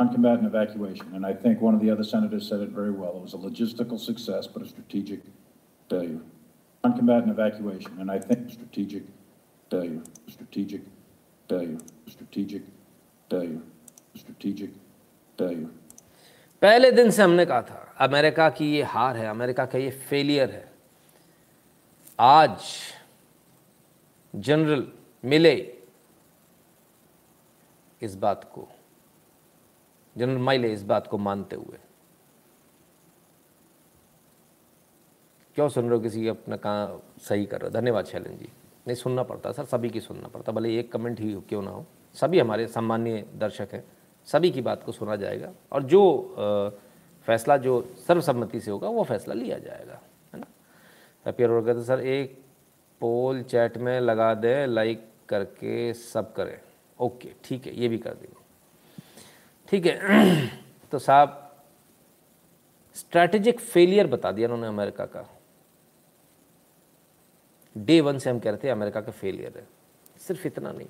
[0.00, 3.16] non-combatant evacuation, and I think one of the other senators said it very well.
[3.16, 5.20] It was a logistical success, but a strategic
[5.90, 6.20] failure.
[6.84, 9.04] Non-combatant evacuation, and I think strategic
[9.70, 10.82] failure, strategic
[11.48, 12.62] failure, strategic
[13.30, 13.62] failure,
[14.14, 14.70] strategic
[15.38, 15.72] failure.
[16.62, 20.50] पहले दिन से हमने कहा था America की ये हार है अमेरिका का ये फेलियर
[20.50, 20.75] है
[22.18, 22.60] आज
[24.34, 24.86] जनरल
[25.24, 25.54] मिले
[28.02, 28.66] इस बात को,
[30.16, 31.78] जनरल माइले इस बात को मानते हुए।
[35.56, 37.80] क्यों सुन रहे हो किसी अपना कहाँ सही कर रहे हो?
[37.80, 38.48] धन्यवाद शैलन जी।
[38.86, 41.84] नहीं, सुनना पड़ता सर, सभी की सुनना पड़ता, भले एक कमेंट ही क्यों ना हो।
[42.14, 43.84] सभी हमारे सामान्य दर्शक हैं,
[44.28, 46.78] सभी की बात को सुना जाएगा, और जो
[47.28, 50.00] फैसला जो सर्वसम्मति से होगा, वो फैसला लिया जाएगा।
[51.26, 52.44] ना तपियर और कहते सर एक
[53.00, 56.60] पोल चैट में लगा दे लाइक करके सब करें
[57.00, 58.36] ओके ठीक है, ये भी कर देंगे
[59.68, 60.46] ठीक है
[60.92, 61.42] तो साहब
[62.94, 65.38] स्ट्रैटेजिक फेलियर बता दिया उन्होंने अमेरिका का
[67.76, 69.68] डे वन से हम कह रहे थे अमेरिका का फेलियर है
[70.18, 70.88] सिर्फ़ इतना नहीं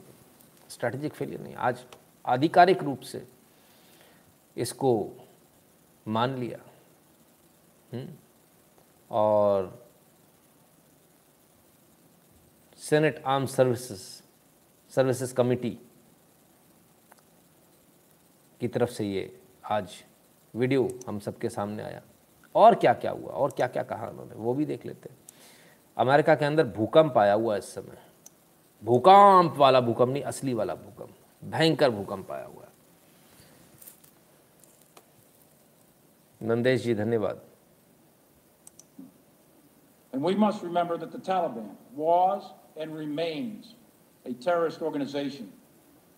[0.70, 1.84] स्ट्रैटेजिक फेलियर नहीं, आज
[2.24, 3.26] आधिकारिक रूप से
[4.56, 5.16] इसको
[6.08, 6.58] मान लिया
[7.92, 8.00] हुँ?
[8.00, 8.14] हम्म?
[9.10, 9.85] और
[12.86, 14.00] senate arm services
[14.94, 15.70] services committee
[18.60, 20.04] की तरफ़ से ये आज
[20.54, 22.02] वीडियो हम सबके सामने आया।
[22.54, 23.30] और क्या क्या हुआ?
[23.30, 24.34] और क्या क्या कहा उन्होंने?
[24.34, 25.18] वो भी देख लेते हैं।
[25.96, 27.98] अमेरिका के अंदर भूकंप आया हुआ है इस समय।
[28.84, 32.66] भूकंप वाला भूकंप नहीं, असली वाला भूकंप। भयंकर भूकंप आया हुआ
[36.42, 37.40] नंदेश जी, धन्यवाद।
[40.14, 42.44] And we must remember that the Taliban was
[42.77, 43.75] and remains
[44.25, 45.51] a terrorist organization,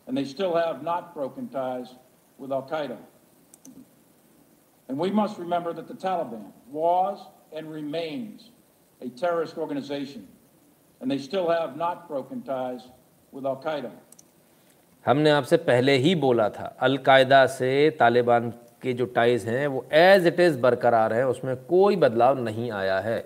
[0.08, 1.96] and they still have not broken ties
[2.38, 2.98] with Al Qaeda.
[4.88, 7.20] And we must remember that the Taliban was
[7.56, 8.50] and remains
[9.02, 10.28] a terrorist organization,
[11.02, 12.90] and they still have not broken ties
[13.32, 13.92] with Al Qaeda.
[15.06, 18.50] हमने आपसे पहले ही बोला था al Qaeda से तालिबान
[18.82, 23.00] के जो ties हैं वो एज इट इज़ बरकरार है उसमें कोई बदलाव नहीं आया
[23.08, 23.18] है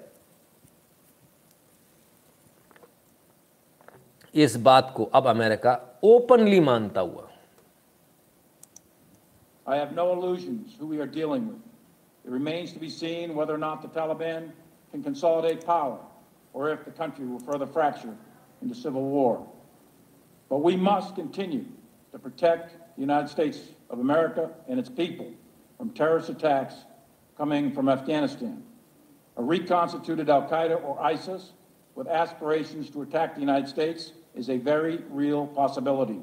[4.36, 7.28] इस बात को अब अमेरिका ओपनली मानता हुआ
[9.70, 11.60] I have no illusions who we are dealing with.
[12.26, 14.52] It remains to be seen whether or not the Taliban
[14.92, 15.98] can consolidate power
[16.54, 18.16] or if the country will further fracture
[18.62, 19.46] into civil war.
[20.50, 21.66] But we must continue
[22.14, 25.30] to protect the United States of America and its people
[25.78, 26.76] from terrorist attacks
[27.38, 28.64] coming from Afghanistan.
[29.36, 31.52] A reconstituted Al Qaeda or ISIS
[31.96, 36.20] with aspirations to attack the United States is a very real possibility.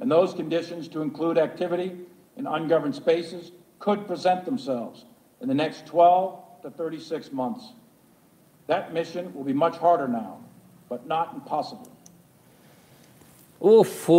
[0.00, 1.92] And those conditions, to include activity
[2.36, 5.04] in ungoverned spaces, could present themselves
[5.40, 7.72] in the next 12 to 36 months.
[8.66, 10.38] That mission will be much harder now,
[10.88, 11.90] but not impossible.
[13.60, 14.18] ओफो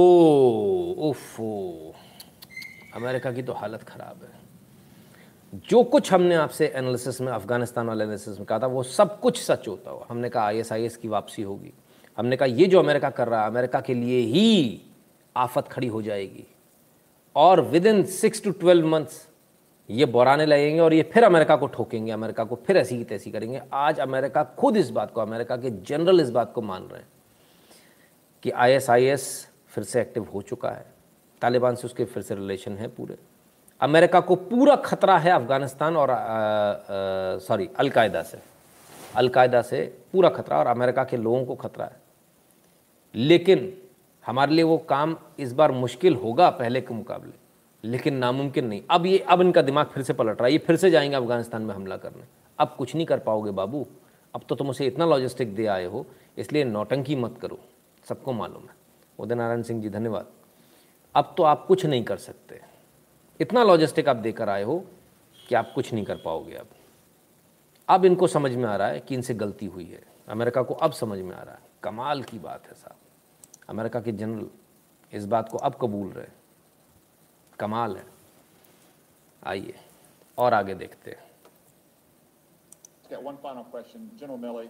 [1.10, 1.50] ओफो
[2.96, 8.38] America की तो हालत ख़राब है जो कुछ हमने आपसे एनालिसिस में अफ़गानिस्तान वाले एनालिसिस
[8.40, 11.74] में कहा था वो सब कुछ सच होता हुआ हमने कहा आईएसआईएस की वापसी होगी
[12.19, 14.81] हमने कहा, ये जो अमेरिका कर रहा है, अमेरिका के लिए ही
[15.37, 16.47] आफत खड़ी हो जाएगी।
[17.37, 19.27] और within six to twelve months
[19.89, 23.31] ये बोराने लगेंगे और ये फिर अमेरिका को ठोकेंगे, अमेरिका को फिर ऐसी की तैसी
[23.31, 27.01] करेंगे। आज अमेरिका खुद इस बात को, अमेरिका के जनरल इस बात को मान रहे
[27.01, 27.09] हैं
[28.43, 29.27] कि आईएसआईएस
[29.69, 30.87] फिर से एक्टिव हो चुका है।
[31.43, 33.17] तालिबान से उसके फिर से रिलेशन है पूरे।
[33.81, 36.09] अमेरिका को पूरा खतरा है अफ़गानिस्तान और
[37.41, 38.39] सॉरी अलकायदा से।
[39.17, 42.03] अलकायदा से पूरा खतरा और अमेरिका के लोगों को खतरा है।
[43.15, 43.83] लेकिन
[44.27, 47.33] हमारे लिए वो काम इस बार मुश्किल होगा पहले के मुकाबले,
[47.89, 50.77] लेकिन नामुमकिन नहीं। अब ये, अब इनका दिमाग फिर से पलट रहा है। ये फिर
[50.77, 52.23] से जाएँगे अफ़गानिस्तान में हमला करने।
[52.59, 53.87] अब कुछ नहीं कर पाओगे बाबू।
[54.35, 56.07] अब तो तुम उसे इतना लॉजिस्टिक दे आए हो,
[56.39, 57.59] इसलिए नौटंकी मत करो।
[58.05, 58.75] सबको मालूम है।
[59.19, 60.27] उदय नारायण सिंह जी, धन्यवाद।
[61.15, 62.61] अब तो आप कुछ नहीं कर सकते।
[63.41, 64.85] इतना लॉजिस्टिक आप देकर आए हो
[65.49, 66.67] कि आप कुछ नहीं कर पाओगे अब।
[67.89, 70.93] अब इनको समझ में आ रहा है कि इनसे गलती हुई है। अमेरिका को अब
[70.93, 72.97] समझ में आ रहा है। कमाल की बात है साहब।
[73.69, 74.49] अमेरिका के जनरल
[75.13, 76.27] इस बात को अब कबूल रहे
[77.59, 78.05] कमाल है
[79.43, 79.75] आइए
[80.39, 81.23] और आगे देखते हैं
[83.11, 84.11] Got one final question.
[84.19, 84.69] General Milley,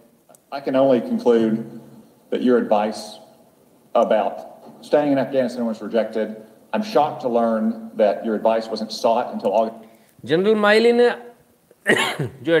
[0.51, 1.79] I can only conclude
[2.31, 3.03] that your advice
[3.95, 4.41] about
[4.81, 6.35] staying in Afghanistan was rejected.
[6.73, 9.81] I'm shocked to learn that your advice wasn't sought until August.
[10.25, 11.09] General Milley ने
[12.43, 12.59] जो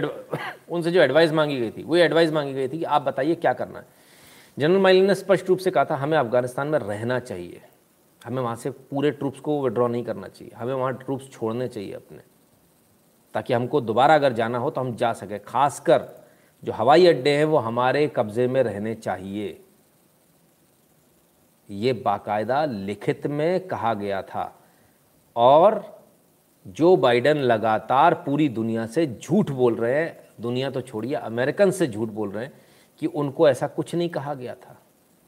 [0.69, 3.53] उनसे जो advice मांगी गई थी वो advice मांगी गई थी कि आप बताइए क्या
[3.61, 3.94] करना है
[4.59, 7.61] जनरल माइली ने स्पष्ट रूप से कहा था, हमें अफ़गानिस्तान में रहना चाहिए।
[8.25, 11.93] हमें वहाँ से पूरे ट्रूप्स को विड्रॉ नहीं करना चाहिए। हमें वहाँ ट्रूप्स छोड़ने चाहिए
[11.93, 12.19] अपने।
[13.33, 16.25] ताकि हमको दोबारा अगर जाना हो तो हम जा सकें। खासकर
[16.63, 19.63] जो हवाई अड्डे हैं, वो हमारे कब्ज़े में रहने चाहिए।
[21.69, 24.59] ये बाकायदा लिखित में कहा गया था।
[25.35, 25.99] और
[26.67, 31.87] जो बाइडन लगातार पूरी दुनिया से झूठ बोल रहे हैं, दुनिया तो छोड़िए, अमेरिकन से
[31.87, 32.64] झूठ बोल रहे हैं
[32.99, 34.77] कि उनको ऐसा कुछ नहीं कहा गया था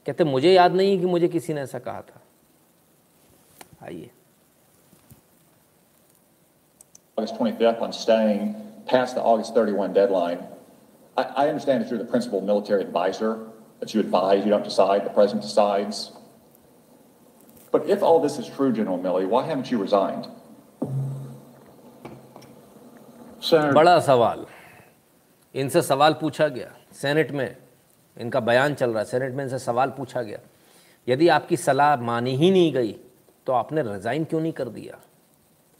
[0.06, 2.20] कहते मुझे याद नहीं कि मुझे किसी ने ऐसा कहा था
[3.86, 4.10] आइए
[7.18, 8.54] August 25th on staying
[8.86, 10.42] past the August 31 deadline.
[11.16, 13.30] I, I understand that you're the principal military advisor,
[13.80, 16.12] that you advise, you don't decide, the president decides.
[17.72, 20.28] But if all this is true, General Milley, why haven't you resigned?
[23.40, 24.46] Senator, बड़ा सवाल
[25.54, 26.70] इनसे सवाल पूछा गया
[27.02, 27.56] senate में
[28.16, 30.38] इनका बयान चल रहा है सेनेट में इनसे सवाल पूछा गया।
[31.08, 32.92] यदि आपकी सलाह मानी ही नहीं गई
[33.46, 34.98] तो आपने रिज़ाइन क्यों नहीं कर दिया?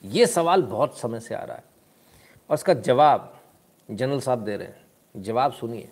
[0.05, 1.65] ये सवाल बहुत समय से आ रहा है।
[2.51, 3.33] और इसका जवाब
[3.91, 5.89] जनरल साहब दे रहे हैं। जवाब सुनिए।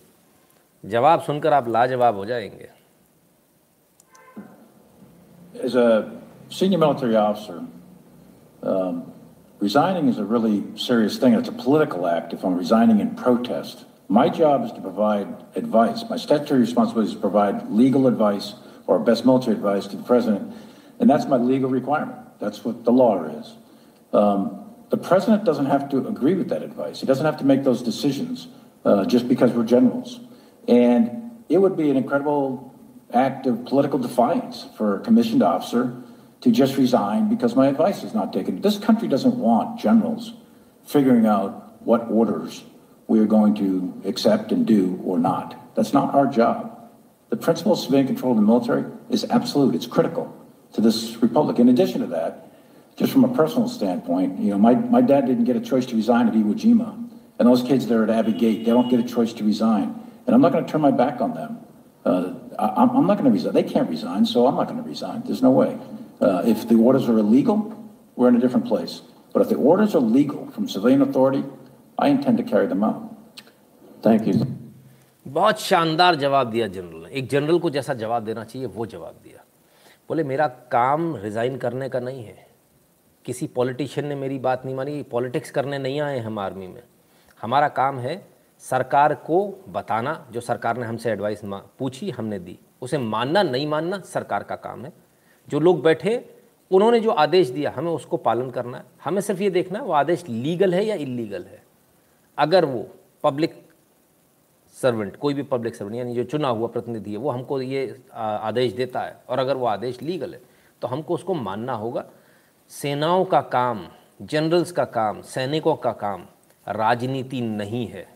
[0.84, 2.70] जवाब सुनकर आप लाजवाब हो जाएँगे।
[5.64, 6.12] As a
[6.50, 7.58] senior military officer,
[8.62, 9.02] um,
[9.60, 11.34] resigning is a really serious thing.
[11.34, 13.84] It's a political act if I'm resigning in protest.
[14.08, 15.26] My job is to provide
[15.56, 16.04] advice.
[16.08, 18.54] My statutory responsibility is to provide legal advice
[18.86, 20.54] or best military advice to the president,
[21.00, 22.18] and that's my legal requirement.
[22.38, 23.56] That's what the law is.
[24.12, 27.00] Um, the president doesn't have to agree with that advice.
[27.00, 28.46] He doesn't have to make those decisions
[28.84, 30.20] uh, just because we're generals.
[30.68, 32.72] And it would be an incredible
[33.12, 36.00] act of political defiance for a commissioned officer
[36.42, 38.60] to just resign because my advice is not taken.
[38.60, 40.34] This country doesn't want generals
[40.84, 42.62] figuring out what orders
[43.08, 45.74] we are going to accept and do or not.
[45.74, 46.72] That's not our job.
[47.28, 49.74] The principle of civilian control of the military is absolute.
[49.74, 50.34] It's critical
[50.72, 51.58] to this republic.
[51.58, 52.52] In addition to that,
[52.96, 55.96] just from a personal standpoint, you know, my, my dad didn't get a choice to
[55.96, 57.02] resign at Iwo Jima.
[57.38, 60.00] And those kids there at Abbey Gate, they don't get a choice to resign.
[60.26, 61.58] And I'm not going to turn my back on them.
[62.04, 63.52] Uh, I, I'm I'm not going to resign.
[63.52, 65.22] They can't resign, so I'm not going to resign.
[65.26, 65.76] There's no way.
[66.20, 69.02] Uh, if the orders are illegal, we're in a different place.
[69.32, 71.44] But if the orders are legal from civilian authority,
[71.98, 73.02] I intend to carry them out.
[74.04, 74.46] Thank you.
[75.26, 79.14] बहुत शानदार जवाब दिया general ने। एक general को जैसा जवाब देना चाहिए, वो जवाब
[79.24, 79.44] दिया।
[80.08, 82.46] बोले, मेरा काम रिज़ाइन करने का नहीं है।
[83.24, 86.82] किसी पॉलिटिशियन ने मेरी बात नहीं मानी पॉलिटिक्स करने नहीं आए हम आर्मी में।
[87.42, 88.26] हमारा काम है
[88.58, 91.40] सरकार को बताना, जो सरकार ने हमसे एडवाइस
[91.78, 94.92] पूछी, हमने दी। उसे मानना, नहीं मानना सरकार का काम है।
[95.48, 96.36] जो लोग बैठे,
[96.70, 99.92] उन्होंने जो आदेश दिया, हमें उसको पालन करना है। हमें सिर्फ़ ये देखना है, वो
[99.92, 101.65] आदेश लीगल है या इलीगल है।
[102.38, 102.86] अगर वो
[103.24, 103.62] पब्लिक
[104.76, 108.72] सर्वेंट कोई भी पब्लिक सर्वेंट यानी जो चुना हुआ प्रतिनिधि है, वो हमको ये आदेश
[108.72, 110.40] देता है। और अगर वो आदेश लीगल है
[110.82, 112.04] तो हमको उसको मानना होगा।
[112.70, 113.86] सेनाओं का काम
[114.22, 116.26] जनरल्स का काम, सैनिकों का काम,
[116.66, 118.06] राजनीति नहीं है।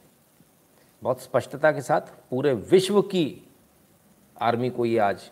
[1.03, 3.25] बहुत स्पष्टता के साथ पूरे विश्व की
[4.37, 5.31] आर्मी को ये आज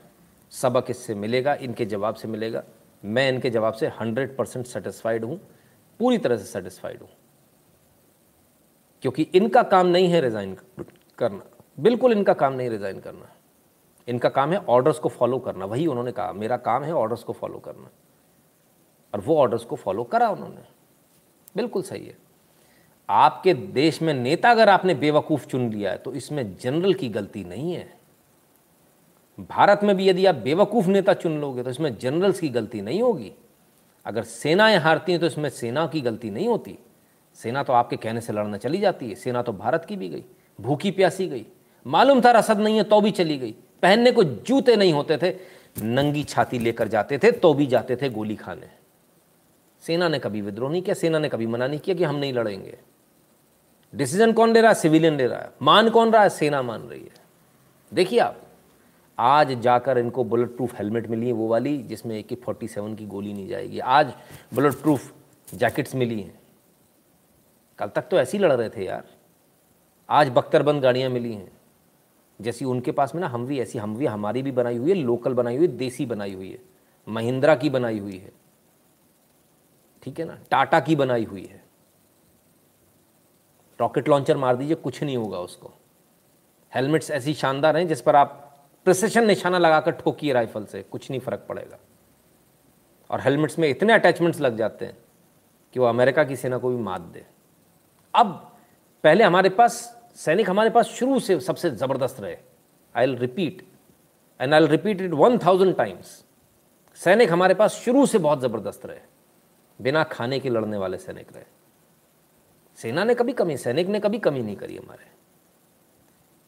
[0.52, 2.62] सबक इससे मिलेगा, इनके जवाब से मिलेगा।
[3.02, 5.40] मैं इनके जवाब से हंड्रेड परसेंट सेटिस्फाइड हूँ,
[6.00, 7.08] पूरी तरह से सेटिस्फाइड हूँ।
[9.02, 10.56] क्योंकि इनका काम नहीं है रिज़ाइन
[11.18, 11.42] करना।
[11.78, 13.28] बिल्कुल इनका काम नहीं रिज़ाइन करना।
[14.08, 17.32] इनका काम है ऑर्डर्स को फॉलो करना। वही उन्होंने कहा, मेरा काम है ऑर्डर्स को
[17.32, 17.90] फॉलो करना।
[19.14, 20.62] और वो ऑर्डर्स को फॉलो करा उन्होंने।
[21.56, 22.16] बिल्कुल सही है।
[23.08, 27.44] आपके देश में नेता अगर आपने बेवकूफ़ चुन लिया है तो इसमें जनरल की गलती
[27.44, 27.86] नहीं है।
[29.38, 33.02] भारत में भी यदि आप बेवकूफ़ नेता चुन लोगे तो इसमें जनरल्स की गलती नहीं
[33.02, 33.32] होगी।
[34.06, 36.78] अगर सेनाएँ हारती हैं तो इसमें सेना की गलती नहीं होती।
[37.38, 40.24] सेना तो आपके कहने से लड़ना चली जाती है, सेना तो भारत की भी गई,
[40.58, 41.46] भूखी प्यासी गई।
[41.86, 45.30] मालूम था रसद नहीं है तो भी चली गई। पहनने को जूते नहीं होते थे,
[45.82, 48.70] नंगी छाती लेकर जाते थे तो भी जाते थे गोली खाने।
[49.82, 52.32] सेना ने कभी विद्रोह नहीं किया, सेना ने कभी मना नहीं किया कि हम नहीं
[52.32, 52.78] लड़ेंगे।
[53.94, 54.74] डिसीज़न कौन ले रहा है?
[54.74, 56.28] सिविलियन ले रहा है। मान कौन रहा है?
[56.28, 57.26] सेना मान रही है।
[57.92, 58.42] देखिए आप,
[59.18, 62.94] आज जाकर इनको बुलेट प्रूफ हेलमेट मिली है, वो वाली, जिसमें ए के फोर्टी सेवन
[62.94, 64.12] की गोली नहीं जाएगी, आज
[64.54, 65.12] बुलेट प्रूफ
[65.54, 66.38] जैकेट्स मिली हैं।
[67.78, 69.04] कल तक तो ऐसे ही लड़ रहे थे यार।
[70.08, 71.52] आज बख्तरबंद गाड़ियाँ मिली हैं।
[72.40, 75.56] जैसी उनके पास में ना हमवी, ऐसी हमवी हमारी भी बनाई हुई है, लोकल बनाई
[75.56, 76.58] हुई है देसी बनाई हुई है।
[77.08, 78.32] महिंद्रा की बनाई हुई है।
[80.02, 80.38] ठीक है ना?
[80.50, 81.64] टाटा की बनाई हुई है।
[83.80, 85.70] रॉकेट लॉन्चर मार दीजिए, कुछ नहीं होगा उसको।
[86.74, 91.20] हेलमेट्स ऐसी शानदार हैं जिस पर आप प्रिसेशन निशाना लगाकर ठोकिए राइफल से, कुछ नहीं
[91.20, 91.78] फ़र्क पड़ेगा।
[93.10, 94.96] और हेलमेट्स में इतने अटैचमेंट्स लग जाते हैं
[95.72, 97.37] कि वो अमेरिका की सेना को भी मात दे।
[98.14, 98.32] अब
[99.04, 99.74] पहले हमारे पास,
[100.16, 102.36] सैनिक हमारे पास शुरू से सबसे ज़बरदस्त रहे।
[103.04, 103.62] I'll repeat
[104.40, 106.24] and I repeat it one thousand times
[107.00, 109.00] सैनिक हमारे पास शुरू से बहुत ज़बरदस्त रहे।
[109.80, 111.44] बिना खाने के लड़ने वाले सैनिक रहे।
[112.78, 115.06] सेना ने कभी कमी, सैनिक ने कभी कमी नहीं करी हमारे।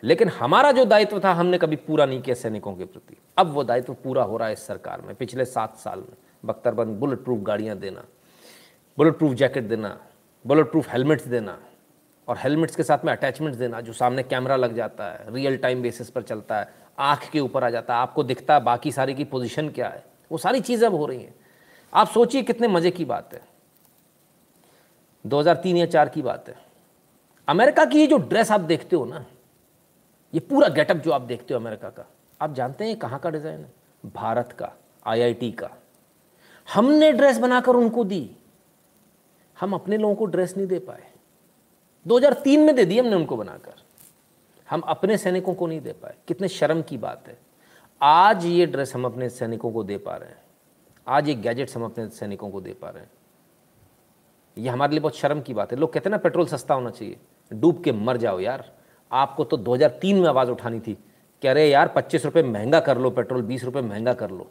[0.02, 3.64] लेकिन हमारा जो दायित्व था, हमने कभी पूरा नहीं किया सैनिकों के प्रति। अब वो
[3.64, 7.40] दायित्व पूरा हो रहा है इस सरकार में, पिछले सात साल में। बख्तरबंद बुलेट प्रूफ
[7.40, 8.04] गाड़ियाँ देना
[8.98, 9.98] बुलेट प्रूफ जैकेट देना
[10.44, 11.58] बुलेट प्रूफ हेलमेट्स देना
[12.28, 15.82] और हेलमेट्स के साथ में अटैचमेंट्स देना, जो सामने कैमरा लग जाता है रियल टाइम
[15.82, 16.68] बेसिस पर चलता है,
[16.98, 20.04] आँख के ऊपर आ जाता है, आपको दिखता है बाकी सारी की पोजिशन क्या है,
[20.30, 21.34] वो सारी चीज़ें अब हो रही हैं।
[21.92, 23.40] आप सोचिए कितने मज़े की बात है।
[25.24, 26.54] 2003 या चार की बात है।
[27.48, 29.24] अमेरिका की ये जो ड्रेस आप देखते हो ना,
[30.34, 32.06] ये पूरा गेटअप जो आप देखते हो अमेरिका का,
[32.40, 33.72] आप जानते हैं कहाँ का डिज़ाइन है?
[34.04, 34.72] भारत का
[35.06, 35.70] आईआईटी का।
[36.68, 38.30] हमने ड्रेस बनाकर उनको दी।
[39.60, 41.10] हम अपने लोगों को ड्रेस नहीं दे पाए।
[42.06, 43.72] 2003 में दे दी हमने उनको बनाकर।
[44.70, 47.38] हम अपने सैनिकों को नहीं दे पाए। कितने शर्म की बात है।
[48.02, 50.38] आज ये ड्रेस हम अपने सैनिकों को दे पा रहे हैं।
[51.08, 53.10] आज ये गैजेट्स हम अपने सैनिकों को दे पा रहे हैं।
[54.58, 56.90] ये हमारे लिए बहुत शर्म की बात है। लोग कहते हैं ना, पेट्रोल सस्ता होना
[56.90, 57.16] चाहिए।
[57.52, 58.72] डूब के मर जाओ यार।
[59.12, 60.98] आपको तो 2003 में आवाज़ उठानी थी
[61.42, 64.50] कह रहे यार, पच्चीस रुपये महँगा कर लो, पेट्रोल बीस रुपये महँगा कर लो।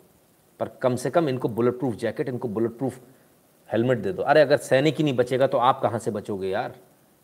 [0.60, 3.00] पर कम से कम इनको बुलेट प्रूफ जैकेट इनको बुलेट प्रूफ
[3.70, 6.76] हेलमेट दे दो। अरे, अगर सैनिक ही नहीं बचेगा तो आप कहाँ से बचोगे यार?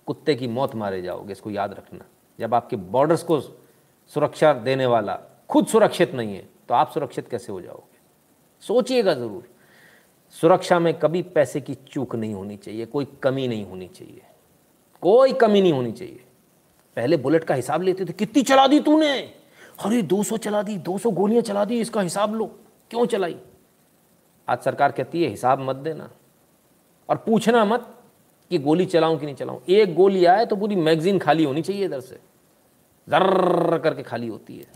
[0.07, 2.05] कुत्ते की मौत मारे जाओगे, इसको याद रखना।
[2.39, 5.19] जब आपके बॉर्डर्स को सुरक्षा देने वाला
[5.49, 7.97] खुद सुरक्षित नहीं है तो आप सुरक्षित कैसे हो जाओगे?
[8.63, 9.47] सोचिएगा ज़रूर।
[10.35, 14.21] सुरक्षा में कभी पैसे की चूक नहीं होनी चाहिए, कोई कमी नहीं होनी चाहिए।
[15.01, 16.23] कोई कमी नहीं होनी चाहिए।
[16.97, 19.17] पहले बुलेट का हिसाब लेते थे, कितनी चला दी तूने?
[19.85, 22.45] अरे 200 चला दी 200 गोलियाँ चला दी, इसका हिसाब लो।
[22.91, 23.37] क्यों चलाई?
[24.47, 26.09] आज सरकार कहती है, हिसाब मत देना।
[27.09, 27.95] और पूछना मत
[28.49, 31.85] कि गोली चलाऊं कि नहीं चलाऊं। एक गोली आए तो पूरी मैगजीन खाली होनी चाहिए
[31.85, 32.15] इधर से।
[33.09, 34.67] जर्र करके खाली होती है।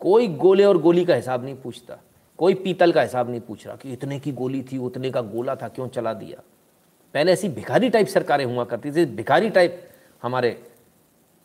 [0.00, 1.98] कोई गोले और गोली का हिसाब नहीं पूछता।
[2.38, 5.56] कोई पीतल का हिसाब नहीं पूछ रहा कि इतने की गोली थी, उतने का गोला
[5.56, 6.42] था, क्यों चला दिया?
[7.14, 9.90] पहले ऐसी भिखारी टाइप सरकारें हुआ करती थी, भिखारी टाइप
[10.22, 10.72] हमारे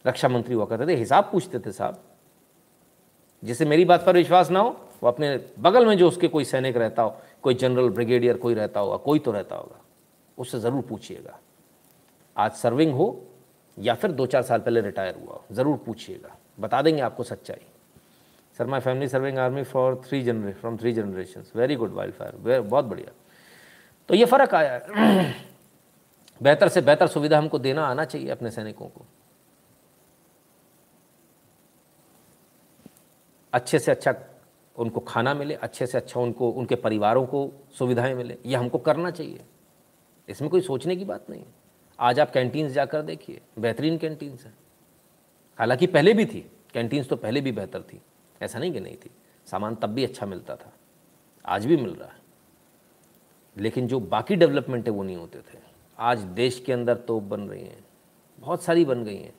[0.07, 2.03] रक्षा मंत्री हुआ करते थे, हिसाब पूछते थे साहब।
[3.43, 4.69] जिसे मेरी बात पर विश्वास ना हो,
[5.03, 8.79] वो अपने बगल में जो उसके कोई सैनिक रहता हो, कोई जनरल ब्रिगेडियर कोई रहता
[8.79, 9.81] होगा, कोई तो रहता होगा।
[10.37, 11.39] उससे ज़रूर पूछिएगा।
[12.35, 13.07] आज सर्विंग हो
[13.77, 17.65] या फिर दो चार साल पहले रिटायर हुआ हो, ज़रूर पूछिएगा। बता देंगे आपको सच्चाई।
[18.59, 22.85] Sir my family serving army for three genera from three generation very good wildfire बहुत
[22.85, 23.11] बढ़िया।
[24.09, 25.33] तो ये फ़र्क आया है।
[26.41, 29.05] बेहतर से बेहतर सुविधा हमको देना आना चाहिए अपने सैनिकों को।
[33.53, 34.13] अच्छे से अच्छा
[34.75, 39.11] उनको खाना मिले, अच्छे से अच्छा उनको, उनके परिवारों को सुविधाएँ मिले, ये हमको करना
[39.11, 39.45] चाहिए।
[40.27, 41.53] इसमें कोई सोचने की बात नहीं है।
[41.99, 44.53] आज आप कैंटीन्स जाकर देखिए, बेहतरीन कैंटीन्स हैं।
[45.59, 48.01] हालाँकि पहले भी थी कैंटीन्स तो पहले भी बेहतर थी।
[48.41, 49.09] ऐसा नहीं कि नहीं थी।
[49.47, 50.71] सामान तब भी अच्छा मिलता था,
[51.45, 52.25] आज भी मिल रहा है।
[53.57, 55.59] लेकिन जो बाकी डेवलपमेंट है, वो नहीं होते थे।
[55.97, 57.83] आज देश के अंदर तोप बन रही हैं,
[58.39, 59.33] बहुत सारी बन गई हैं,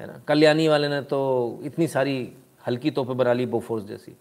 [0.00, 0.18] है ना?
[0.28, 2.32] कल्याणी वाले ने तो इतनी सारी
[2.64, 4.16] हल्की तोपें बना ली बोफोर्स जैसी।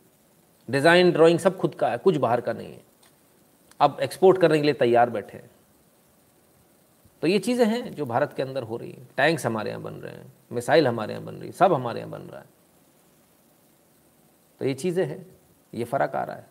[0.69, 2.81] डिज़ाइन ड्राइंग सब खुद का है, कुछ बाहर का नहीं है।
[3.79, 5.49] अब एक्सपोर्ट करने के लिए तैयार बैठे हैं।
[7.23, 9.93] तो ये चीज़ें हैं जो भारत के अंदर हो रही हैं। टैंक्स हमारे यहाँ बन
[9.93, 12.45] रहे हैं, मिसाइल हमारे यहाँ बन रही है सब हमारे यहाँ बन रहा है।
[14.61, 15.25] तो ये चीज़ें हैं,
[15.73, 16.45] ये फ़र्क आ रहा है।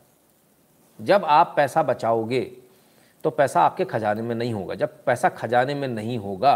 [0.98, 2.40] जब आप पैसा बचाओगे
[3.24, 6.54] तो पैसा आपके खजाने में नहीं होगा। जब पैसा खजाने में नहीं होगा,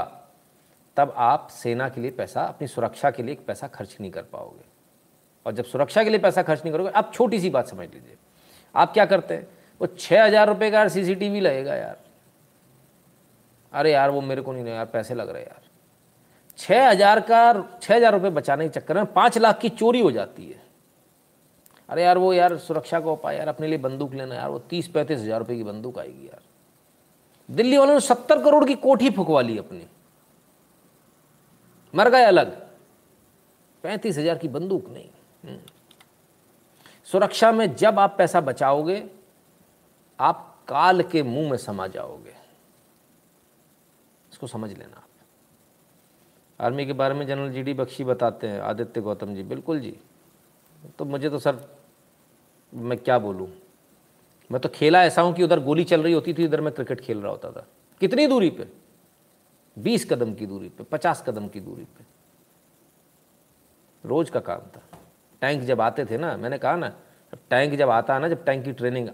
[0.96, 4.64] तब आप सेना के लिए पैसा, अपनी सुरक्षा के लिए पैसा खर्च नहीं कर पाओगे।
[5.46, 8.16] और जब सुरक्षा के लिए पैसा खर्च नहीं करोगे, आप छोटी सी बात समझ लीजिए।
[8.74, 9.46] आप क्या करते हैं?
[9.80, 11.98] वो छः हज़ार रुपये का सीसीटीवी लगेगा यार।
[13.72, 15.60] अरे यार, वो मेरे को नहीं यार, पैसे लग रहे यार।
[16.58, 20.10] छः हज़ार का छः हज़ार रुपये बचाने के चक्कर में पाँच लाख की चोरी हो
[20.10, 20.60] जाती है।
[21.88, 24.88] अरे यार, वो यार सुरक्षा का उपाय यार, अपने लिए बंदूक लेना यार, वो तीस
[24.88, 26.40] पैंतीस हज़ार रुपये की बंदूक आएगी यार।
[27.48, 29.86] दिल्ली वालों ने सत्तर करोड़ की कोठी फुकवा ली अपनी।
[31.94, 32.50] मर गए अलग।
[33.84, 35.08] पैंतीस हज़ार की बंदूक नहीं।
[35.44, 35.58] हम्म।
[37.06, 39.02] सुरक्षा में जब आप पैसा बचाओगे,
[40.18, 42.41] आप काल के मुँह में समा जाओगे।
[44.42, 45.04] इसको समझ लेना आप।
[46.60, 49.94] आर्मी के बारे में जनरल जी डी बख्शी बताते हैं, आदित्य गौतम जी। बिल्कुल जी।
[50.98, 51.58] तो मुझे तो सर,
[52.72, 53.48] मैं क्या बोलूँ?
[54.50, 57.00] मैं तो खेला ऐसा हूँ कि उधर गोली चल रही होती थी, इधर मैं क्रिकेट
[57.00, 57.66] खेल रहा होता था।
[58.00, 58.66] कितनी दूरी पे?
[59.76, 62.04] बीस कदम की दूरी पे, पचास कदम की दूरी पे।
[64.04, 64.82] रोज का काम था।
[65.42, 66.92] टैंक जब आते थे ना, मैंने कहा ना,
[67.50, 69.08] टैंक जब आता है ना, जब टैंक की ट्रेनिंग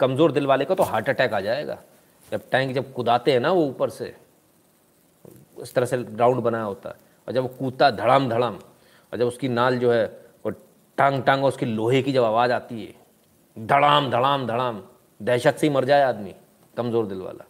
[0.00, 1.78] कमज़ोर दिल वाले का तो हार्ट अटैक आ जाएगा।
[2.32, 4.14] जब टैंक जब कुदाते हैं ना वो ऊपर से
[5.56, 6.96] इस तरह से ग्राउंड बनाया होता है।
[7.28, 10.06] और जब वो कूदता धड़ाम धड़ाम और जब उसकी नाल जो है,
[10.46, 10.50] वो
[10.98, 14.82] टांग टांग उसकी लोहे की जब आवाज़ आती है धड़ाम धड़ाम धड़ाम
[15.20, 16.34] दहशत से ही मर जाए आदमी,
[16.76, 17.44] कमज़ोर दिल वाला।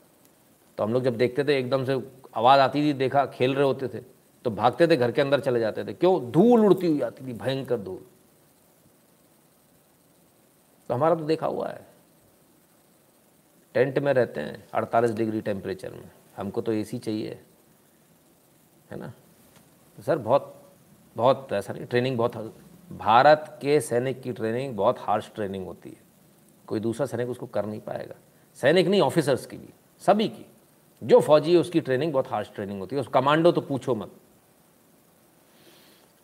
[0.79, 2.01] तो हम लोग जब देखते थे, एकदम से
[2.37, 4.01] आवाज़ आती थी, देखा, खेल रहे होते थे
[4.45, 6.31] तो भागते थे, घर के अंदर चले जाते थे। क्यों?
[6.31, 7.99] धूल उड़ती हुई आती थी, भयंकर धूल।
[10.91, 11.87] तो हमारा तो देखा हुआ है।
[13.75, 17.39] टेंट में रहते हैं, अड़तालीस डिग्री टेम्परेचर में। हमको तो एसी चाहिए।
[18.91, 19.13] है ना?
[19.97, 20.53] तो सर, बहुत
[21.17, 22.55] बहुत ऐसा नहीं ट्रेनिंग बहुत,
[22.93, 25.97] भारत के सैनिक की ट्रेनिंग बहुत हार्श ट्रेनिंग होती है।
[26.67, 28.15] कोई दूसरा सैनिक उसको कर नहीं पाएगा।
[28.55, 29.69] सैनिक नहीं ऑफिसर्स की भी,
[29.99, 30.47] सभी की।
[31.03, 34.13] जो फौजी है, उसकी ट्रेनिंग बहुत हार्श ट्रेनिंग होती है। उस कमांडो तो पूछो मत।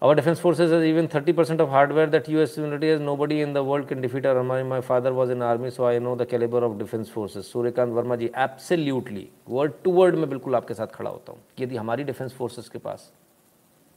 [0.02, 3.00] Our defense forces has even 30% of hardware that US military has.
[3.00, 4.64] Nobody in the world can defeat our army.
[4.64, 7.46] My father was in army, so I know the caliber of defense forces.
[7.52, 11.76] Suryakant Verma ji absolutely word to word में बिल्कुल आपके साथ खड़ा होता हूँ यदि
[11.76, 13.12] हमारी defence forces के पास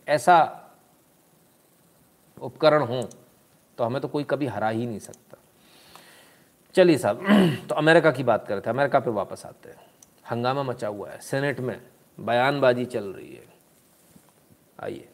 [0.07, 0.37] ऐसा
[2.41, 3.01] उपकरण हो
[3.77, 5.37] तो हमें तो कोई कभी हरा ही नहीं सकता।
[6.75, 7.25] चलिए साहब
[7.69, 9.81] तो अमेरिका की बात कर रहे थे। अमेरिका पे वापस आते हैं।
[10.31, 11.79] हंगामा मचा हुआ है। सेनेट में
[12.19, 13.43] बयानबाजी चल रही है।
[14.83, 15.09] आइए।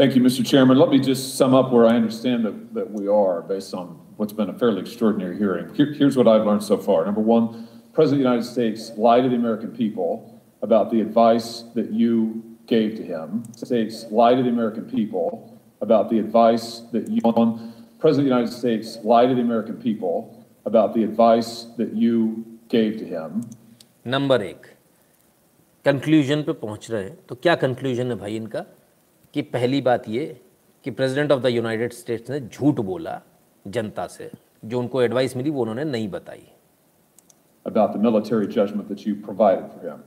[0.00, 0.44] Thank you, Mr.
[0.44, 0.78] Chairman.
[0.78, 4.32] Let me just sum up where I understand that, that we are based on what's
[4.32, 5.74] been a fairly extraordinary hearing.
[5.74, 7.04] Here, here's what I've learned so far.
[7.06, 11.64] Number one, President of the United States lied to the American people about the advice
[11.74, 13.42] that you gave to him.
[13.54, 17.20] States lied to the American people about the advice that you
[17.98, 22.44] President of the United States lied to the American people about the advice that you
[22.68, 23.44] gave to him.
[24.06, 24.66] Number एक
[25.84, 28.64] conclusion पे पहुंच रहे हैं तो क्या conclusion है भाई इनका
[29.34, 30.24] कि पहली बात ये
[30.84, 33.20] कि President of the United States ने झूठ बोला
[33.76, 34.30] जनता से
[34.64, 36.46] जो उनको एडवाइस मिली वो उन्होंने नहीं बताई
[37.66, 40.02] about the military judgment that you provided for him.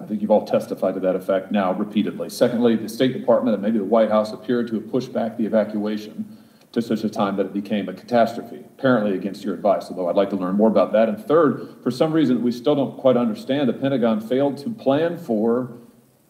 [0.00, 2.28] I think you've all testified to that effect now repeatedly.
[2.28, 5.44] Secondly, the State Department and maybe the White House appeared to have pushed back the
[5.46, 6.38] evacuation
[6.72, 10.16] to such a time that it became a catastrophe, apparently against your advice, although I'd
[10.16, 11.08] like to learn more about that.
[11.08, 15.18] And third, for some reason we still don't quite understand, the Pentagon failed to plan
[15.18, 15.74] for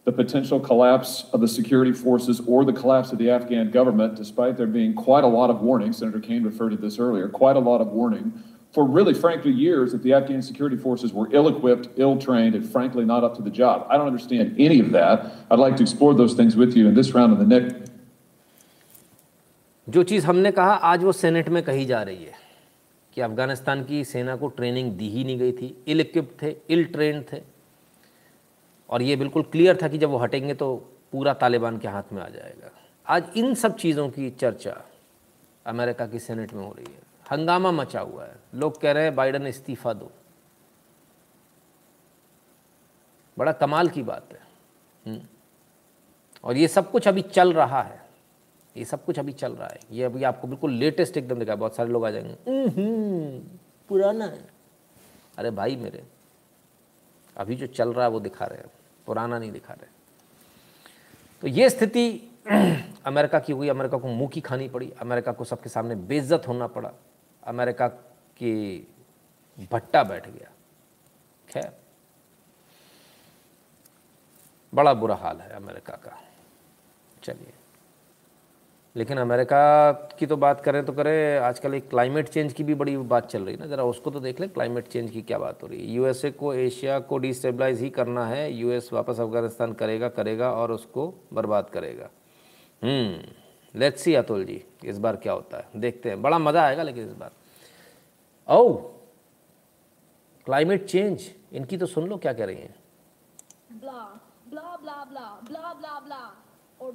[0.07, 4.57] the potential collapse of the security forces or the collapse of the Afghan government, despite
[4.57, 7.59] there being quite a lot of warning, Senator Kane referred to this earlier, quite a
[7.59, 8.33] lot of warning
[8.73, 12.67] for really, frankly, years that the Afghan security forces were ill equipped, ill trained, and
[12.67, 13.85] frankly not up to the job.
[13.89, 15.31] I don't understand any of that.
[15.51, 17.75] I'd like to explore those things with you in this round of the next.
[19.89, 22.33] जो चीज़ हमने कहा आज वो senate में कही जा रही है
[23.13, 26.83] कि अफगानिस्तान की सेना को ट्रेनिंग दी ही नहीं गई थी इल इक्विप्ड थे इल
[26.93, 27.41] ट्रेंड थे
[28.90, 30.76] और ये बिल्कुल क्लियर था कि जब वो हटेंगे तो
[31.12, 32.70] पूरा तालिबान के हाथ में आ जाएगा।
[33.06, 34.84] आज इन सब चीज़ों की चर्चा
[35.66, 37.00] अमेरिका की सेनेट में हो रही है।
[37.30, 40.10] हंगामा मचा हुआ है। लोग कह रहे हैं, बाइडन इस्तीफा दो।
[43.38, 44.40] बड़ा कमाल की बात है।
[45.06, 45.26] हम्म।
[46.44, 48.08] और ये सब कुछ अभी चल रहा है।
[48.76, 51.76] ये सब कुछ अभी चल रहा है। ये अभी आपको बिल्कुल लेटेस्ट एकदम दिखा, बहुत
[51.76, 52.36] सारे लोग आ जाएँगे।
[53.88, 54.50] पुराना है।
[55.38, 56.02] अरे भाई मेरे,
[57.36, 58.70] अभी जो चल रहा है वो दिखा रहे हैं।
[59.08, 59.90] पुराना नहीं दिखा रहे।
[61.42, 62.06] तो ये स्थिति
[63.04, 66.66] अमेरिका की हुई, अमेरिका को मुँह की खानी पड़ी, अमेरिका को सबके सामने बेइज्जत होना
[66.66, 66.92] पड़ा,
[67.44, 67.88] अमेरिका
[68.38, 68.52] की
[69.72, 70.50] भट्टा बैठ गया।
[71.48, 71.72] खैर,
[74.72, 76.18] बड़ा बुरा हाल है अमेरिका का।
[77.22, 77.52] चलिए।
[78.98, 82.96] लेकिन अमेरिका की तो बात करें तो करें, आजकल एक क्लाइमेट चेंज की भी बड़ी
[82.96, 85.62] बात चल रही है ना, ज़रा उसको तो देख लें क्लाइमेट चेंज की क्या बात
[85.62, 90.08] हो रही है। यूएसए को एशिया को डिस्टेबलाइज ही करना है यूएस वापस अफ़गानिस्तान करेगा
[90.10, 92.08] करेगा और उसको बर्बाद करेगा।
[93.74, 97.06] लेट्स सी अतुल जी, इस बार क्या होता है, देखते हैं। बड़ा मज़ा आएगा लेकिन
[97.06, 97.30] इस बार।
[98.48, 98.74] ओ
[100.46, 102.74] क्लाइमेट चेंज इनकी तो सुन लो क्या कह रही हैं।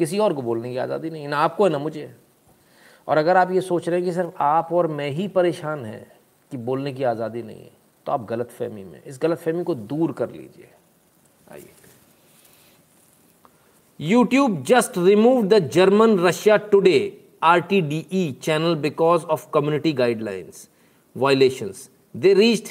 [0.00, 2.14] किसी और को बोलने की आज़ादी नहीं ना आपको है ना मुझे।
[3.08, 6.06] और अगर आप ये सोच रहे हैं कि सिर्फ़ आप और मैं ही परेशान हैं
[6.52, 7.70] कि बोलने की आज़ादी नहीं है
[8.06, 10.68] तो आप गलत फहमी में इस गलत फहमी को दूर कर लीजिए।
[11.52, 11.70] आइए।
[14.00, 16.98] YouTube just remove the German Russia Today
[17.44, 20.68] R T D E channel because of community guidelines
[21.16, 22.68] violations they reached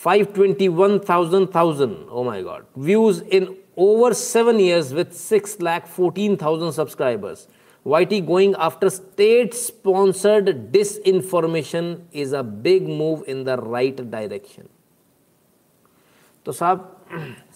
[0.00, 3.46] 521,000 oh my god views in
[3.76, 7.48] over 7 years with 6 lakh 14,000 subscribers
[7.86, 14.68] YT going after state sponsored disinformation is a big move in the right direction
[16.46, 16.92] तो साहब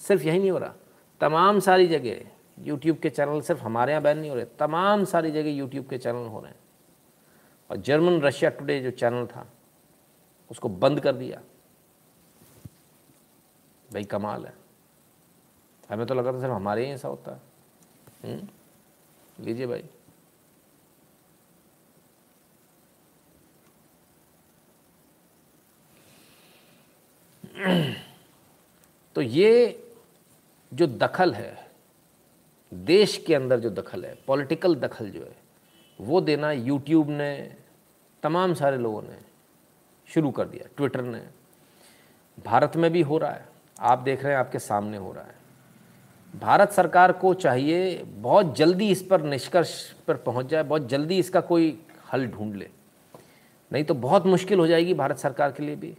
[0.06, 0.74] सिर्फ़ यही नहीं हो रहा
[1.20, 2.20] तमाम सारी जगह
[2.66, 5.98] यूट्यूब के चैनल सिर्फ़ हमारे यहाँ बैन नहीं हो रहे तमाम सारी जगह यूट्यूब के
[5.98, 6.58] चैनल हो रहे हैं
[7.70, 9.46] और जर्मन रशिया टुडे जो चैनल था
[10.50, 11.40] उसको बंद कर दिया
[13.88, 14.54] भाई कमाल है
[15.90, 17.40] हमें तो लगा था सिर्फ़ हमारे ही ऐसा होता है।
[18.24, 18.48] हम्म?
[19.44, 19.84] लीजिए भाई।
[29.14, 29.84] तो ये
[30.74, 31.70] जो दखल है,
[32.74, 35.36] देश के अंदर जो दखल है पॉलिटिकल दखल जो है,
[36.00, 37.56] वो देना यूट्यूब ने,
[38.22, 39.18] तमाम सारे लोगों ने
[40.08, 41.28] शुरू कर दिया ट्विटर ने।
[42.46, 43.48] भारत में भी हो रहा है।
[43.80, 45.39] आप देख रहे हैं, आपके सामने हो रहा है।
[46.34, 49.70] भारत सरकार को चाहिए बहुत जल्दी इस पर निष्कर्ष
[50.06, 51.78] पर पहुँच जाए, बहुत जल्दी इसका कोई
[52.12, 52.68] हल ढूंढ ले।
[53.70, 55.96] नहीं तो बहुत मुश्किल हो जाएगी भारत सरकार के लिए भी।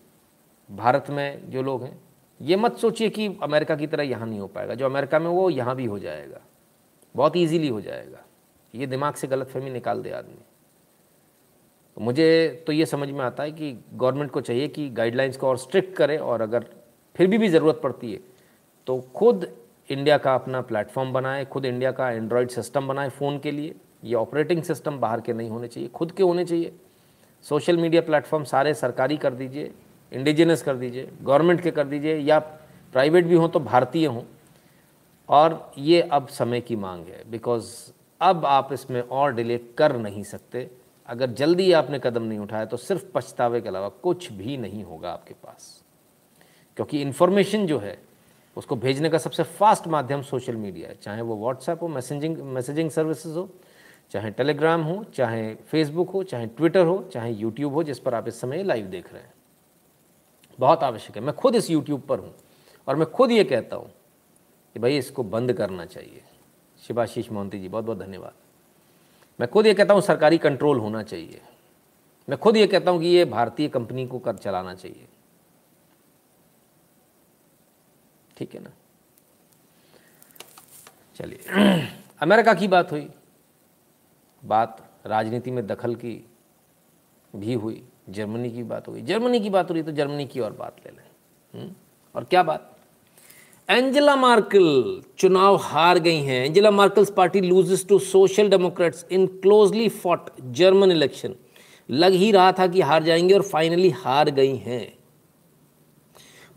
[0.69, 1.99] भारत में जो लोग हैं,
[2.41, 5.49] ये मत सोचिए कि अमेरिका की तरह यहाँ नहीं हो पाएगा। जो अमेरिका में वो
[5.49, 6.39] यहाँ भी हो जाएगा।
[7.15, 8.23] बहुत ईजीली हो जाएगा।
[8.73, 10.43] ये दिमाग से गलत फहमी निकाल दे आदमी।
[11.97, 15.47] तो मुझे तो ये समझ में आता है कि गवर्नमेंट को चाहिए कि गाइडलाइंस को
[15.47, 16.65] और स्ट्रिक्ट करे और अगर
[17.15, 18.19] फिर भी भी ज़रूरत पड़ती है
[18.87, 19.45] तो खुद
[19.91, 23.73] इंडिया का अपना प्लेटफॉर्म बनाए, खुद इंडिया का एंड्रॉयड सिस्टम बनाए फ़ोन के लिए।
[24.03, 26.73] ये ऑपरेटिंग सिस्टम बाहर के नहीं होने चाहिए, खुद के होने चाहिए।
[27.45, 29.71] सोशल मीडिया प्लेटफॉर्म सारे सरकारी कर दीजिए
[30.11, 34.23] इंडिजिनस कर दीजिए गवर्नमेंट के कर दीजिए, या प्राइवेट भी हों तो भारतीय हों।
[35.29, 37.73] और ये अब समय की मांग है बिकॉज़
[38.21, 40.69] अब आप इसमें और डिले कर नहीं सकते।
[41.07, 45.11] अगर जल्दी आपने कदम नहीं उठाया तो सिर्फ़ पछतावे के अलावा कुछ भी नहीं होगा
[45.11, 45.83] आपके पास।
[46.77, 47.97] क्योंकि इन्फॉर्मेशन जो है
[48.57, 52.89] उसको भेजने का सबसे फास्ट माध्यम सोशल मीडिया है। चाहे वो व्हाट्सएप हो मैसेजिंग मैसेजिंग
[52.89, 53.49] सर्विसेज़ हो,
[54.11, 58.27] चाहे टेलीग्राम हो, चाहे फेसबुक हो, चाहे ट्विटर हो, चाहे यूट्यूब हो, जिस पर आप
[58.27, 59.33] इस समय लाइव देख रहे हैं।
[60.59, 62.33] बहुत आवश्यक है। मैं खुद इस यूट्यूब पर हूँ
[62.87, 63.91] और मैं खुद ये कहता हूँ
[64.75, 66.21] कि भाई इसको बंद करना चाहिए।
[66.81, 68.33] शिवाशीष मोहंती जी बहुत बहुत धन्यवाद।
[69.39, 71.41] मैं खुद ये कहता हूँ सरकारी कंट्रोल होना चाहिए।
[72.29, 75.07] मैं खुद ये कहता हूँ कि ये भारतीय कंपनी को कर चलाना चाहिए।
[78.41, 78.69] ठीक है ना?
[81.15, 81.39] चलिए।
[82.21, 83.09] अमेरिका की बात हुई।
[84.45, 86.25] बात राजनीति में दखल की
[87.35, 90.53] भी हुई। जर्मनी की बात हुई। जर्मनी की बात हो रही तो जर्मनी की और
[90.53, 91.03] बात ले लें।
[91.53, 91.73] हम्म?
[92.15, 92.77] और क्या बात?
[93.69, 99.89] एंजेला मार्कल चुनाव हार गई हैं। Angela Merkel's party loses to social democrats in closely
[99.89, 101.35] fought German election.
[101.89, 105.00] लग ही रहा था कि हार जाएँगे और फाइनली हार गई हैं।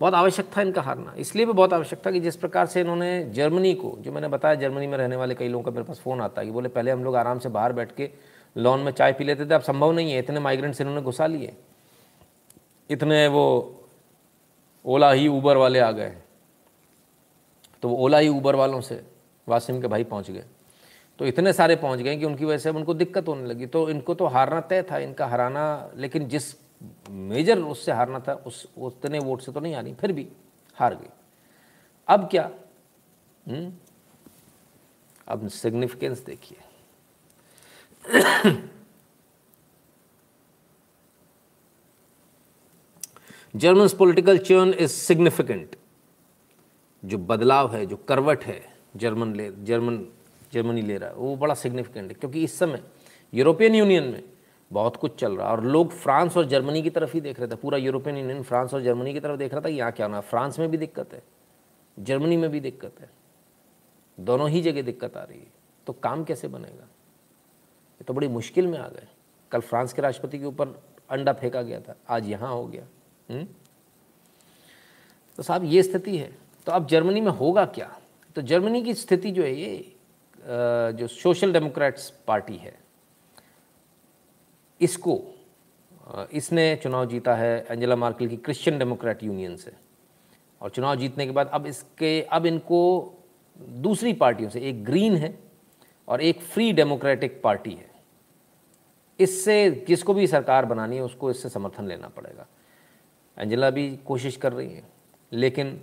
[0.05, 3.25] बहुत आवश्यक था इनका हारना। इसलिए भी बहुत आवश्यक था कि जिस प्रकार से इन्होंने
[3.33, 6.21] जर्मनी को, जो मैंने बताया जर्मनी में रहने वाले कई लोगों का मेरे पास फ़ोन
[6.21, 8.11] आता है कि बोले, पहले हम लोग आराम से बाहर बैठ के
[8.57, 11.55] लॉन में चाय पी लेते थे, अब संभव नहीं है, इतने माइग्रेंट्स इन्होंने घुसा लिए।
[12.91, 13.45] इतने वो
[14.85, 16.13] ओला ही ऊबर वाले आ गए।
[17.83, 19.01] तो वो ओला ही ऊबर वालों से
[19.49, 20.45] वासिम के भाई पहुँच गए।
[21.19, 24.15] तो इतने सारे पहुँच गए कि उनकी वजह से उनको दिक्कत होने लगी। तो इनको
[24.15, 26.53] तो हारना तय था, इनका हराना, लेकिन जिस
[27.11, 30.29] मेजर उससे हारना था, उस, उतने वोट से तो नहीं हारी, फिर भी
[30.77, 31.11] हार गई
[32.09, 33.57] अब क्या हुँ?
[33.57, 33.73] हम्म?
[35.29, 36.59] अब सिग्निफिकेंस देखिए
[43.55, 45.77] German political churn is significant
[47.03, 48.61] जो बदलाव है, जो करवट है
[48.97, 50.07] जर्मन ले जर्मन
[50.53, 52.83] जर्मनी ले रहा है, वो बड़ा सिग्निफिकेंट है, क्योंकि इस समय
[53.35, 54.23] यूरोपियन यूनियन में
[54.71, 57.57] बहुत कुछ चल रहा और लोग फ्रांस और जर्मनी की तरफ़ ही देख रहे थे।
[57.57, 60.23] पूरा यूरोपियन यूनियन फ्रांस और जर्मनी की तरफ़ देख रहा था, यहाँ क्या होना है
[60.23, 61.23] फ्रांस में भी दिक्कत है,
[61.97, 63.11] जर्मनी में भी दिक्कत है,
[64.19, 65.53] दोनों ही जगह दिक्कत आ रही है
[65.87, 66.85] तो काम कैसे बनेगा?
[66.85, 69.07] ये तो बड़ी मुश्किल में आ गए।
[69.53, 70.69] कल फ्रांस के राष्ट्रपति के ऊपर
[71.11, 72.87] अंडा फेंका गया था, आज यहाँ हो गया?
[73.29, 73.47] हम्म?
[75.39, 76.31] तो साहब, ये स्थिति है।
[76.67, 77.91] तो अब जर्मनी में होगा क्या?
[78.37, 79.93] तो जर्मनी की स्थिति जो है ये
[80.93, 82.73] जो सोशल डेमोक्रेट्स पार्टी है
[84.81, 85.21] इसको
[86.33, 89.73] इसने चुनाव जीता है एंजेला मार्केल की क्रिश्चियन डेमोक्रेट यूनियन से।
[90.61, 93.15] और चुनाव जीतने के बाद अब इसके, अब इनको
[93.57, 95.39] दूसरी पार्टियों से, एक ग्रीन है
[96.09, 97.91] और एक फ्री डेमोक्रेटिक पार्टी है।
[99.19, 102.47] इससे, जिसको भी सरकार बनानी है, उसको इससे समर्थन लेना पड़ेगा।
[103.37, 104.83] एंजेला भी कोशिश कर रही है,
[105.33, 105.81] लेकिन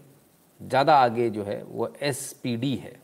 [0.61, 2.95] ज़्यादा आगे जो है, वो एसपीडी है।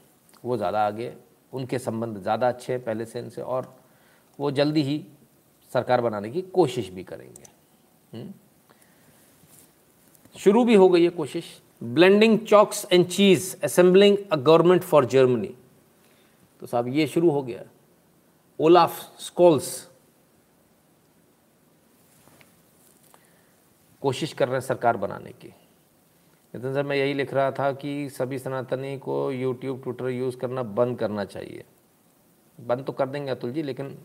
[0.46, 1.14] वो ज़्यादा आगे,
[1.54, 3.76] उनके संबंध ज़्यादा अच्छे हैं पहले से इनसे, और
[4.40, 5.06] वो जल्दी ही
[5.78, 7.44] सरकार बनाने की कोशिश भी करेंगे।
[8.14, 8.34] हम्म?
[10.36, 11.46] शुरू भी हो गई है कोशिश।
[11.84, 15.54] Blending chalks and cheese assembling a government for Germany
[16.62, 17.64] तो साहब, ये शुरू हो गया।
[18.60, 19.68] ओलाफ स्कॉल्स
[24.02, 25.48] कोशिश कर रहे हैं सरकार बनाने की।
[26.54, 30.64] नितिन सर, मैं यही लिख रहा था कि सभी सनातनी को यूट्यूब ट्विटर यूज़ करना
[30.64, 31.64] बंद करना चाहिए।
[32.60, 33.98] बंद तो कर देंगे अतुल जी, लेकिन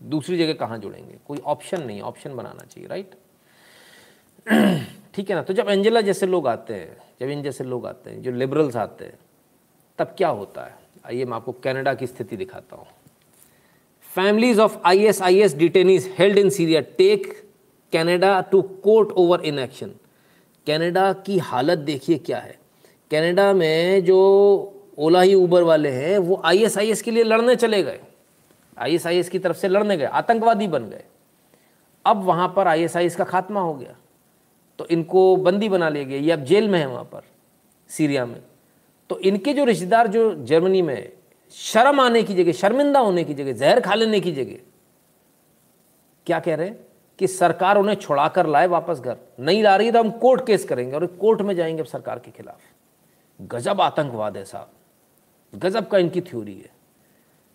[0.00, 1.16] दूसरी जगह कहाँ जुड़ेंगे?
[1.28, 3.14] कोई ऑप्शन नहीं ऑप्शन बनाना चाहिए राइट
[5.14, 5.42] ठीक है ना?
[5.42, 8.76] तो जब एंजेला जैसे लोग आते हैं, जब इन जैसे लोग आते हैं, जो लिबरल्स
[8.76, 9.18] आते हैं,
[9.98, 10.74] तब क्या होता है?
[11.06, 12.86] आइए मैं आपको कनाडा की स्थिति दिखाता हूँ।
[14.14, 17.26] Families of I S I S detainees held in Syria take
[17.92, 19.94] Canada to court over inaction
[20.66, 22.58] Canada की हालत देखिए क्या है।
[23.10, 24.18] कनाडा में जो
[24.98, 28.00] ओला ही ऊबर वाले हैं, वो आईएसआईएस के लिए लड़ने चले गए।
[28.78, 31.04] आईएसआईएस की तरफ़ से लड़ने गए, आतंकवादी बन गए।
[32.06, 33.96] अब वहाँ पर आईएसआईएस का खात्मा हो गया।
[34.78, 37.22] तो इनको बंदी बना लिया गया। ये अब जेल में है वहाँ पर,
[37.88, 38.42] सीरिया में।
[39.08, 41.12] तो इनके जो रिश्तेदार, जो जर्मनी में
[41.50, 44.56] शर्म आने की जगह, शर्मिंदा होने की जगह, जहर खा लेने की जगह,
[46.26, 46.84] क्या कह रहे हैं?
[47.18, 50.64] कि सरकार उन्हें छुड़ा कर लाए वापस घर। नहीं ला रही तो हम कोर्ट केस
[50.64, 52.60] करेंगे और कोर्ट में जाएँगे अब सरकार के खिलाफ।
[53.42, 54.70] गजब आतंकवाद है साहब।
[55.54, 56.73] गजब का इनकी थ्योरी है।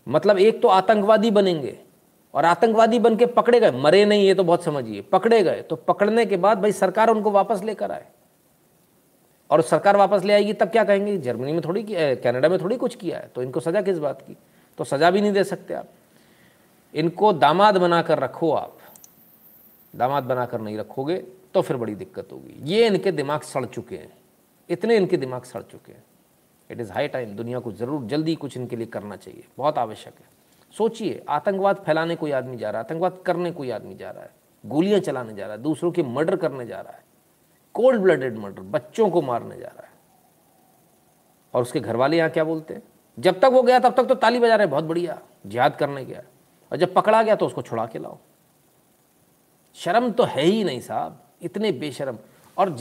[0.07, 1.77] मतलब एक तो आतंकवादी बनेंगे
[2.33, 5.75] और आतंकवादी बन के पकड़े गए। मरे नहीं, ये तो बहुत समझिए। पकड़े गए तो
[5.77, 8.05] पकड़ने के बाद भाई सरकार उनको वापस लेकर आए।
[9.49, 11.17] और सरकार वापस ले आएगी, तब क्या कहेंगे?
[11.17, 14.37] जर्मनी में थोड़ी कनाडा में थोड़ी कुछ किया है तो इनको सज़ा किस बात की?
[14.77, 15.87] तो सज़ा भी नहीं दे सकते आप।
[16.93, 18.77] इनको दामाद बनाकर रखो आप।
[19.93, 21.17] दामाद बनाकर नहीं रखोगे
[21.53, 24.11] तो फिर बड़ी दिक्कत होगी। ये इनके दिमाग सड़ चुके हैं।
[24.69, 26.03] इतने इनके दिमाग सड़ चुके हैं।
[26.69, 30.13] इट इज़ हाई टाइम दुनिया को ज़रूर जल्दी कुछ इनके लिए करना चाहिए। बहुत आवश्यक
[30.13, 30.27] है।
[30.73, 34.31] सोचिए, आतंकवाद फैलाने कोई आदमी जा रहा है, आतंकवाद करने कोई आदमी जा रहा है,
[34.63, 37.07] गोलियाँ चलाने जा रहा है, दूसरों के मर्डर करने जा रहा है
[37.75, 39.91] कोल्ड ब्लडेड मर्डर बच्चों को मारने जा रहा है।
[41.53, 42.81] और उसके घर वाले यहाँ क्या बोलते हैं?
[43.17, 46.21] जब तक वो गया, तब तक तो ताली बजा रहे बहुत बढ़िया, जिहाद करने गया।
[46.71, 48.17] और जब पकड़ा गया तो उसको छुड़ा के लाओ।
[49.77, 52.17] शर्म तो है ही नहीं साहब, इतने बेशरम।
[52.57, 52.75] और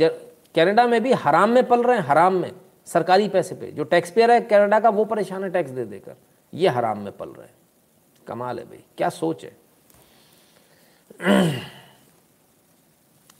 [0.54, 2.52] कनाडा में भी हराम में पल रहे हैं, हराम में।
[2.88, 6.16] सरकारी पैसे पे, जो टैक्स पेयर है कनाडा का, वो परेशान है टैक्स दे देकर।
[6.52, 7.54] ये हराम में पल रहे हैं।
[8.26, 9.56] कमाल है भाई, क्या सोच है?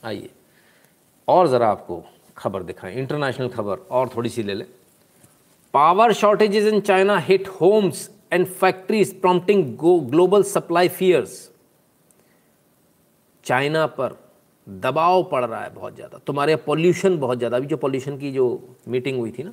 [0.04, 0.30] आइए,
[1.28, 2.02] और ज़रा आपको
[2.36, 4.66] खबर दिखाएँ इंटरनेशनल खबर और थोड़ी सी ले लें।
[5.74, 9.76] Power shortages in China hit homes and factories prompting
[10.10, 11.50] global supply fears
[13.44, 14.16] China पर
[14.69, 18.77] दबाव पड़ रहा है बहुत ज़्यादा। तुम्हारे पॉल्यूशन बहुत ज़्यादा। अभी जो पॉल्यूशन की जो
[18.89, 19.53] मीटिंग हुई थी ना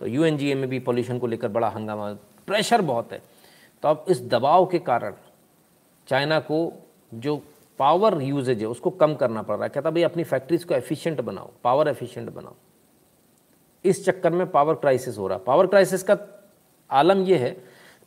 [0.00, 0.22] तो यू
[0.56, 2.12] में भी पॉल्यूशन को लेकर बड़ा हंगामा
[2.46, 3.22] प्रेशर बहुत है।
[3.82, 5.14] तो अब इस दबाव के कारण
[6.08, 6.72] चाइना को
[7.14, 7.36] जो
[7.78, 11.20] पावर यूजेज है, उसको कम करना पड़ रहा है। कहता, भाई, अपनी फैक्ट्रीज को एफिशिएंट
[11.20, 12.54] बनाओ पावर एफिशिएंट बनाओ।
[13.84, 16.16] इस चक्कर में पावर क्राइसिस हो रहा। है पावर क्राइसिस का
[16.90, 17.50] आलम यह है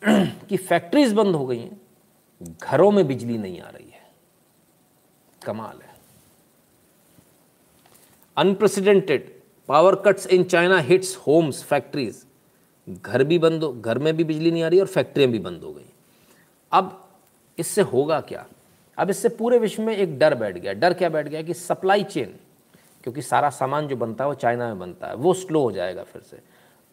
[0.48, 1.80] कि फैक्ट्रीज बंद हो गई हैं,
[2.62, 4.00] घरों में बिजली नहीं आ रही है।
[5.42, 5.91] कमाल है।
[8.36, 9.30] Unprecedented
[9.68, 12.24] power cuts in China hits homes factories
[12.88, 15.62] घर भी बंद हो घर में भी बिजली नहीं आ रही और फैक्ट्रियाँ भी बंद
[15.62, 15.84] हो गई।
[16.72, 16.98] अब
[17.58, 18.44] इससे होगा क्या?
[18.98, 22.02] अब इससे पूरे विश्व में एक डर बैठ गया। डर क्या बैठ गया कि सप्लाई
[22.04, 22.34] चेन
[23.04, 26.02] क्योंकि सारा सामान जो बनता है वो चाइना में बनता है। वो स्लो हो जाएगा
[26.02, 26.40] फिर से।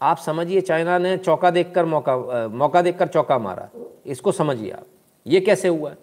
[0.02, 3.70] आप समझिए चाइना ने चौका देखकर मौका आ, मौका देखकर चौका मारा।
[4.06, 4.86] इसको समझिए आप।
[5.28, 5.96] ये कैसे हुआ?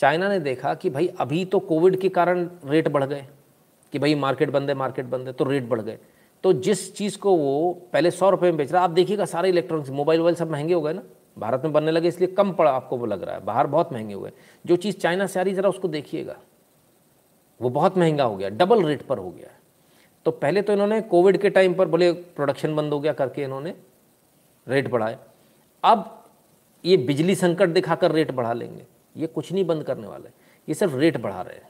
[0.00, 3.26] चाइना ने देखा कि भाई अभी तो कोविड के कारण रेट बढ़ गए।
[3.92, 5.98] कि भाई मार्केट बंद है, मार्केट बंद है तो रेट बढ़ गए।
[6.44, 9.90] तो जिस चीज़ को वो पहले सौ रुपये में बेच रहा, आप देखिएगा सारे इलेक्ट्रॉनिक्स
[9.90, 11.02] मोबाइल वोबाइल सब महँगे हो गए ना।
[11.38, 14.14] भारत में बनने लगे, इसलिए कम पड़ा आपको वो लग रहा है। बाहर बहुत महँगे
[14.14, 14.30] हुए।
[14.66, 16.36] जो चीज़ चाइना से आ रही, ज़रा उसको देखिएगा।
[17.60, 19.48] वो बहुत महँगा हो गया डबल रेट पर हो गया।
[20.24, 23.74] तो पहले तो इन्होंने कोविड के टाइम पर बोले प्रोडक्शन बंद हो गया करके इन्होंने
[24.68, 25.18] रेट बढ़ाए।
[25.84, 26.24] अब
[26.84, 28.86] ये बिजली संकट दिखाकर रेट बढ़ा लेंगे।
[29.16, 30.28] ये कुछ नहीं बंद करने वाले।
[30.68, 31.68] ये सिर्फ़ रेट बढ़ा रहे हैं।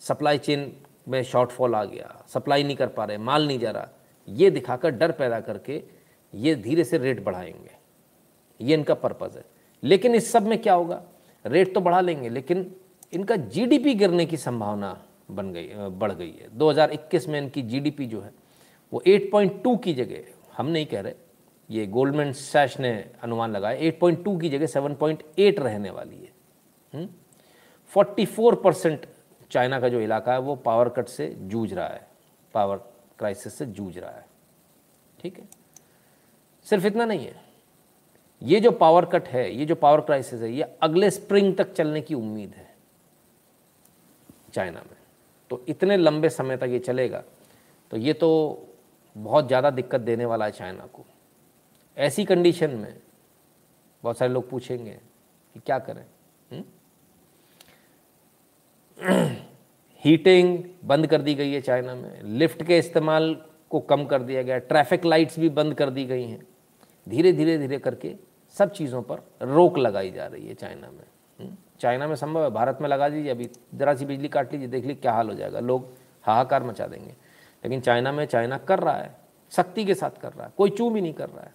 [0.00, 0.72] सप्लाई चेन
[1.08, 3.88] में शॉर्टफॉल आ गया सप्लाई नहीं कर पा रहे, माल नहीं जा रहा,
[4.28, 5.82] ये दिखाकर डर पैदा करके
[6.34, 7.70] ये धीरे से रेट बढ़ाएँगे।
[8.60, 9.44] ये इनका पर्पज़ है।
[9.84, 11.04] लेकिन इस सब में क्या होगा?
[11.46, 12.76] रेट तो बढ़ा लेंगे, लेकिन
[13.12, 18.20] इनका जीडीपी गिरने की संभावना बन गई बढ़ गई है। 2021 में इनकी जीडीपी जो
[18.20, 18.30] है,
[18.92, 20.24] वो 8.2 की जगह,
[20.56, 21.14] हम नहीं कह रहे,
[21.70, 26.32] ये गोल्डमैन सैश ने अनुमान लगाया 8.2 की जगह 7.8 रहने वाली है।
[27.94, 28.62] 44 हम्म?
[28.62, 29.06] परसेंट
[29.52, 32.06] चाइना का जो इलाका है, वो पावर कट से जूझ रहा है।
[32.54, 32.76] पावर
[33.18, 34.24] क्राइसिस से जूझ रहा है।
[35.18, 35.48] ठीक है?
[36.66, 37.40] सिर्फ़ इतना नहीं है।
[38.42, 42.00] ये जो पावर कट है, ये जो पावर क्राइसिस है, ये अगले स्प्रिंग तक चलने
[42.00, 42.70] की उम्मीद है
[44.54, 44.96] चाइना में।
[45.50, 47.22] तो इतने लंबे समय तक ये चलेगा
[47.90, 48.28] तो ये तो
[49.16, 51.04] बहुत ज़्यादा दिक्कत देने वाला है चाइना को।
[51.96, 52.94] ऐसी कंडीशन में
[54.04, 54.98] बहुत सारे लोग पूछेंगे
[55.54, 56.04] कि क्या करें?
[56.50, 56.62] हुँ?
[60.04, 64.42] हीटिंग बंद कर दी गई है चाइना में। लिफ्ट के इस्तेमाल को कम कर दिया
[64.42, 66.46] गया। ट्रैफ़िक लाइट्स भी बंद कर दी गई हैं।
[67.08, 68.14] धीरे धीरे धीरे करके
[68.50, 71.04] सब चीज़ों पर रोक लगाई जा रही है चाइना में।
[71.40, 71.56] हम्म?
[71.80, 74.82] चाइना में संभव है। भारत में लगा दीजिए। अभी ज़रा सी बिजली काट लीजिए, देख
[74.82, 75.88] लीजिए क्या हाल हो जाएगा। लोग
[76.22, 77.12] हाहाकार मचा देंगे।
[77.64, 79.14] लेकिन चाइना में चाइना कर रहा है।
[79.50, 81.54] सख्ती के साथ कर रहा है। कोई चू भी नहीं कर रहा है।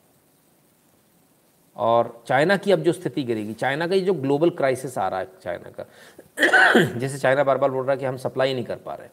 [1.75, 5.19] और चाइना की अब जो स्थिति गिरेगी, चाइना का ये जो ग्लोबल क्राइसिस आ रहा
[5.19, 5.85] है चाइना का
[6.99, 9.07] जैसे चाइना बार बार बोल रहा है कि हम सप्लाई नहीं कर पा रहे।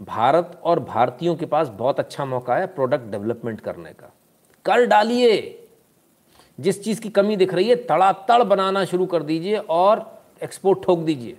[0.00, 4.12] भारत और भारतीयों के पास बहुत अच्छा मौका है प्रोडक्ट डेवलपमेंट करने का।
[4.64, 5.58] कर डालिए।
[6.60, 10.98] जिस चीज़ की कमी दिख रही है, तड़ातड़ बनाना शुरू कर दीजिए और एक्सपोर्ट ठोक
[10.98, 11.38] दीजिए।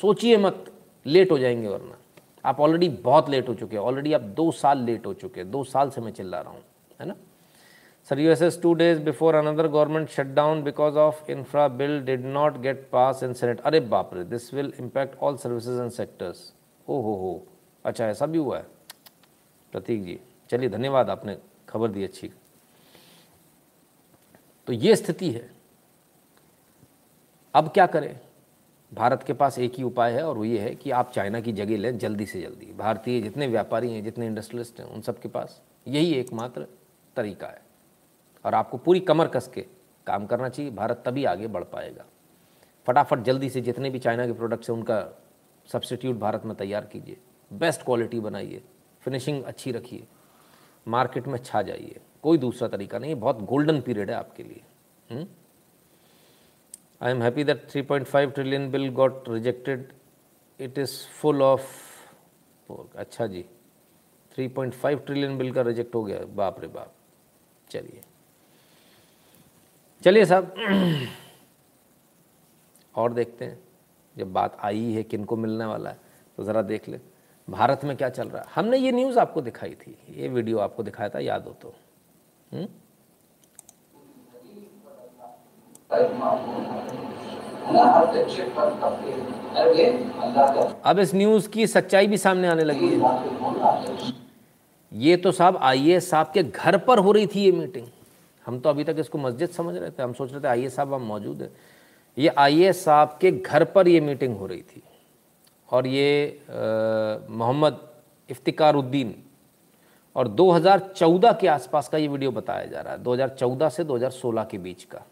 [0.00, 0.72] सोचिए मत
[1.06, 1.98] लेट हो जाएँगे वरना।
[2.44, 5.50] आप ऑलरेडी बहुत लेट हो चुके हैं। ऑलरेडी आप दो साल लेट हो चुके हैं।
[5.50, 6.62] दो साल से मैं चिल्ला रहा हूँ,
[7.00, 7.14] है ना?
[8.10, 12.24] Sir U S S two days before another government shutdown because of infra bill did
[12.26, 16.40] not get pass in senate अरे बाप रे this will impact all services and sectors
[16.86, 17.32] ओ हो हो
[17.84, 18.66] अच्छा ऐसा भी हुआ है
[19.72, 20.18] प्रतीक जी
[20.50, 21.36] चलिए धन्यवाद आपने
[21.68, 22.30] खबर दी अच्छी
[24.68, 25.48] तो ये स्थिति है
[27.54, 28.14] अब क्या करें
[28.92, 31.52] भारत के पास एक ही उपाय है और वो ये है कि आप चाइना की
[31.52, 35.28] जगह लें जल्दी से जल्दी भारतीय जितने व्यापारी हैं जितने इंडस्ट्रियलिस्ट हैं उन सब के
[35.28, 36.66] पास यही एकमात्र
[37.16, 37.66] तरीका है
[38.44, 39.66] और आपको पूरी कमर कस के
[40.06, 42.04] काम करना चाहिए, भारत तभी आगे बढ़ पाएगा।
[42.86, 45.22] फटाफट, जल्दी से जितने भी चाइना के प्रोडक्ट्स हैं, उनका
[45.72, 47.16] सब्सटीट्यूट भारत में तैयार कीजिए।
[47.52, 48.62] बेस्ट क्वालिटी बनाइए।
[49.00, 50.06] फिनिशिंग अच्छी रखिए।
[50.88, 55.26] मार्केट में छा जाइए। कोई दूसरा तरीका नहीं बहुत गोल्डन पीरियड है आपके लिए।
[57.02, 59.92] I am happy that 3.5 trillion bill got rejected
[60.60, 61.88] it is full of
[62.96, 63.44] अच्छा जी।
[64.32, 66.94] 3.5 ट्रिलियन बिल का रिजेक्ट हो गया। बाप रे बाप।
[67.70, 68.00] चलिए।
[70.02, 70.52] चलिए साहब,
[72.94, 73.58] और देखते हैं,
[74.16, 75.98] जब बात आई है किन को मिलने वाला है
[76.38, 77.00] तो ज़रा देख ले,
[77.48, 80.82] भारत में क्या चल रहा है हमने ये न्यूज़ आपको दिखाई थी, ये वीडियो आपको
[80.82, 81.74] दिखाया था, याद हो तो?
[82.52, 82.66] हम्म?
[90.84, 94.12] अब इस न्यूज़ की सच्चाई भी सामने आने लगी है
[94.92, 97.86] ये तो साहब आई साहब के घर पर हो रही थी ये मीटिंग
[98.48, 100.94] हम तो अभी तक इसको मस्जिद समझ रहे थे, हम सोच रहे थे आई साहब,
[100.94, 101.50] हम मौजूद है।
[102.16, 104.82] ये आई साहब के घर पर ये मीटिंग हो रही थी
[105.68, 107.80] और ये मोहम्मद
[108.28, 109.14] इफ्तिकार उद्दीन
[110.16, 114.58] और 2014 के आसपास का ये वीडियो बताया जा रहा है 2014 से 2016 के
[114.58, 115.04] बीच का।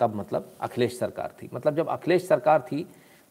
[0.00, 2.86] तब मतलब अखिलेश सरकार थी। मतलब जब अखिलेश सरकार थी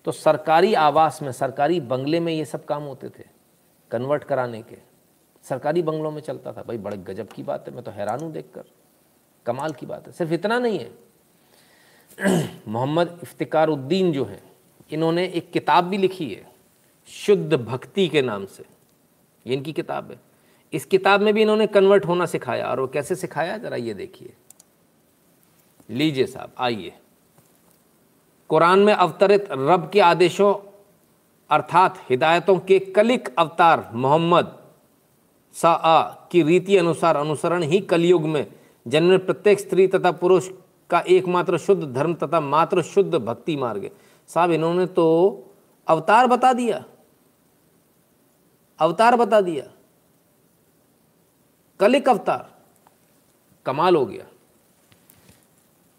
[0.05, 3.25] तो सरकारी आवास में, सरकारी बंगले में ये सब काम होते थे,
[3.91, 4.77] कन्वर्ट कराने के।
[5.43, 8.31] सरकारी बंगलों में चलता था। भाई, बड़े गजब की बात है, मैं तो हैरान हूँ
[8.31, 8.63] देख
[9.45, 10.91] कमाल की बात है। सिर्फ़ इतना नहीं है।
[12.67, 14.43] मोहम्मद इफ्तिकार उद्दीन जो हैं,
[14.91, 16.51] इन्होंने एक किताब भी लिखी है,
[17.07, 18.65] शुद्ध भक्ति के नाम से।
[19.47, 20.19] ये इनकी किताब है।
[20.73, 24.33] इस किताब में भी इन्होंने कन्वर्ट होना सिखाया, और वो कैसे सिखाया, ज़रा ये देखिए।
[25.89, 26.93] लीजिए साहब, आइए।
[28.49, 30.67] कुरान में अवतरित रब के आदेशों,
[31.49, 34.60] अर्थात हिदायतों के कलिक अवतार मोहम्मद
[35.53, 38.51] सा आ की रीति अनुसार अनुसरण ही कलयुग में,
[38.87, 40.49] जन्म प्रत्येक स्त्री तथा पुरुष
[40.89, 43.91] का एकमात्र शुद्ध धर्म तथा मात्र शुद्ध भक्ति मार्ग
[44.27, 45.43] साहब, इन्होंने तो
[45.87, 46.85] अवतार बता दिया।
[48.79, 49.71] अवतार बता दिया।
[51.79, 52.51] कलिक अवतार।
[53.65, 54.25] कमाल हो गया।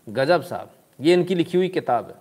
[0.09, 0.71] गजब साहब,
[1.01, 2.17] ये इनकी लिखी हुई किताब है।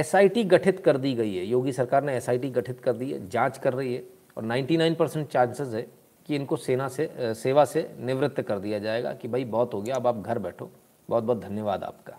[0.00, 3.58] एसआईटी गठित कर दी गई है। योगी सरकार ने एसआईटी गठित कर दी है, जाँच
[3.58, 4.04] कर रही है
[4.36, 9.12] और 99 परसेंट चांसेस है। कि इनको सेना से सेवा से निवृत्त कर दिया जाएगा
[9.12, 10.70] कि भाई बहुत हो गया अब आप घर बैठो।
[11.08, 12.18] बहुत बहुत धन्यवाद आपका।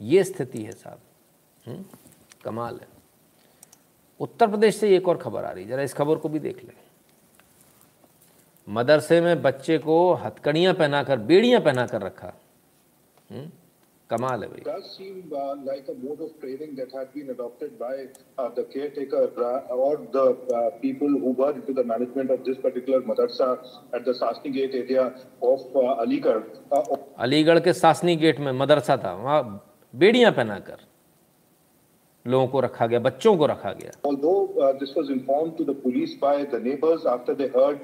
[0.00, 1.00] ये स्थिति है साहब।
[1.66, 1.84] हम्म,
[2.44, 2.88] कमाल है।
[4.20, 6.64] उत्तर प्रदेश से एक और खबर आ रही है। जरा इस खबर को भी देख
[6.64, 6.74] लें।
[8.68, 12.32] मदरसे में बच्चे को हथकड़ियाँ पहनाकर बेड़ियाँ पहनाकर रखा।
[13.32, 13.52] हुँ?
[14.10, 15.14] कमाल है भाई। That seem
[15.66, 18.02] like a mode of training that had been adopted by
[18.56, 18.64] the
[18.96, 19.42] caretaker
[19.78, 20.24] और the
[20.82, 23.52] people who were into the management of this particular madrasa
[23.94, 25.10] at the Sasni gate area
[25.50, 26.42] of Aligarh
[27.26, 29.42] Aligarh के Sasni gate में मदरसा था वहाँ
[29.94, 30.92] बेड़ियाँ पहनाकर
[32.26, 34.30] लोगों को रखा गया बच्चों को रखा गया। Although
[34.80, 37.82] this was informed to the police by the neighbours after they heard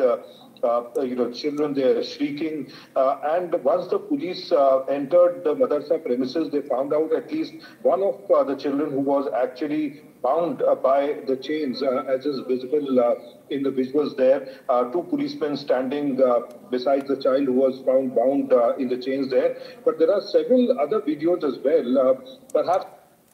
[0.63, 2.71] you know, children there shrieking.
[2.97, 7.55] Uh, and once the police uh, entered the madrasa premises, they found out at least
[7.83, 12.27] one of uh, the children who was actually bound uh, by the chains, uh, as
[12.27, 13.15] is visible uh,
[13.49, 14.49] in the visuals there.
[14.69, 18.99] Uh, two policemen standing uh, beside the child who was found bound uh, in the
[18.99, 19.57] chains there.
[19.85, 21.99] But there are several other videos as well.
[21.99, 22.15] Uh,
[22.53, 22.87] perhaps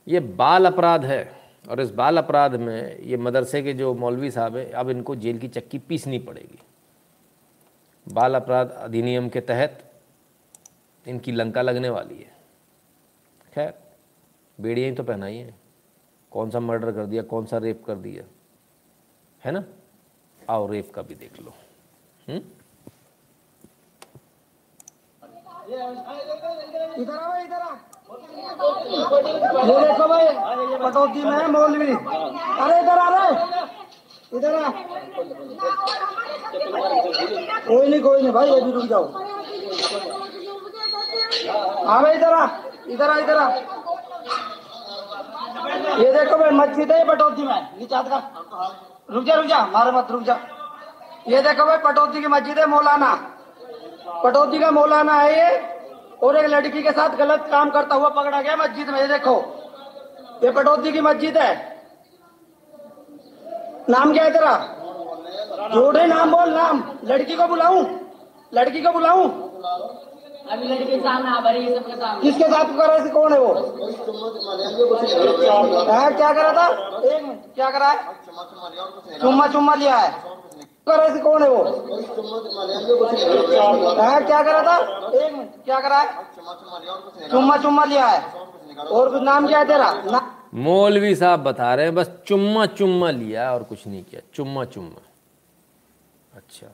[0.09, 1.23] ये बाल अपराध है
[1.70, 5.39] और इस बाल अपराध में ये मदरसे के जो मौलवी साहब हैं अब इनको जेल
[5.39, 6.59] की चक्की पीसनी पड़ेगी
[8.09, 9.93] बाल अपराध अधिनियम के तहत
[11.09, 12.37] इनकी लंका लगने वाली है।
[13.55, 13.74] खैर,
[14.61, 15.61] बेड़ियाँ ही तो पहनाई हैं।
[16.31, 18.24] कौन सा मर्डर कर दिया, कौन सा रेप कर दिया?
[19.45, 19.65] है ना?
[20.51, 21.55] आओ, रेप का भी देख लो।
[22.28, 22.37] हुँ?
[26.99, 27.77] इधर आओ, इधर आ
[29.66, 30.27] ये देखो भाई
[30.91, 36.26] कटौती में मौलवी। अरे, इधर आ रहे। इधर आ।
[36.57, 39.05] कोई नहीं कोई नहीं, भाई, अभी रुक जाओ।
[41.87, 42.49] हाँ भाई, इधर आ
[42.89, 43.49] इधर आ इधर आ।
[45.99, 48.19] ये देखो भाई, मस्जिद है पटौती में, नीचे का।
[49.11, 50.39] रुक जा रुक जा, मारे मत, रुक जा।
[51.28, 53.15] ये देखो भाई पटौती की मस्जिद है मौलाना।
[54.24, 55.59] पटौती का मौलाना है ये,
[56.23, 59.35] और एक लड़की के साथ गलत काम करता हुआ पकड़ा गया मस्जिद में, ये देखो।
[60.45, 61.77] ये पटौती की मस्जिद है।
[63.89, 64.55] नाम क्या है तेरा?
[65.74, 67.84] जोड़े नाम बोल नाम। लड़की को बुलाऊं?
[68.52, 69.28] लड़की को बुलाऊं?
[70.52, 73.09] अभी लड़के सामने आ भरी सबके सामने। किसके साथ करा है?
[73.10, 73.52] कौन है वो?
[75.93, 76.66] हाँ, क्या करा था?
[77.05, 78.14] एक मिनट क्या करा है?
[79.20, 80.10] चुम्मा चुम्मा लिया है।
[80.88, 81.62] करा है कौन है वो?
[84.02, 84.76] हाँ, क्या करा था?
[85.14, 86.24] एक मिनट क्या करा है?
[87.30, 88.20] चुम्मा चुम्मा लिया है।
[88.80, 90.20] और कुछ नाम क्या है तेरा?
[90.55, 95.02] मौलवी साहब बता रहे हैं बस चुम्मा चुम्मा लिया और कुछ नहीं किया। चुम्मा चुम्मा।
[96.37, 96.67] अच्छा।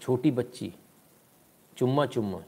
[0.00, 0.74] छोटी बच्ची।
[1.78, 2.42] चुम्मा चुम्मा।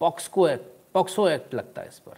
[0.00, 2.16] पॉक्सको एक्ट पॉक्सो एक्ट लगता है इस पर।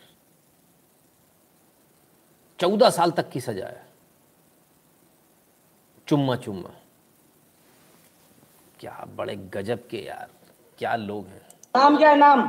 [2.60, 3.86] चौदह साल तक की सजा है।
[6.08, 6.70] चुम्मा चुम्मा।
[8.80, 10.30] क्या बड़े गजब के यार
[10.78, 12.40] क्या लोग हैं। नाम क्या है नाम?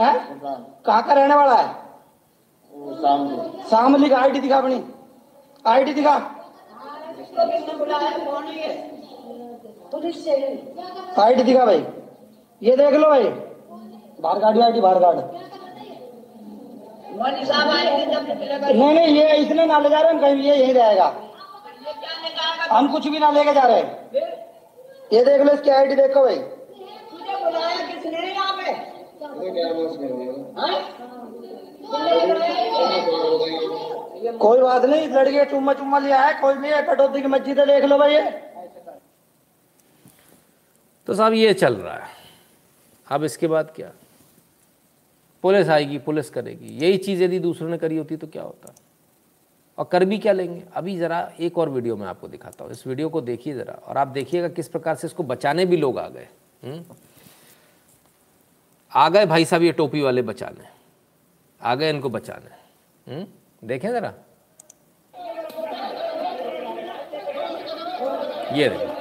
[0.00, 0.40] है?
[0.82, 1.86] कहाँ का रहने वाला है?
[3.70, 4.90] शामली। का आईडी दिखा अपनी।
[5.66, 6.35] आईडी दिखा।
[11.22, 11.84] आईडी दिखा भाई।
[12.62, 13.24] ये देख लो भाई।
[14.20, 15.14] बाहर गाड़ी आईडी बाहर गाड़।
[18.74, 21.06] नहीं नहीं ये इसने ना ले जा रहे हम कहीं ये यही रहेगा।
[22.70, 23.82] हम कुछ भी ना लेके जा रहे
[25.12, 26.38] ये देख लो इसकी आईडी देखो भाई।
[34.16, 37.84] कोई बात नहीं, लड़के चुम्मा चुम्मा लिया है कोई भी है कटौती की मस्जिद देख
[37.84, 38.20] लो भाई।
[41.06, 42.08] तो साहब, ये चल रहा है।
[43.10, 43.92] अब इसके बाद क्या?
[45.42, 48.74] पुलिस आएगी, पुलिस करेगी। यही चीज़ यदि दूसरों ने करी होती तो क्या होता?
[49.78, 50.64] और कर भी क्या लेंगे?
[50.74, 53.98] अभी ज़रा एक और वीडियो मैं आपको दिखाता हूँ। इस वीडियो को देखिए ज़रा। और
[53.98, 56.28] आप देखिएगा किस प्रकार से इसको बचाने भी लोग आ गए।
[56.64, 56.84] हम्म?
[58.94, 60.64] आ गए भाई साहब ये टोपी वाले बचाने।
[61.62, 62.50] आ गए इनको बचाने।
[63.14, 63.26] हम्म?
[63.62, 64.12] देखें ज़रा।
[68.52, 68.94] ये देखो।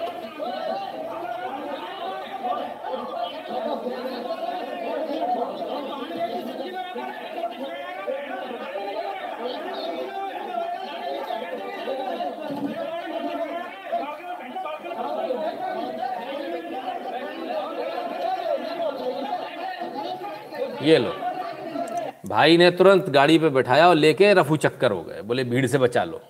[20.82, 21.25] ये लो।
[22.36, 25.78] भाई ने तुरंत गाड़ी पे बैठाया और लेके रफू चक्कर हो गए। बोले, भीड़ से
[25.78, 26.22] बचा लो।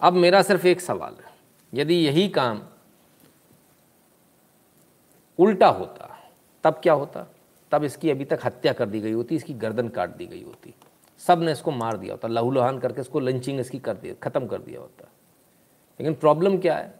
[0.00, 1.32] अब मेरा सिर्फ़ एक सवाल है।
[1.74, 2.62] यदि यही काम
[5.38, 6.18] उल्टा होता,
[6.64, 7.26] तब क्या होता?
[7.72, 10.74] तब इसकी अभी तक हत्या कर दी गई होती, इसकी गर्दन काट दी गई होती।
[11.20, 14.80] सबने इसको मार दिया होता, लहूलुहान करके इसको लंचिंग इसकी कर दिया ख़त्म कर दिया
[14.80, 15.08] होता।
[16.00, 16.94] लेकिन प्रॉब्लम क्या है?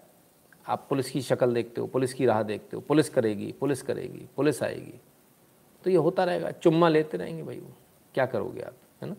[0.66, 4.26] आप पुलिस की शक्ल देखते हो, पुलिस की राह देखते हो, पुलिस करेगी पुलिस करेगी,
[4.36, 5.00] पुलिस आएगी।
[5.84, 7.72] तो ये होता रहेगा, चुम्मा लेते रहेंगे भाई वो,
[8.14, 9.14] क्या करोगे आप, है ना?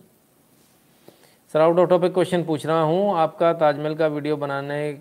[1.53, 4.93] Sir out of topic question पूछ रहा हूँ, आपका ताजमहल का वीडियो बनाने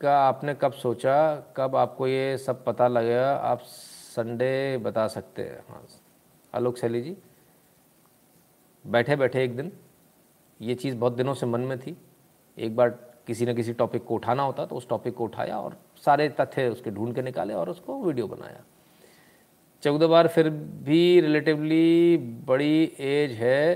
[0.00, 5.64] का आपने कब सोचा, कब आपको ये सब पता लगा, आप संडे बता सकते हैं।
[5.68, 5.82] हाँ
[6.54, 7.16] आलोक शैली जी
[8.88, 9.70] बैठे बैठे एक दिन,
[10.60, 11.96] ये चीज़ बहुत दिनों से मन में थी।
[12.56, 12.88] एक बार
[13.26, 16.68] किसी न किसी टॉपिक को उठाना होता तो उस टॉपिक को उठाया और सारे तथ्य
[16.68, 18.62] उसके ढूंढ के निकाले और उसको वीडियो बनाया।
[19.82, 22.16] चौदह बार फिर भी रिलेटिवली
[22.46, 23.74] बड़ी एज है।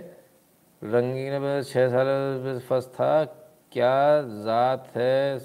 [0.82, 3.24] रंगीन में छः साल फ़र्स्ट था।
[3.72, 5.39] क्या ज़ात है?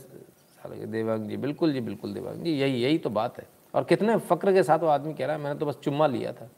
[0.66, 4.54] देवांग जी, बिल्कुल जी, बिल्कुल देवांग जी, यही यही तो बात है। और कितने फ़क्र
[4.54, 6.50] के साथ वो आदमी कह रहा है, मैंने तो बस चुम्मा लिया था।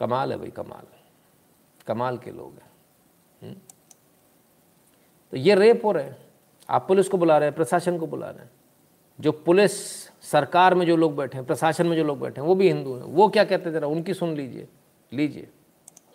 [0.00, 0.86] कमाल है भाई, कमाल
[1.86, 2.58] कमाल के लोग
[3.42, 3.54] हैं
[5.32, 6.16] तो ये रेप हो रहे हैं
[6.68, 8.50] आप पुलिस को बुला रहे हैं प्रशासन को बुला रहे हैं
[9.18, 9.72] जो पुलिस
[10.30, 12.94] सरकार में जो लोग बैठे हैं प्रशासन में जो लोग बैठे हैं वो भी हिंदू
[12.96, 14.68] हैं वो क्या कहते जरा उनकी सुन लीजिए
[15.12, 15.48] लीजिए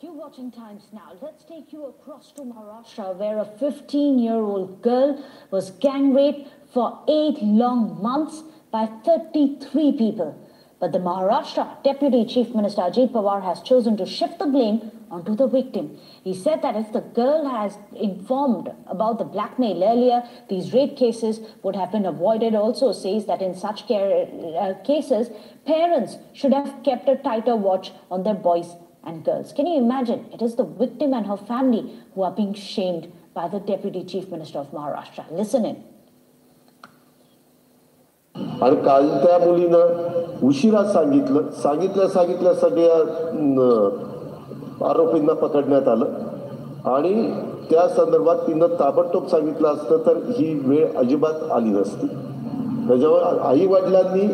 [0.02, 1.14] You're watching Times Now.
[1.20, 5.14] Let's take you across to Maharashtra, where a 15 year old girl
[5.52, 10.36] was gang raped for eight long months by 33 people.
[10.82, 15.35] But the Maharashtra Deputy Chief Minister Ajit Pawar has chosen to shift the blame onto
[15.35, 15.99] the victim.
[16.23, 21.41] He said that if the girl has informed about the blackmail earlier, these rape cases
[21.63, 22.55] would have been avoided.
[22.55, 25.31] Also says that in such care, uh, cases,
[25.67, 29.53] parents should have kept a tighter watch on their boys and girls.
[29.53, 30.27] Can you imagine?
[30.33, 34.29] It is the victim and her family who are being shamed by the Deputy Chief
[34.29, 35.31] Minister of Maharashtra.
[35.31, 35.85] Listen in.
[38.63, 42.99] आणि काल त्या मुलीनं उशिरा सांगितलं सांगितल्या सांगितल्या सगळ्या
[43.33, 43.59] न,
[44.84, 46.06] आरोपींना पकडण्यात आलं.
[46.90, 47.14] आणि
[47.70, 52.08] त्या संदर्भात तिनं ताबडतोब सांगितलं असतं तर ही वेळ अजिबात आली नसती.
[52.88, 54.28] त्याच्यावर आई वडिलांनी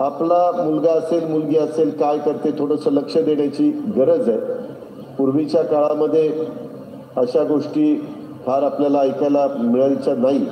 [0.00, 4.38] आपला मुलगा असेल मुलगी असेल काय करते थोडंसं लक्ष देण्याची गरज आहे.
[5.18, 6.28] पूर्वीच्या काळामध्ये
[7.16, 7.94] अशा गोष्टी
[8.46, 10.46] फार आपल्याला ऐकायला मिळायच्या नाही.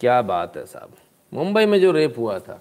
[0.00, 0.88] क्या बात है साहब.
[1.32, 2.56] मुंबई में जो रेप हुआ था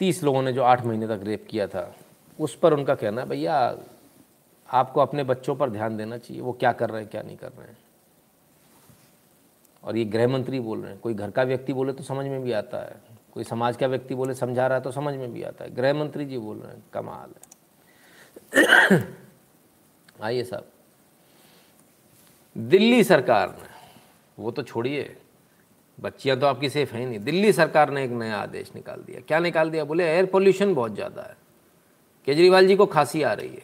[0.00, 1.82] तीस लोगों ने जो आठ महीने तक रेप किया था
[2.38, 3.76] उस पर उनका कहना है भैया,
[4.68, 7.48] आपको अपने बच्चों पर ध्यान देना चाहिए, वो क्या कर रहे हैं, क्या नहीं कर
[7.48, 7.76] रहे हैं?
[9.84, 12.42] और ये गृह मंत्री बोल रहे हैं, कोई घर का व्यक्ति बोले तो समझ में
[12.42, 12.96] भी आता है,
[13.34, 15.94] कोई समाज का व्यक्ति बोले समझा रहा है तो समझ में भी आता है। गृह
[15.94, 18.98] मंत्री जी बोल रहे हैं, कमाल है।
[20.22, 20.66] आइए साहब।
[22.56, 23.68] दिल्ली सरकार ने,
[24.38, 25.16] वो तो छोड़िए,
[25.98, 29.38] बच्चियाँ तो आपकी सेफ़ है नहीं। दिल्ली सरकार ने एक नया आदेश निकाल दिया। क्या
[29.38, 29.84] निकाल दिया?
[29.84, 31.36] बोले एयर पोल्यूशन बहुत ज़्यादा है।
[32.28, 33.62] केजरीवाल जी को खांसी आ रही है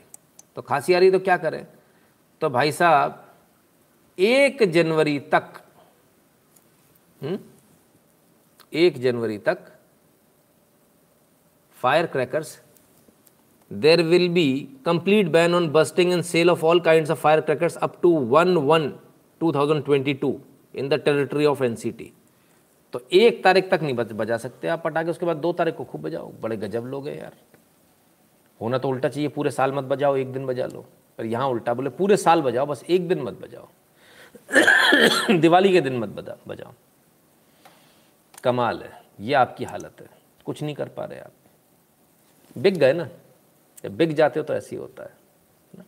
[0.57, 1.67] तो खांसी आ रही है तो क्या करें
[2.41, 3.21] तो भाई साहब,
[4.19, 5.63] एक जनवरी तक
[7.23, 7.39] हुँ?
[8.73, 9.59] एक जनवरी तक
[12.07, 12.59] firecrackers,
[13.71, 14.47] there will be
[14.87, 18.11] complete ban on bursting and sale of all kinds of firecrackers up to
[18.41, 18.91] 1 1
[19.41, 20.33] 2022
[20.75, 22.07] in the territory of NCT.
[22.93, 26.03] तो एक तारीख तक नहीं बजा सकते आप पटाखे, उसके बाद दो तारीख को खूब
[26.03, 27.33] बजाओ बड़े गजब लोग हैं यार
[28.61, 30.87] होना तो उल्टा चाहिए, पूरे साल मत बजाओ, एक दिन बजा लो।
[31.19, 33.69] पर यहाँ उल्टा बोले, पूरे साल बजाओ, बस एक दिन मत बजाओ।
[35.39, 36.73] दिवाली के दिन मत बजा, बजाओ।
[38.45, 40.09] कमाल है, ये आपकी हालत है।
[40.45, 41.33] कुछ नहीं कर पा रहे आप।
[42.59, 43.09] बिक गए ना?
[43.85, 45.13] जब बिक जाते हो तो ऐसे ही होता है
[45.79, 45.85] ना?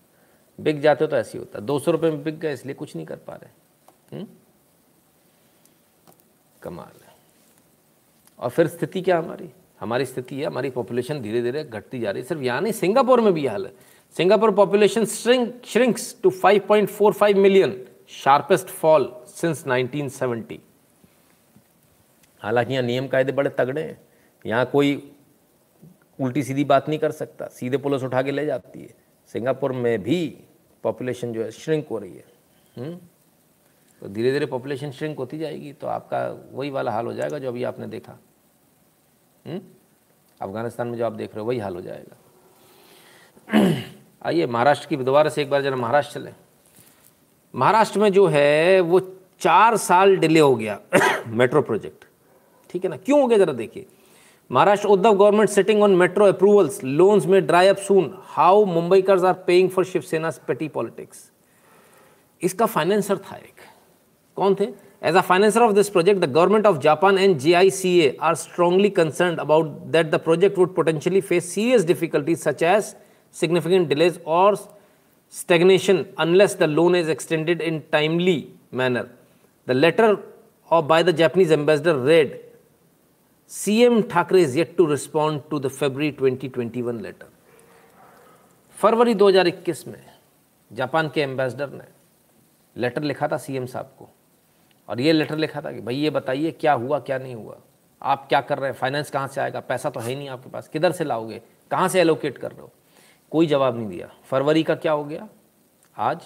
[0.60, 2.74] बिक जाते हो तो ऐसे ही होता है। दो सौ रुपये में बिक गए, इसलिए
[2.74, 3.50] कुछ नहीं कर पा रहे।
[4.16, 4.28] हुँ?
[6.62, 7.16] कमाल है।
[8.38, 9.50] और फिर स्थिति क्या हमारी?
[9.80, 13.20] हमारी स्थिति है, हमारी पॉपुलेशन धीरे धीरे घटती जा रही है। सिर्फ़ यहाँ नहीं, सिंगापुर
[13.20, 13.72] में भी हाल है।
[14.16, 20.58] Singapore population shrink shrinks to 5.45 million sharpest fall since 1970
[22.42, 23.98] हालाँकि यहाँ नियम कायदे बड़े तगड़े हैं।
[24.44, 25.12] यहाँ कोई
[26.18, 28.94] उल्टी सीधी बात नहीं कर सकता। सीधे पुलिस उठा के ले जाती है।
[29.30, 30.26] सिंगापुर में भी
[30.84, 32.24] पॉपुलेशन जो है श्रिंक हो रही है।
[32.76, 32.94] हुँ?
[34.02, 37.48] तो धीरे धीरे पॉपुलेशन श्रिंक होती जाएगी तो आपका वही वाला हाल हो जाएगा जो
[37.48, 38.18] अभी आपने देखा।
[40.40, 42.16] अफ़गानिस्तान में जो आप देख रहे हो, वही हाल हो जाएगा।
[44.22, 46.30] आइए, महाराष्ट्र की दोबारा से एक बार जरा महाराष्ट्र चले।
[47.54, 49.00] महाराष्ट्र में जो है, वो
[49.40, 50.80] चार साल डिले हो गया
[51.26, 52.04] मेट्रो प्रोजेक्ट।
[52.70, 52.96] ठीक है ना?
[52.96, 53.86] क्यों हो गया जरा देखिए।
[54.52, 59.32] Maharashtra Uddhav government sitting on metro approvals loans may dry up soon how Mumbaikars are
[59.32, 61.30] paying for Shiv Sena petty politics
[62.42, 63.60] इसका फाइनेंसर था एक।
[64.36, 64.66] कौन थे?
[65.05, 68.15] As a financer of this project the government of Japan and J I C A
[68.21, 72.93] are strongly concern about that the project would potentially face serious difficulties such as
[73.33, 74.57] significant delays or
[75.29, 79.09] stagnation unless the loan is extended in timely manner.
[79.67, 80.19] The letter
[80.71, 82.41] of, by the Japanese ambassador read,
[83.49, 87.27] CM Thakre is yet to respond to the February 2021 letter.
[88.77, 90.03] फरवरी 2021 में
[90.71, 91.83] Japan के ambassador ने
[92.75, 94.09] letter लिखा था CM साहब को
[94.88, 97.56] और ये letter लिखा था कि भाई ये बताइए क्या हुआ, क्या नहीं हुआ?
[98.02, 98.76] आप क्या कर रहे हैं?
[98.76, 99.60] फाइनेंस कहाँ से आएगा?
[99.60, 101.42] पैसा तो है नहीं आपके पास। किधर से लाओगे?
[101.70, 102.70] कहाँ से एलोकेट कर रहे हो?
[103.30, 105.28] कोई जवाब नहीं दिया। फरवरी का क्या हो गया?
[105.96, 106.20] आज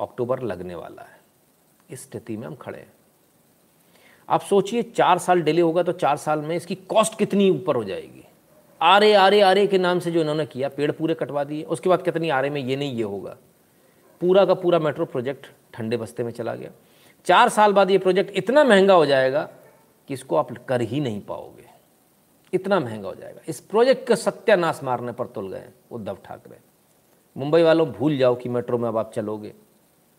[0.00, 1.20] अक्टूबर लगने वाला है।
[1.90, 2.92] इस स्थिति में हम खड़े हैं।
[4.28, 7.84] आप सोचिए, चार साल डिले होगा तो चार साल में इसकी कॉस्ट कितनी ऊपर हो
[7.84, 8.24] जाएगी?
[8.82, 12.02] आरे आरे आरे के नाम से जो इन्होंने किया, पेड़ पूरे कटवा दिए। उसके बाद
[12.02, 13.36] कितनी आरे में ये नहीं, ये होगा।
[14.20, 16.70] पूरा का पूरा मेट्रो प्रोजेक्ट ठंडे बस्ते में चला गया।
[17.26, 19.48] चार साल बाद ये प्रोजेक्ट इतना महँगा हो जाएगा
[20.08, 21.64] कि इसको आप कर ही नहीं पाओगे।
[22.52, 26.58] इतना महँगा हो जाएगा। इस प्रोजेक्ट का सत्यानाश मारने पर तुल गए उद्धव ठाकरे।
[27.36, 29.52] मुंबई वालों, भूल जाओ कि मेट्रो में अब आप चलोगे।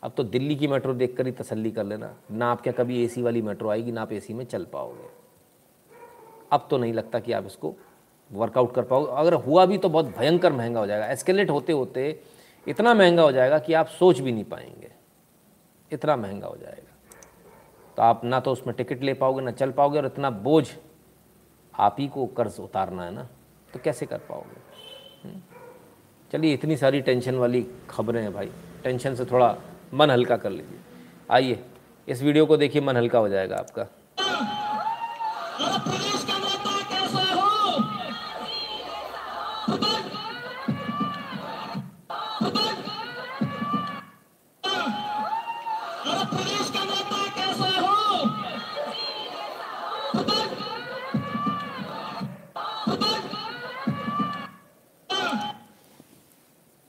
[0.04, 3.22] अब तो दिल्ली की मेट्रो देखकर ही तसल्ली कर लेना। ना आप क्या कभी एसी
[3.22, 5.10] वाली मेट्रो आएगी, ना आप एसी में चल पाओगे।
[6.52, 7.76] अब तो नहीं लगता कि आप इसको
[8.32, 12.20] वर्कआउट कर पाओगे। अगर हुआ भी तो बहुत भयंकर महँगा हो जाएगा। एस्केलेट होते होते
[12.68, 14.92] इतना महँगा हो जाएगा कि आप सोच भी नहीं पाएँगे।
[15.92, 16.87] इतना महँगा हो जाएगा।
[17.98, 20.68] तो आप ना तो उसमें टिकट ले पाओगे, ना चल पाओगे और इतना बोझ
[21.80, 23.28] आप ही को कर्ज उतारना है ना?
[23.74, 24.62] तो कैसे कर पाओगे?
[25.24, 25.42] हम्म?
[26.32, 28.52] चलिए, इतनी सारी टेंशन वाली खबरें हैं भाई।
[28.84, 29.58] टेंशन से थोड़ा
[29.94, 30.80] मन हल्का कर लीजिए।
[31.32, 31.64] आइए,
[32.08, 33.84] इस वीडियो को देखिए, मन हल्का हो जाएगा आपका।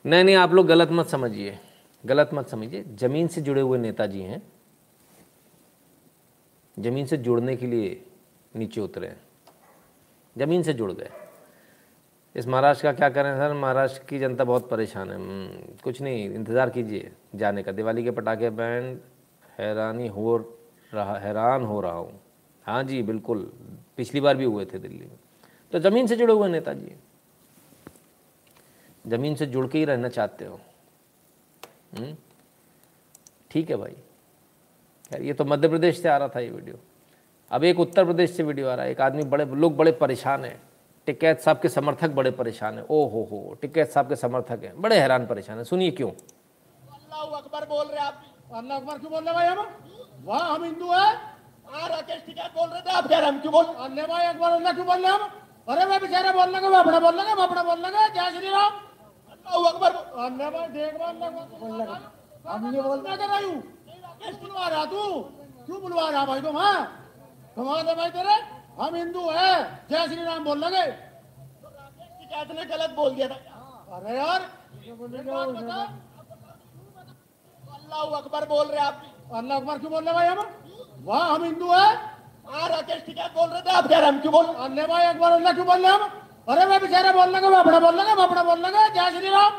[0.08, 1.58] नहीं नहीं आप लोग गलत मत समझिए।
[2.04, 4.42] गलत मत समझिए। ज़मीन से जुड़े हुए नेताजी हैं।
[6.76, 8.04] ज़मीन से जुड़ने के लिए
[8.56, 9.20] नीचे उतरे हैं।
[10.36, 11.10] ज़मीन से जुड़ गए।
[12.34, 13.52] इस महाराष्ट्र का क्या करें सर?
[13.52, 18.10] महाराष्ट्र की जनता बहुत परेशान है। हम्म, कुछ नहीं इंतज़ार कीजिए जाने का। दिवाली के
[18.10, 18.98] पटाखे बैंड
[19.58, 20.36] हैरानी हो
[20.92, 22.20] रहा हैरान हो रहा हूँ।
[22.64, 23.50] हाँ जी बिल्कुल।
[23.96, 25.18] पिछली बार भी हुए थे दिल्ली में।
[25.72, 26.94] तो ज़मीन से जुड़े हुए नेताजी
[29.08, 30.60] ज़मीन से जुड़ के ही रहना चाहते हो।
[31.98, 32.16] हम्म?
[33.50, 33.92] ठीक है भाई।
[35.12, 36.78] यार, ये तो मध्य प्रदेश से आ रहा था ये वीडियो।
[37.50, 40.44] अब एक उत्तर प्रदेश से वीडियो आ रहा है। एक आदमी बड़े, लोग बड़े परेशान
[40.44, 40.62] हैं।
[41.06, 44.80] टिकैत साहब के समर्थक बड़े परेशान हैं। ओ हो हो टिकैत साहब के समर्थक हैं।
[44.82, 46.10] बड़े हैरान परेशान हैं। सुनिए क्यों?
[46.10, 48.22] अल्लाह अकबर बोल रहे आप।
[48.54, 49.66] अल्लाह अकबर क्यों बोल रहे भाई हम?
[50.24, 51.14] वाह हम हिंदू है।
[51.68, 54.50] हाँ राकेश टिकैत बोल रहे थे। आप कह रहे हम क्यों बोल अल्लाह भाई अकबर,
[54.50, 55.30] अल्लाह क्यों बोल रहे हम?
[55.68, 58.48] अरे, मैं बेचारे बोल लगे मैं अपना बोल लगे मैं अपना बोल लगे जय श्री
[58.48, 58.87] राम
[59.48, 59.92] अल्लाह अकबर।
[60.24, 61.96] अल्लाह भाई देख रहा अल्लाह बोल लगे
[62.48, 63.56] हम ये बोल रहे रहा हूँ
[64.04, 65.02] राकेश बुलवा रहा तू।
[65.66, 66.80] क्यों बुलवा रहा भाई तुम हाँ?
[67.56, 68.34] तुम्हारे भाई तेरे
[68.78, 69.52] हम हिंदू है।
[69.90, 70.84] जय श्री राम बोल लगे।
[72.54, 73.34] ने गलत बोल दिया था।
[73.96, 74.40] अरे यार।
[77.74, 79.02] अल्लाह अकबर बोल रहे आप।
[79.34, 80.40] अल्लाह अकबर क्यों बोल रहे भाई हम?
[81.04, 81.88] वाह हम हिंदू है।
[82.48, 85.30] हाँ राकेश टिकैत बोल रहे थे आप कह रहे हम क्यों बोल अल्लाह भाई अकबर
[85.32, 86.10] अल्लाह क्यों बोल रहे हम?
[86.48, 89.28] अरे मैं बेचारे बोल लगे मैं अपना बोल लगे मैं अपना बोल लगे जय श्री
[89.28, 89.52] राम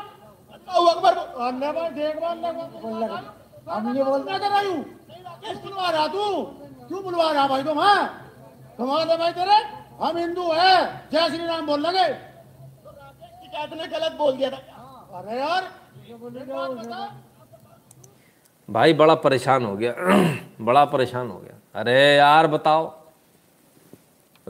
[0.54, 1.16] अल्लाह अकबर।
[1.48, 3.18] अल्लाह भाई देख रहा अल्लाह बोल लगे
[3.70, 4.78] हम ये बोल रहे रहा हूँ।
[5.26, 6.24] राकेश बुलवा रहा तू।
[6.88, 8.02] क्यों बुलवा रहा भाई तुम हाँ?
[8.78, 9.58] तुम्हारे भाई तेरे।
[10.02, 10.74] हम हिंदू है।
[11.12, 14.58] जय श्री राम बोल लगे। टिकैत ने गलत बोल दिया था।
[15.18, 15.62] अरे यार
[18.68, 19.94] भाई बड़ा परेशान हो गया।
[20.64, 22.86] बड़ा परेशान हो गया। अरे यार बताओ।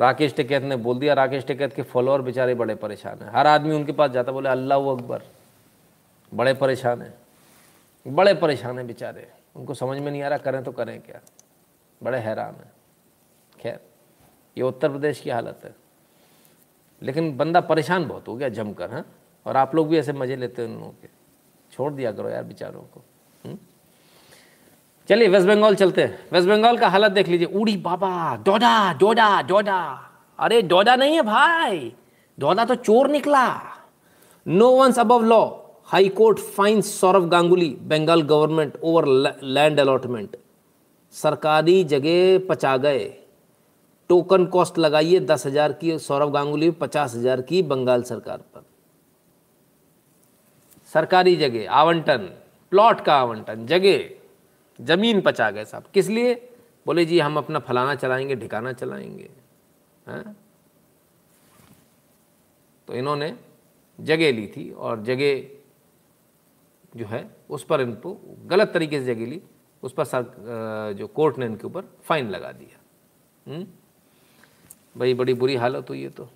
[0.01, 3.75] राकेश टिकैत ने बोल दिया, राकेश टिकैत के फॉलोअर बेचारे बड़े परेशान हैं। हर आदमी
[3.75, 5.23] उनके पास जाता, बोले, अल्लाह अकबर।
[6.35, 7.15] बड़े परेशान हैं।
[8.15, 11.21] बड़े परेशान हैं बेचारे। उनको समझ में नहीं आ रहा, करें तो करें क्या?
[12.03, 12.73] बड़े हैरान हैं।
[13.61, 13.81] खैर,
[14.59, 15.75] ये उत्तर प्रदेश की हालत है।
[17.03, 19.07] लेकिन बंदा परेशान बहुत हो गया जमकर हाँ?
[19.47, 21.09] और आप लोग भी ऐसे मज़े लेते हैं उन लोगों के।
[21.73, 23.10] छोड़ दिया करो यार बेचारों को। हुँ?
[25.11, 29.31] चलिए वेस्ट बंगाल चलते हैं। वेस्ट बंगाल का हालत देख लीजिए। उड़ी बाबा, डोडा डोडा
[29.43, 29.79] डोडा।
[30.39, 31.93] अरे, डोडा नहीं है भाई।
[32.39, 33.47] डोडा तो चोर निकला।
[34.47, 35.41] No one's above law
[35.87, 39.07] high court fine Sourav Ganguly Bengal government over
[39.43, 40.37] land allotment
[41.15, 43.05] सरकारी जगह पचा गए।
[44.11, 48.65] टोकन कॉस्ट लगाइए दस हज़ार की सौरभ गांगुली पचास हज़ार की बंगाल सरकार पर।
[50.93, 52.31] सरकारी जगह, आवंटन
[52.73, 54.20] प्लॉट का आवंटन, जगह।
[54.81, 56.35] ज़मीन पचा गए साहब। किस लिए?
[56.87, 59.31] बोले, जी, हम अपना फलाना चलाएँगे ढिकाना चलाएँगे।
[60.09, 60.37] हैं?
[62.89, 63.37] तो इन्होंने
[64.01, 65.43] जगह ली थी और जगह
[66.97, 68.17] जो है, उस पर इनको
[68.47, 69.41] गलत तरीके से जगह ली।
[69.83, 72.79] उस पर सर जो कोर्ट ने इनके ऊपर फाइन लगा दिया।
[73.47, 73.65] हुँ?
[74.97, 76.29] भाई, बड़ी बुरी हालत हुई है तो।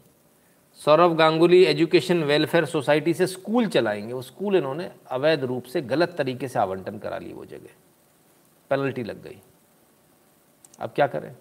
[0.80, 6.14] Sourav Ganguly education welfare society से स्कूल चलाएँगे। वो स्कूल इन्होंने अवैध रूप से गलत
[6.18, 7.83] तरीके से आवंटन करा ली वो जगह।
[8.70, 9.40] पेनल्टी लग गई।
[10.80, 11.34] अब क्या करें?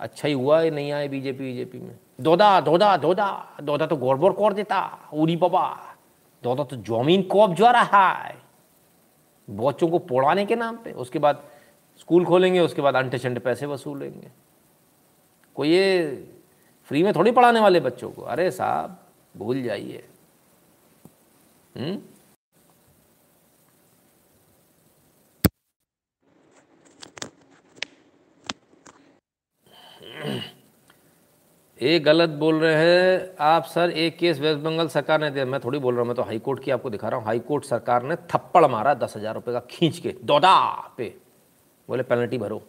[0.00, 4.32] अच्छा ही हुआ है, नहीं आए बीजेपी बीजेपी में। दोदा दोदा दोदा दोदा तो गौरबोर
[4.32, 5.68] कर देता, उरी बाबा।
[6.42, 8.40] दोदा तो ज़मीन कौब जा रहा है
[9.48, 11.42] बच्चों को पढ़ाने के नाम पे। उसके बाद
[12.00, 14.30] स्कूल खोलेंगे, उसके बाद अंटे शंटे पैसे वसूलेंगे।
[15.56, 16.14] कोई ये
[16.90, 18.22] फ्री में थोड़ी पढ़ाने वाले बच्चों को?
[18.22, 18.98] अरे साहब,
[19.34, 20.04] भूल जाइए।
[31.80, 35.60] ये गलत बोल रहे हैं। आप सर, एक केस वेस्ट बंगाल सरकार ने दिया। मैं
[35.60, 37.64] थोड़ी बोल रहा हूँ, मैं तो हाई कोर्ट की आपको दिखा रहा हूँ। हाई कोर्ट
[37.64, 41.14] सरकार ने थप्पड़ मारा दस हज़ार रुपये का खींच के, दौदा पे।
[41.88, 42.62] बोले, पेनल्टी भरो।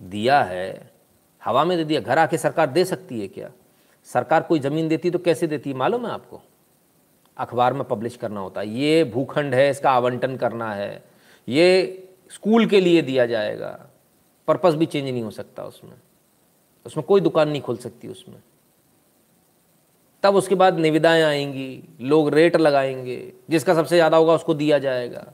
[0.00, 0.90] दिया है।
[1.42, 3.50] हवा में दे दिया। घर आके सरकार दे सकती है क्या?
[4.04, 5.70] सरकार कोई ज़मीन देती तो कैसे देती?
[5.70, 6.40] है मालूम है आपको?
[7.36, 11.04] अखबार में पब्लिश करना होता है। ये भूखंड है, इसका आवंटन करना है।
[11.48, 13.89] ये स्कूल के लिए दिया जाएगा।
[14.50, 15.96] पर्पस भी चेंज नहीं हो सकता उसमें।
[16.86, 18.42] उसमें कोई दुकान नहीं खोल सकती उसमें।
[20.22, 25.26] तब उसके बाद निविदाएँ आएँगी, लोग रेट लगाएँगे, जिसका सबसे ज़्यादा होगा उसको दिया जाएगा।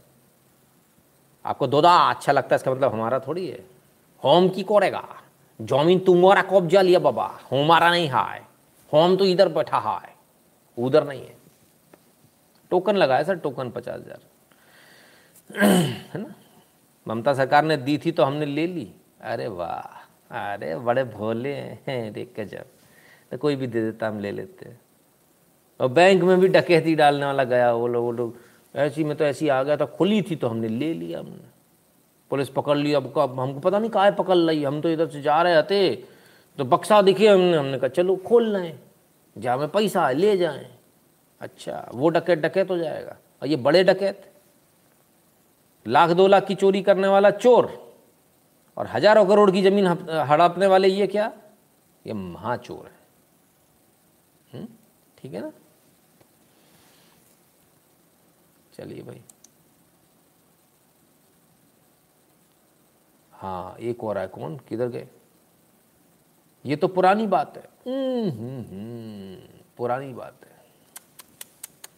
[1.45, 3.65] आपको दोदा अच्छा लगता है, इसका मतलब हमारा थोड़ी है।
[4.23, 5.05] होम की कोरेगा।
[5.61, 8.45] ज़मीन तुम्हारा कब्जा लिया बाबा, हमारा नहीं है
[8.93, 10.15] होम तो इधर बैठा है
[10.79, 11.37] उधर नहीं है।
[12.71, 14.21] टोकन लगाया सर, टोकन पचास हज़ार।
[16.15, 16.35] है ना?
[17.07, 18.91] ममता सरकार ने दी थी तो हमने ले ली।
[19.21, 19.81] अरे वाह,
[20.53, 21.53] अरे बड़े भोले
[21.87, 22.65] हैं देख के जब
[23.33, 24.73] तो कोई भी दे देता, हम ले लेते।
[25.81, 28.37] और बैंक में भी डकैती डालने वाला गया, वो लोग वो लोग,
[28.75, 31.55] ऐसी में तो ऐसी आ गया था खुली थी तो हमने ले लिया हमने।
[32.31, 35.23] पुलिस पकड़ ली, अब अब हमको पता नहीं कहा पकड़ ली हम तो इधर से
[35.23, 35.95] जा रहे थे
[36.59, 38.79] तो बक्सा दिखे हमने हमने कहा, चलो खोल लें
[39.37, 40.67] जहाँ में पैसा है, ले जाएँ।
[41.41, 44.23] अच्छा वो डकैत डकैत हो जाएगा। और ये बड़े डकैत,
[45.87, 47.67] लाख दो लाख की चोरी करने वाला चोर
[48.77, 49.87] और हज़ारों करोड़ की ज़मीन
[50.29, 51.33] हड़पने वाले ये क्या?
[52.05, 54.67] ये महाचोर है।
[55.19, 55.53] ठीक है ना?
[58.75, 59.23] चलिए भाई।
[63.33, 65.09] हाँ एक और है कौन किधर गए?
[66.65, 69.37] ये तो पुरानी बात है। हम्म, हम्म, हम्म,
[69.77, 70.55] पुरानी बात है।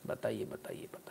[0.07, 1.08] बताइए बताइए बताइए।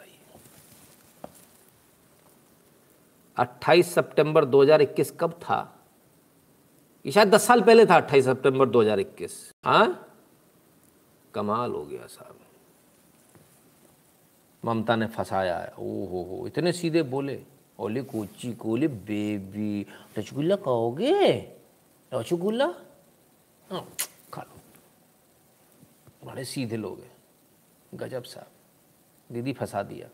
[3.37, 5.85] 28 सितंबर 2021 कब था?
[7.05, 10.03] ये शायद 10 साल पहले था 28 सितंबर 2021 हाँ?
[11.33, 12.39] कमाल हो गया साहब।
[14.65, 17.43] ममता ने फंसाया है। ओ हो हो इतने सीधे बोले।
[17.79, 19.85] ओले कोची कोले, बेबी।
[20.17, 21.37] रसगुल्ला कहोगे
[22.13, 22.73] रसगुल्ला?
[23.71, 23.87] हाँ
[24.33, 24.57] खा लो।
[26.31, 27.11] बड़े सीधे लोग हैं।
[27.93, 28.47] गजब साहब।
[29.31, 30.09] दीदी फंसा दिया।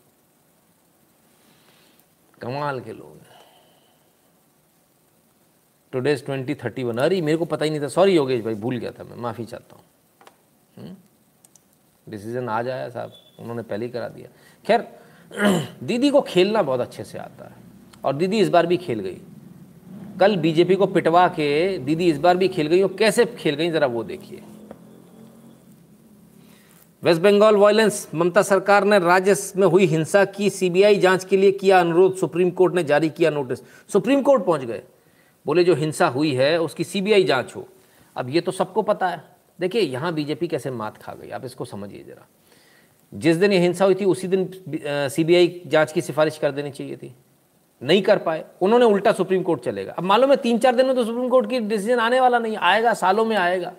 [2.40, 3.34] कमाल के लोग हैं।
[5.92, 8.76] टुडेज ट्वेंटी थर्टी वन अरे, मेरे को पता ही नहीं था। सॉरी योगेश भाई, भूल
[8.76, 9.84] गया था मैं। माफ़ी चाहता हूँ।
[12.08, 14.28] डिसीज़न आ जाया साहब। उन्होंने पहले ही करा दिया।
[14.66, 14.98] खैर,
[15.82, 17.52] दीदी को खेलना बहुत अच्छे से आता है।
[18.04, 19.20] और दीदी इस बार भी खेल गई।
[20.20, 23.70] कल बीजेपी को पिटवा के दीदी इस बार भी खेल गई। और कैसे खेल गई,
[23.70, 24.42] ज़रा वो देखिए।
[27.04, 31.50] वेस्ट बंगाल वायलेंस, ममता सरकार ने राज्य में हुई हिंसा की, सीबीआई जाँच के लिए
[31.52, 33.58] किया अनुरोध, सुप्रीम कोर्ट ने जारी किया नोटिस।
[33.92, 34.82] सुप्रीम कोर्ट पहुँच गए।
[35.46, 37.66] बोले, जो हिंसा हुई है, उसकी सीबीआई जाँच हो।
[38.16, 39.22] अब ये तो सबको पता है।
[39.60, 42.26] देखिए, यहाँ बीजेपी कैसे मात खा गई, आप इसको समझिए ज़रा।
[43.12, 44.48] जिस दिन ये हिंसा हुई थी, उसी दिन
[45.10, 47.14] सीबीआई जाँच की सिफारिश कर देनी चाहिए थी।
[47.82, 50.94] नहीं कर पाए। उन्होंने उल्टा सुप्रीम कोर्ट चलेगा अब मालूम है तीन चार दिन में
[50.96, 53.72] तो सुप्रीम कोर्ट की डिसीज़न आने वाला नहीं, आएगा, सालों में आएगा।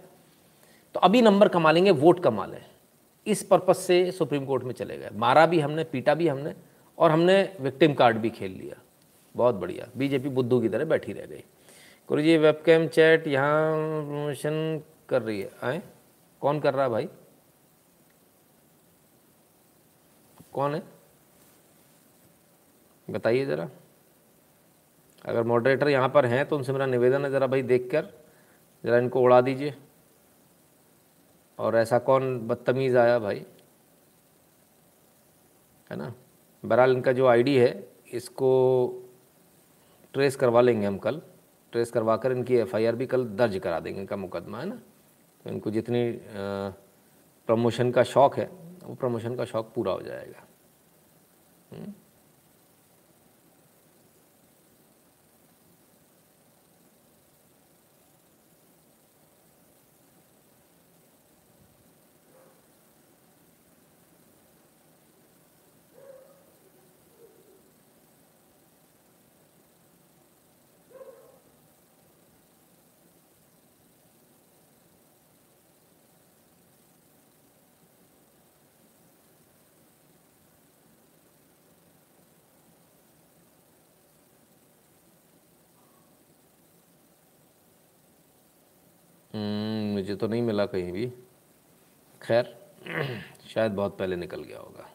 [0.96, 2.62] तो अभी नंबर कमा लेंगे, वोट कमा लें।
[3.28, 6.54] इस पर्पज से सुप्रीम कोर्ट में चले गए। मारा भी हमने, पीटा भी हमने
[6.98, 8.82] और हमने विक्टिम कार्ड भी खेल लिया।
[9.36, 11.44] बहुत बढ़िया। बीजेपी बुद्धू की तरह बैठी रह गई।
[12.10, 13.72] गुरु जी वेबकैम चैट यहाँ
[14.06, 15.82] प्रमोशन कर रही है। आए?
[16.42, 17.08] कौन कर रहा है भाई?
[20.54, 20.82] कौन है?
[23.08, 23.70] बताइए ज़रा।
[25.26, 28.06] अगर मॉडरेटर यहाँ पर हैं तो उनसे मेरा निवेदन है ज़रा भाई देखकर,
[28.84, 29.74] ज़रा इनको उड़ा दीजिए।
[31.60, 33.46] और ऐसा कौन बदतमीज़ आया भाई?
[35.92, 36.14] है ना?
[36.64, 38.50] बहरहाल इनका जो आईडी है, इसको
[40.14, 41.22] ट्रेस करवा लेंगे हम कल।
[41.74, 44.76] ट्रेस करवा कर इनकी एफआईआर भी कल दर्ज करा देंगे इनका मुकदमा, है ना?
[45.46, 46.12] तो इनको जितनी
[47.48, 48.50] प्रमोशन का शौक़ है,
[48.84, 50.44] वो प्रमोशन का शौक़ पूरा हो जाएगा।
[90.16, 91.06] मुझे तो नहीं मिला कहीं भी।
[92.22, 92.46] खैर,
[93.48, 94.90] शायद बहुत पहले निकल गया होगा।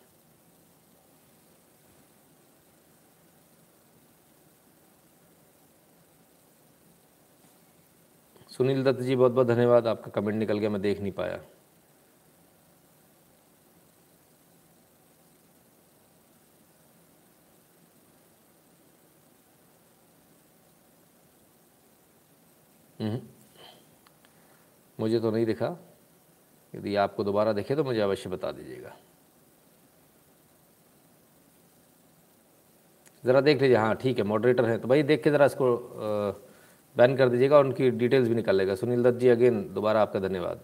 [8.51, 11.40] सुनील दत्त जी बहुत बहुत धन्यवाद। आपका कमेंट निकल गया, मैं देख नहीं पाया
[23.01, 23.20] हम्म।
[25.01, 25.77] मुझे तो नहीं दिखा।
[26.72, 28.97] यदि आपको दोबारा देखे तो मुझे अवश्य बता दीजिएगा।
[33.24, 35.66] ज़रा देख लीजिए हाँ ठीक है मॉडरेटर है तो भाई देख के ज़रा इसको
[36.97, 40.20] बैन कर दीजिएगा और उनकी डिटेल्स भी निकाल लेगा। सुनील दत्त जी अगेन दोबारा आपका
[40.20, 40.60] धन्यवाद।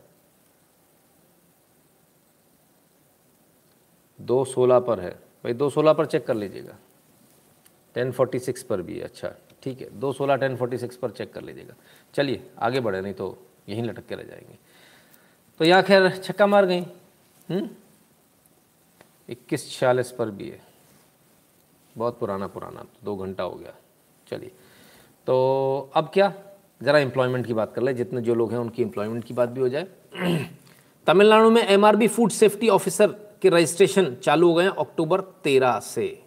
[4.19, 5.11] दो सोलह पर है।
[5.45, 6.77] भाई, दो सोलह पर चेक कर लीजिएगा।
[7.95, 9.33] टेन फोर्टी सिक्स पर भी अच्छा
[9.63, 11.75] ठीक है। दो सोलह, टेन फोर्टी सिक्स पर चेक कर लीजिएगा।
[12.15, 13.37] चलिए, आगे बढ़े, नहीं तो
[13.69, 14.59] यहीं लटक के रह जाएँगे।
[15.59, 16.81] तो यहाँ खैर छक्का मार गई।
[17.51, 17.69] हम्म?
[19.29, 20.61] इक्कीस छियालीस पर भी है।
[21.99, 23.75] बहुत पुराना पुराना। तो दो घंटा हो गया।
[24.29, 24.49] चलिए।
[25.27, 26.35] तो अब क्या?
[26.83, 29.61] ज़रा एम्प्लॉयमेंट की बात कर ले। जितने जो लोग हैं, उनकी एम्प्लॉयमेंट की बात भी
[29.61, 29.87] हो जाए।
[31.07, 33.07] तमिलनाडु में एमआरबी फ़ूड सेफ्टी ऑफिसर
[33.43, 36.23] के रजिस्ट्रेशन चालू हो गए हैं अक्टूबर तेरह से।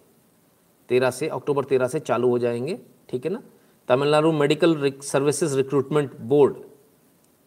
[0.89, 2.79] तेरह से, अक्टूबर तेरह से चालू हो जाएँगे।
[3.09, 3.43] ठीक है ना?
[3.87, 6.68] Tamil Nadu medical services recruitment board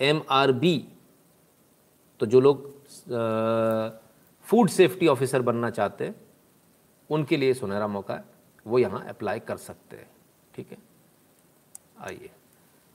[0.02, 0.76] M R B
[2.20, 2.70] तो जो लोग
[4.46, 6.14] फ़ूड सेफ्टी ऑफिसर बनना चाहते हैं,
[7.10, 8.24] उनके लिए सुनहरा मौका है,
[8.66, 10.08] वो यहाँ अप्लाई कर सकते हैं,
[10.54, 10.78] ठीक है?
[12.00, 12.30] आइए,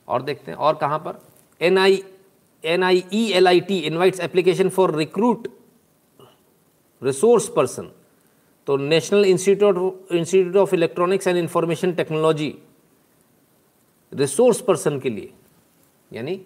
[0.07, 1.21] और देखते हैं, और कहाँ पर?
[1.61, 2.03] N I
[2.63, 5.47] N I E L I T invites application for recruit
[7.01, 7.91] resource person
[8.67, 12.53] तो national institute institute of electronics and information technology
[14.11, 15.34] resource person के लिए,
[16.11, 16.41] यानी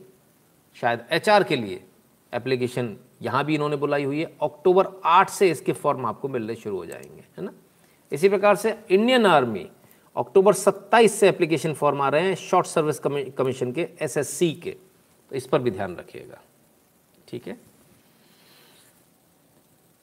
[0.77, 1.83] शायद एचआर के लिए
[2.33, 6.77] एप्लीकेशन यहाँ भी इन्होंने बुलाई हुई है। अक्टूबर आठ से इसके फॉर्म आपको मिलने शुरू
[6.77, 7.53] हो जाएँगे, है ना?
[8.11, 9.69] इसी प्रकार से इंडियन आर्मी
[10.15, 14.75] अक्टूबर 27 से एप्लीकेशन फॉर्म आ रहे हैं शॉर्ट सर्विस कमीशन के, एसएससी के।
[15.31, 16.41] तो इस पर भी ध्यान रखिएगा,
[17.27, 17.57] ठीक है?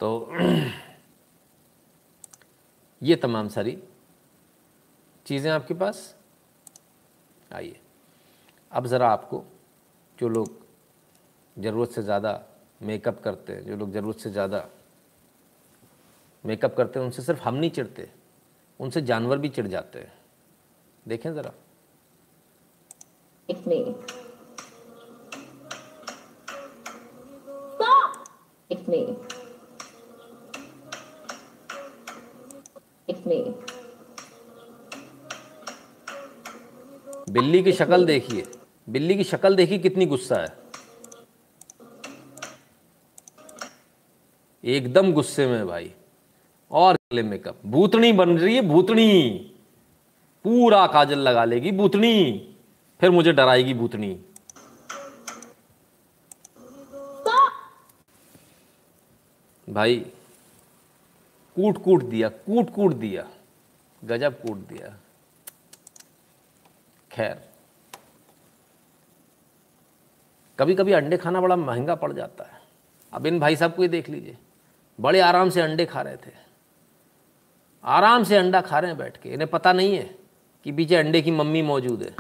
[0.01, 0.33] तो
[3.03, 3.79] ये तमाम सारी
[5.27, 6.15] चीज़ें आपके पास।
[7.53, 7.81] आइए,
[8.73, 9.45] अब ज़रा आपको
[10.21, 10.57] जो लोग
[11.57, 12.41] ज़रूरत से ज़्यादा
[12.81, 14.65] मेकअप करते हैं जो लोग ज़रूरत से ज़्यादा
[16.45, 18.09] मेकअप करते हैं उनसे सिर्फ़ हम नहीं चिढ़ते
[18.81, 20.13] उनसे जानवर भी चिढ़ जाते हैं
[21.07, 21.53] देखें ज़रा
[23.49, 23.95] It's me.
[27.75, 28.29] Stop!
[28.71, 29.17] It's me.
[33.09, 33.39] It's me.
[37.31, 38.45] बिल्ली की शक्ल देखिए
[38.89, 40.57] बिल्ली की शक्ल देखी कितनी गुस्सा है।
[44.65, 45.95] एकदम गुस्से में भाई।
[46.71, 49.31] और मेकअप भूतनी बन रही है, भूतनी।
[50.45, 52.55] पूरा काजल लगा लेगी, भूतनी।
[53.01, 54.25] फिर मुझे डराएगी भूतनी।
[59.69, 59.97] भाई
[61.57, 63.29] कूट कूट दिया कूट कूट दिया।
[64.05, 64.97] गजब कूट दिया।
[67.13, 67.58] खैर।
[70.59, 72.61] कभी कभी अंडे खाना बड़ा महँगा पड़ जाता है।
[73.13, 74.39] अब इन भाई साहब को ही देख लीजिए।
[75.01, 76.33] बड़े आराम से अंडे खा रहे थे।
[77.85, 80.19] आराम से अंडा खा रहे हैं बैठ के। इन्हें पता नहीं है
[80.65, 82.15] कि पीछे अंडे की मम्मी मौजूद है।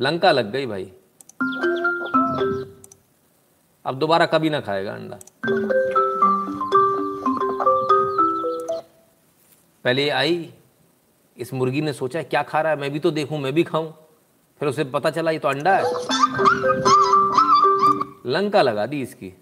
[0.00, 0.92] लंका लग गई भाई।
[3.84, 5.18] अब दोबारा कभी ना खाएगा अंडा।
[9.84, 10.52] पहले आई,
[11.36, 12.78] इस मुर्गी ने सोचा, क्या खा रहा है?
[12.78, 13.92] मैं भी तो देखूँ, मैं भी खाऊं।
[14.60, 15.82] फिर उसे पता चला, ये तो अंडा है।
[18.26, 19.32] लंका लगा दी इसकी।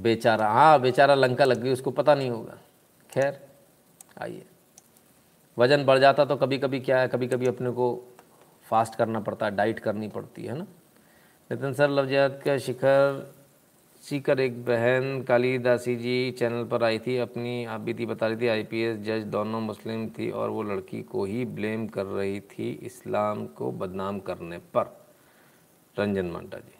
[0.00, 2.58] बेचारा हाँ बेचारा लंका लग गई, उसको पता नहीं होगा।
[3.10, 3.40] खैर,
[4.22, 4.44] आइए।
[5.58, 7.88] वज़न बढ़ जाता तो कभी कभी क्या है कभी कभी अपने को
[8.70, 10.66] फास्ट करना पड़ता है, डाइट करनी पड़ती है ना?
[11.50, 13.32] नितिन सर लवजात का शिखर,
[14.04, 18.48] सीकर एक बहन कालीदासी जी चैनल पर आई थी, अपनी आप बीती बता रही थी,
[18.48, 23.46] आईपीएस जज दोनों मुस्लिम थी और वो लड़की को ही ब्लेम कर रही थी इस्लाम
[23.46, 24.96] को बदनाम करने पर।
[25.96, 26.78] रंजन मांटा जी।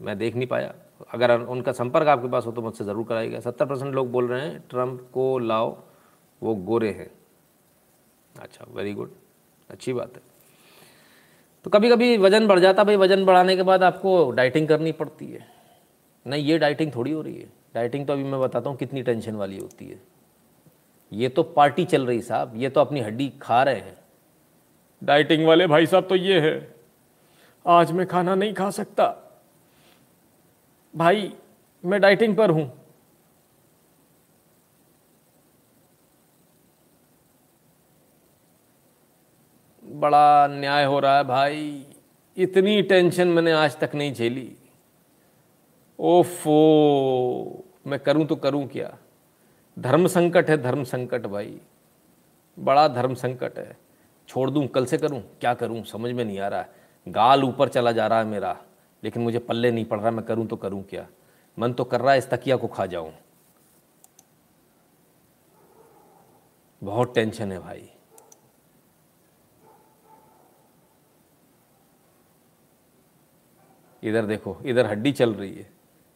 [0.00, 0.74] मैं देख नहीं पाया।
[1.12, 4.46] अगर उनका संपर्क आपके पास हो तो मुझसे ज़रूर कराइएगा। सत्तर परसेंट लोग बोल रहे
[4.46, 5.76] हैं, ट्रंप को लाओ,
[6.42, 7.10] वो गोरे हैं।
[8.34, 9.10] अच्छा वेरी गुड
[9.70, 10.30] अच्छी बात है।
[11.64, 15.26] तो कभी कभी वज़न बढ़ जाता भाई, वज़न बढ़ाने के बाद आपको डाइटिंग करनी पड़ती
[15.26, 15.46] है।
[16.26, 19.34] नहीं, ये डाइटिंग थोड़ी हो रही है। डाइटिंग तो अभी मैं बताता हूँ कितनी टेंशन
[19.34, 20.00] वाली होती है।
[21.12, 23.96] ये तो पार्टी चल रही साहब, ये तो अपनी हड्डी खा रहे हैं।
[25.02, 26.74] डाइटिंग वाले भाई साहब तो ये है,
[27.66, 29.14] आज मैं खाना नहीं खा सकता।
[30.94, 31.32] भाई,
[31.84, 32.70] मैं डाइटिंग पर हूँ।
[40.02, 41.86] बड़ा न्याय हो रहा है भाई।
[42.36, 44.56] इतनी टेंशन मैंने आज तक नहीं झेली।
[45.98, 48.98] ओफो, मैं करूँ तो करूँ क्या?
[49.78, 51.60] धर्म संकट है, धर्म संकट भाई।
[52.58, 53.76] बड़ा धर्म संकट है।
[54.28, 55.22] छोड़ दूँ, कल से करूँ?
[55.40, 55.84] क्या करूँ?
[55.84, 56.70] समझ में नहीं आ रहा है।
[57.08, 58.56] गाल ऊपर चला जा रहा है मेरा,
[59.04, 61.06] लेकिन मुझे पल्ले नहीं पड़ रहा, मैं करूँ तो करूँ क्या?
[61.58, 63.12] मन तो कर रहा है इस तकिया को खा जाऊँ।
[66.82, 67.91] बहुत टेंशन है भाई।
[74.02, 75.70] इधर देखो, इधर हड्डी चल रही है,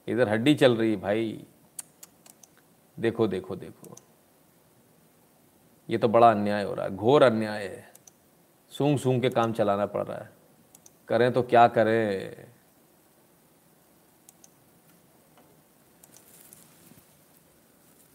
[0.08, 1.44] इधर हड्डी चल रही है भाई।
[2.96, 3.96] देखो देखो देखो।
[5.88, 7.92] ये तो बड़ा अन्याय हो रहा है, घोर अन्याय है।
[8.72, 10.30] सूंघ सूंघ के काम चलाना पड़ रहा है।
[11.08, 12.46] करें तो क्या करें?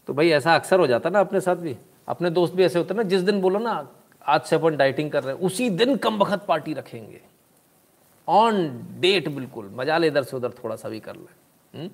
[0.08, 1.76] तो भाई ऐसा अक्सर हो जाता ना अपने साथ भी।
[2.08, 3.88] अपने दोस्त भी ऐसे होते ना, जिस दिन बोलो ना,
[4.26, 7.20] आज से अपन डाइटिंग कर रहे हैं, उसी दिन कम वक्त पार्टी रखेंगे।
[8.28, 8.68] ऑन
[9.00, 11.90] डेट बिल्कुल, मज़ा ले इधर से उधर थोड़ा सा भी कर ले। हम्म?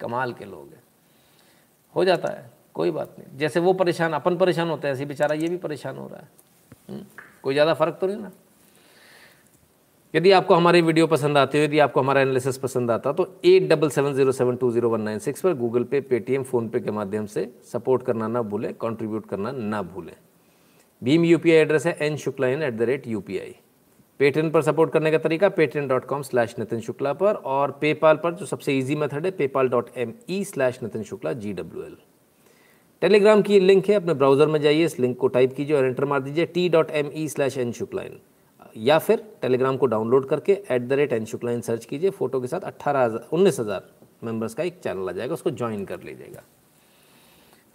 [0.00, 0.82] कमाल के लोग हैं।
[1.94, 5.34] हो जाता है, कोई बात नहीं। जैसे वो परेशान, अपन परेशान होते हैं, ऐसे बेचारा
[5.34, 6.28] ये भी परेशान हो रहा है।
[6.90, 7.04] हम्म?
[7.42, 8.30] कोई ज़्यादा फ़र्क तो नहीं ना।
[10.14, 13.68] यदि आपको हमारी वीडियो पसंद आती हो, यदि आपको हमारा एनालिसिस पसंद आता तो eight
[13.68, 16.90] double seven zero seven two zero one nine six पर गूगल पे पेटीएम फ़ोनपे के
[16.90, 20.14] माध्यम से सपोर्ट करना ना भूलें कंट्रीब्यूट करना ना भूलें।
[21.02, 23.20] भीम यूपीआई एड्रेस है N Shukla in at the rate U
[24.20, 28.16] Paytm पर सपोर्ट करने का तरीका, Paytm dot com slash Nitin Shukla पर, और पेपाल
[28.16, 31.84] पर जो सबसे ईजी मेथड है, PayPal dot M E slash Nitin Shukla G W
[31.84, 31.96] L
[33.02, 36.04] Telegram की लिंक है, अपने ब्राउज़र में जाइए, इस लिंक को टाइप कीजिए और एंटर
[36.04, 38.18] मार दीजिए T dot M E slash N Shukla in
[38.76, 42.40] या फिर टेलीग्राम को डाउनलोड करके at the rate N Shukla in search कीजिए फ़ोटो
[42.40, 43.90] के साथ अट्ठारह हज़ार, उन्नीस हज़ार
[44.24, 46.42] मेंबर्स का एक चैनल आ जाएगा, उसको ज्वाइन कर लीजिएगा।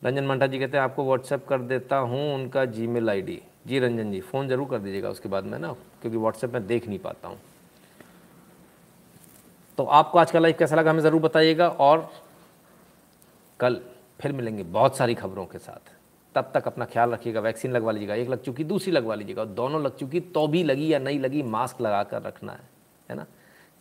[0.02, 3.22] रंजन मंटा जी कहते हैं, आपको व्हाट्सएप कर देता हूँ, उनका जी मेल
[3.68, 6.88] जी रंजन जी फ़ोन ज़रूर कर दीजिएगा, उसके बाद मैं ना क्योंकि व्हाट्सएप में देख
[6.88, 7.38] नहीं पाता हूँ।
[9.78, 12.10] तो आपको आज का लाइव कैसा लगा हमें ज़रूर बताइएगा और
[13.60, 13.80] कल
[14.20, 15.92] फिर मिलेंगे बहुत सारी खबरों के साथ।
[16.36, 19.82] तब तक अपना ख्याल रखिएगा वैक्सीन लगवा लीजिएगा, एक लग चुकी, दूसरी लगवा लीजिएगा दोनों
[19.84, 22.68] लग चुकी तो भी लगी या नहीं लगी मास्क लगा कर रखना है
[23.10, 23.26] है ना?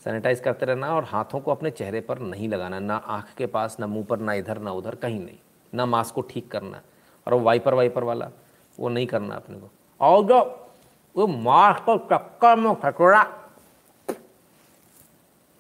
[0.03, 3.77] सैनिटाइज करते रहना और हाथों को अपने चेहरे पर नहीं लगाना, ना आँख के पास,
[3.81, 5.39] ना मुँह पर, ना इधर, ना उधर, कहीं नहीं,
[5.73, 6.81] ना मास्क को ठीक करना
[7.27, 8.31] और वो वाइपर वाइपर वाला,
[8.79, 9.71] वो नहीं करना अपने को।
[10.01, 10.25] और
[11.19, 13.35] वो मास्क को चक्कर में खटोरा।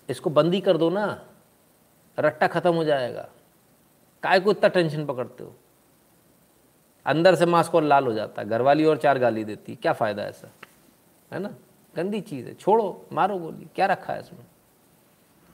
[0.08, 1.22] इसको बंदी कर दो ना।
[2.18, 3.28] रट्टा खत्म हो जाएगा।
[4.22, 5.54] काय को इतना टेंशन पकड़ते हो?
[7.06, 10.22] अंदर से मास्क और लाल हो जाता है। घरवाली और चार गाली देती क्या फ़ायदा
[10.22, 10.48] ऐसा?
[11.32, 11.50] है ना?
[11.96, 14.46] गंदी चीज़ है। छोड़ो, मारो गोली। क्या रखा है इसमें?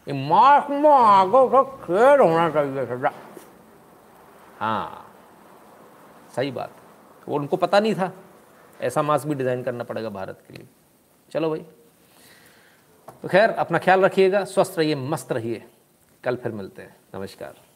[0.08, 3.12] ये मास्क में आगो का खेल होना चाहिए सजा
[4.58, 5.14] हाँ
[6.36, 6.70] सही बात।
[7.28, 8.12] वो उनको पता नहीं था।
[8.84, 10.66] ऐसा मास्क भी डिज़ाइन करना पड़ेगा भारत के लिए।
[11.32, 11.60] चलो भाई।
[13.22, 15.64] तो खैर, अपना ख्याल रखिएगा, स्वस्थ रहिए, मस्त रहिए।
[16.24, 17.73] कल फिर मिलते हैं। नमस्कार।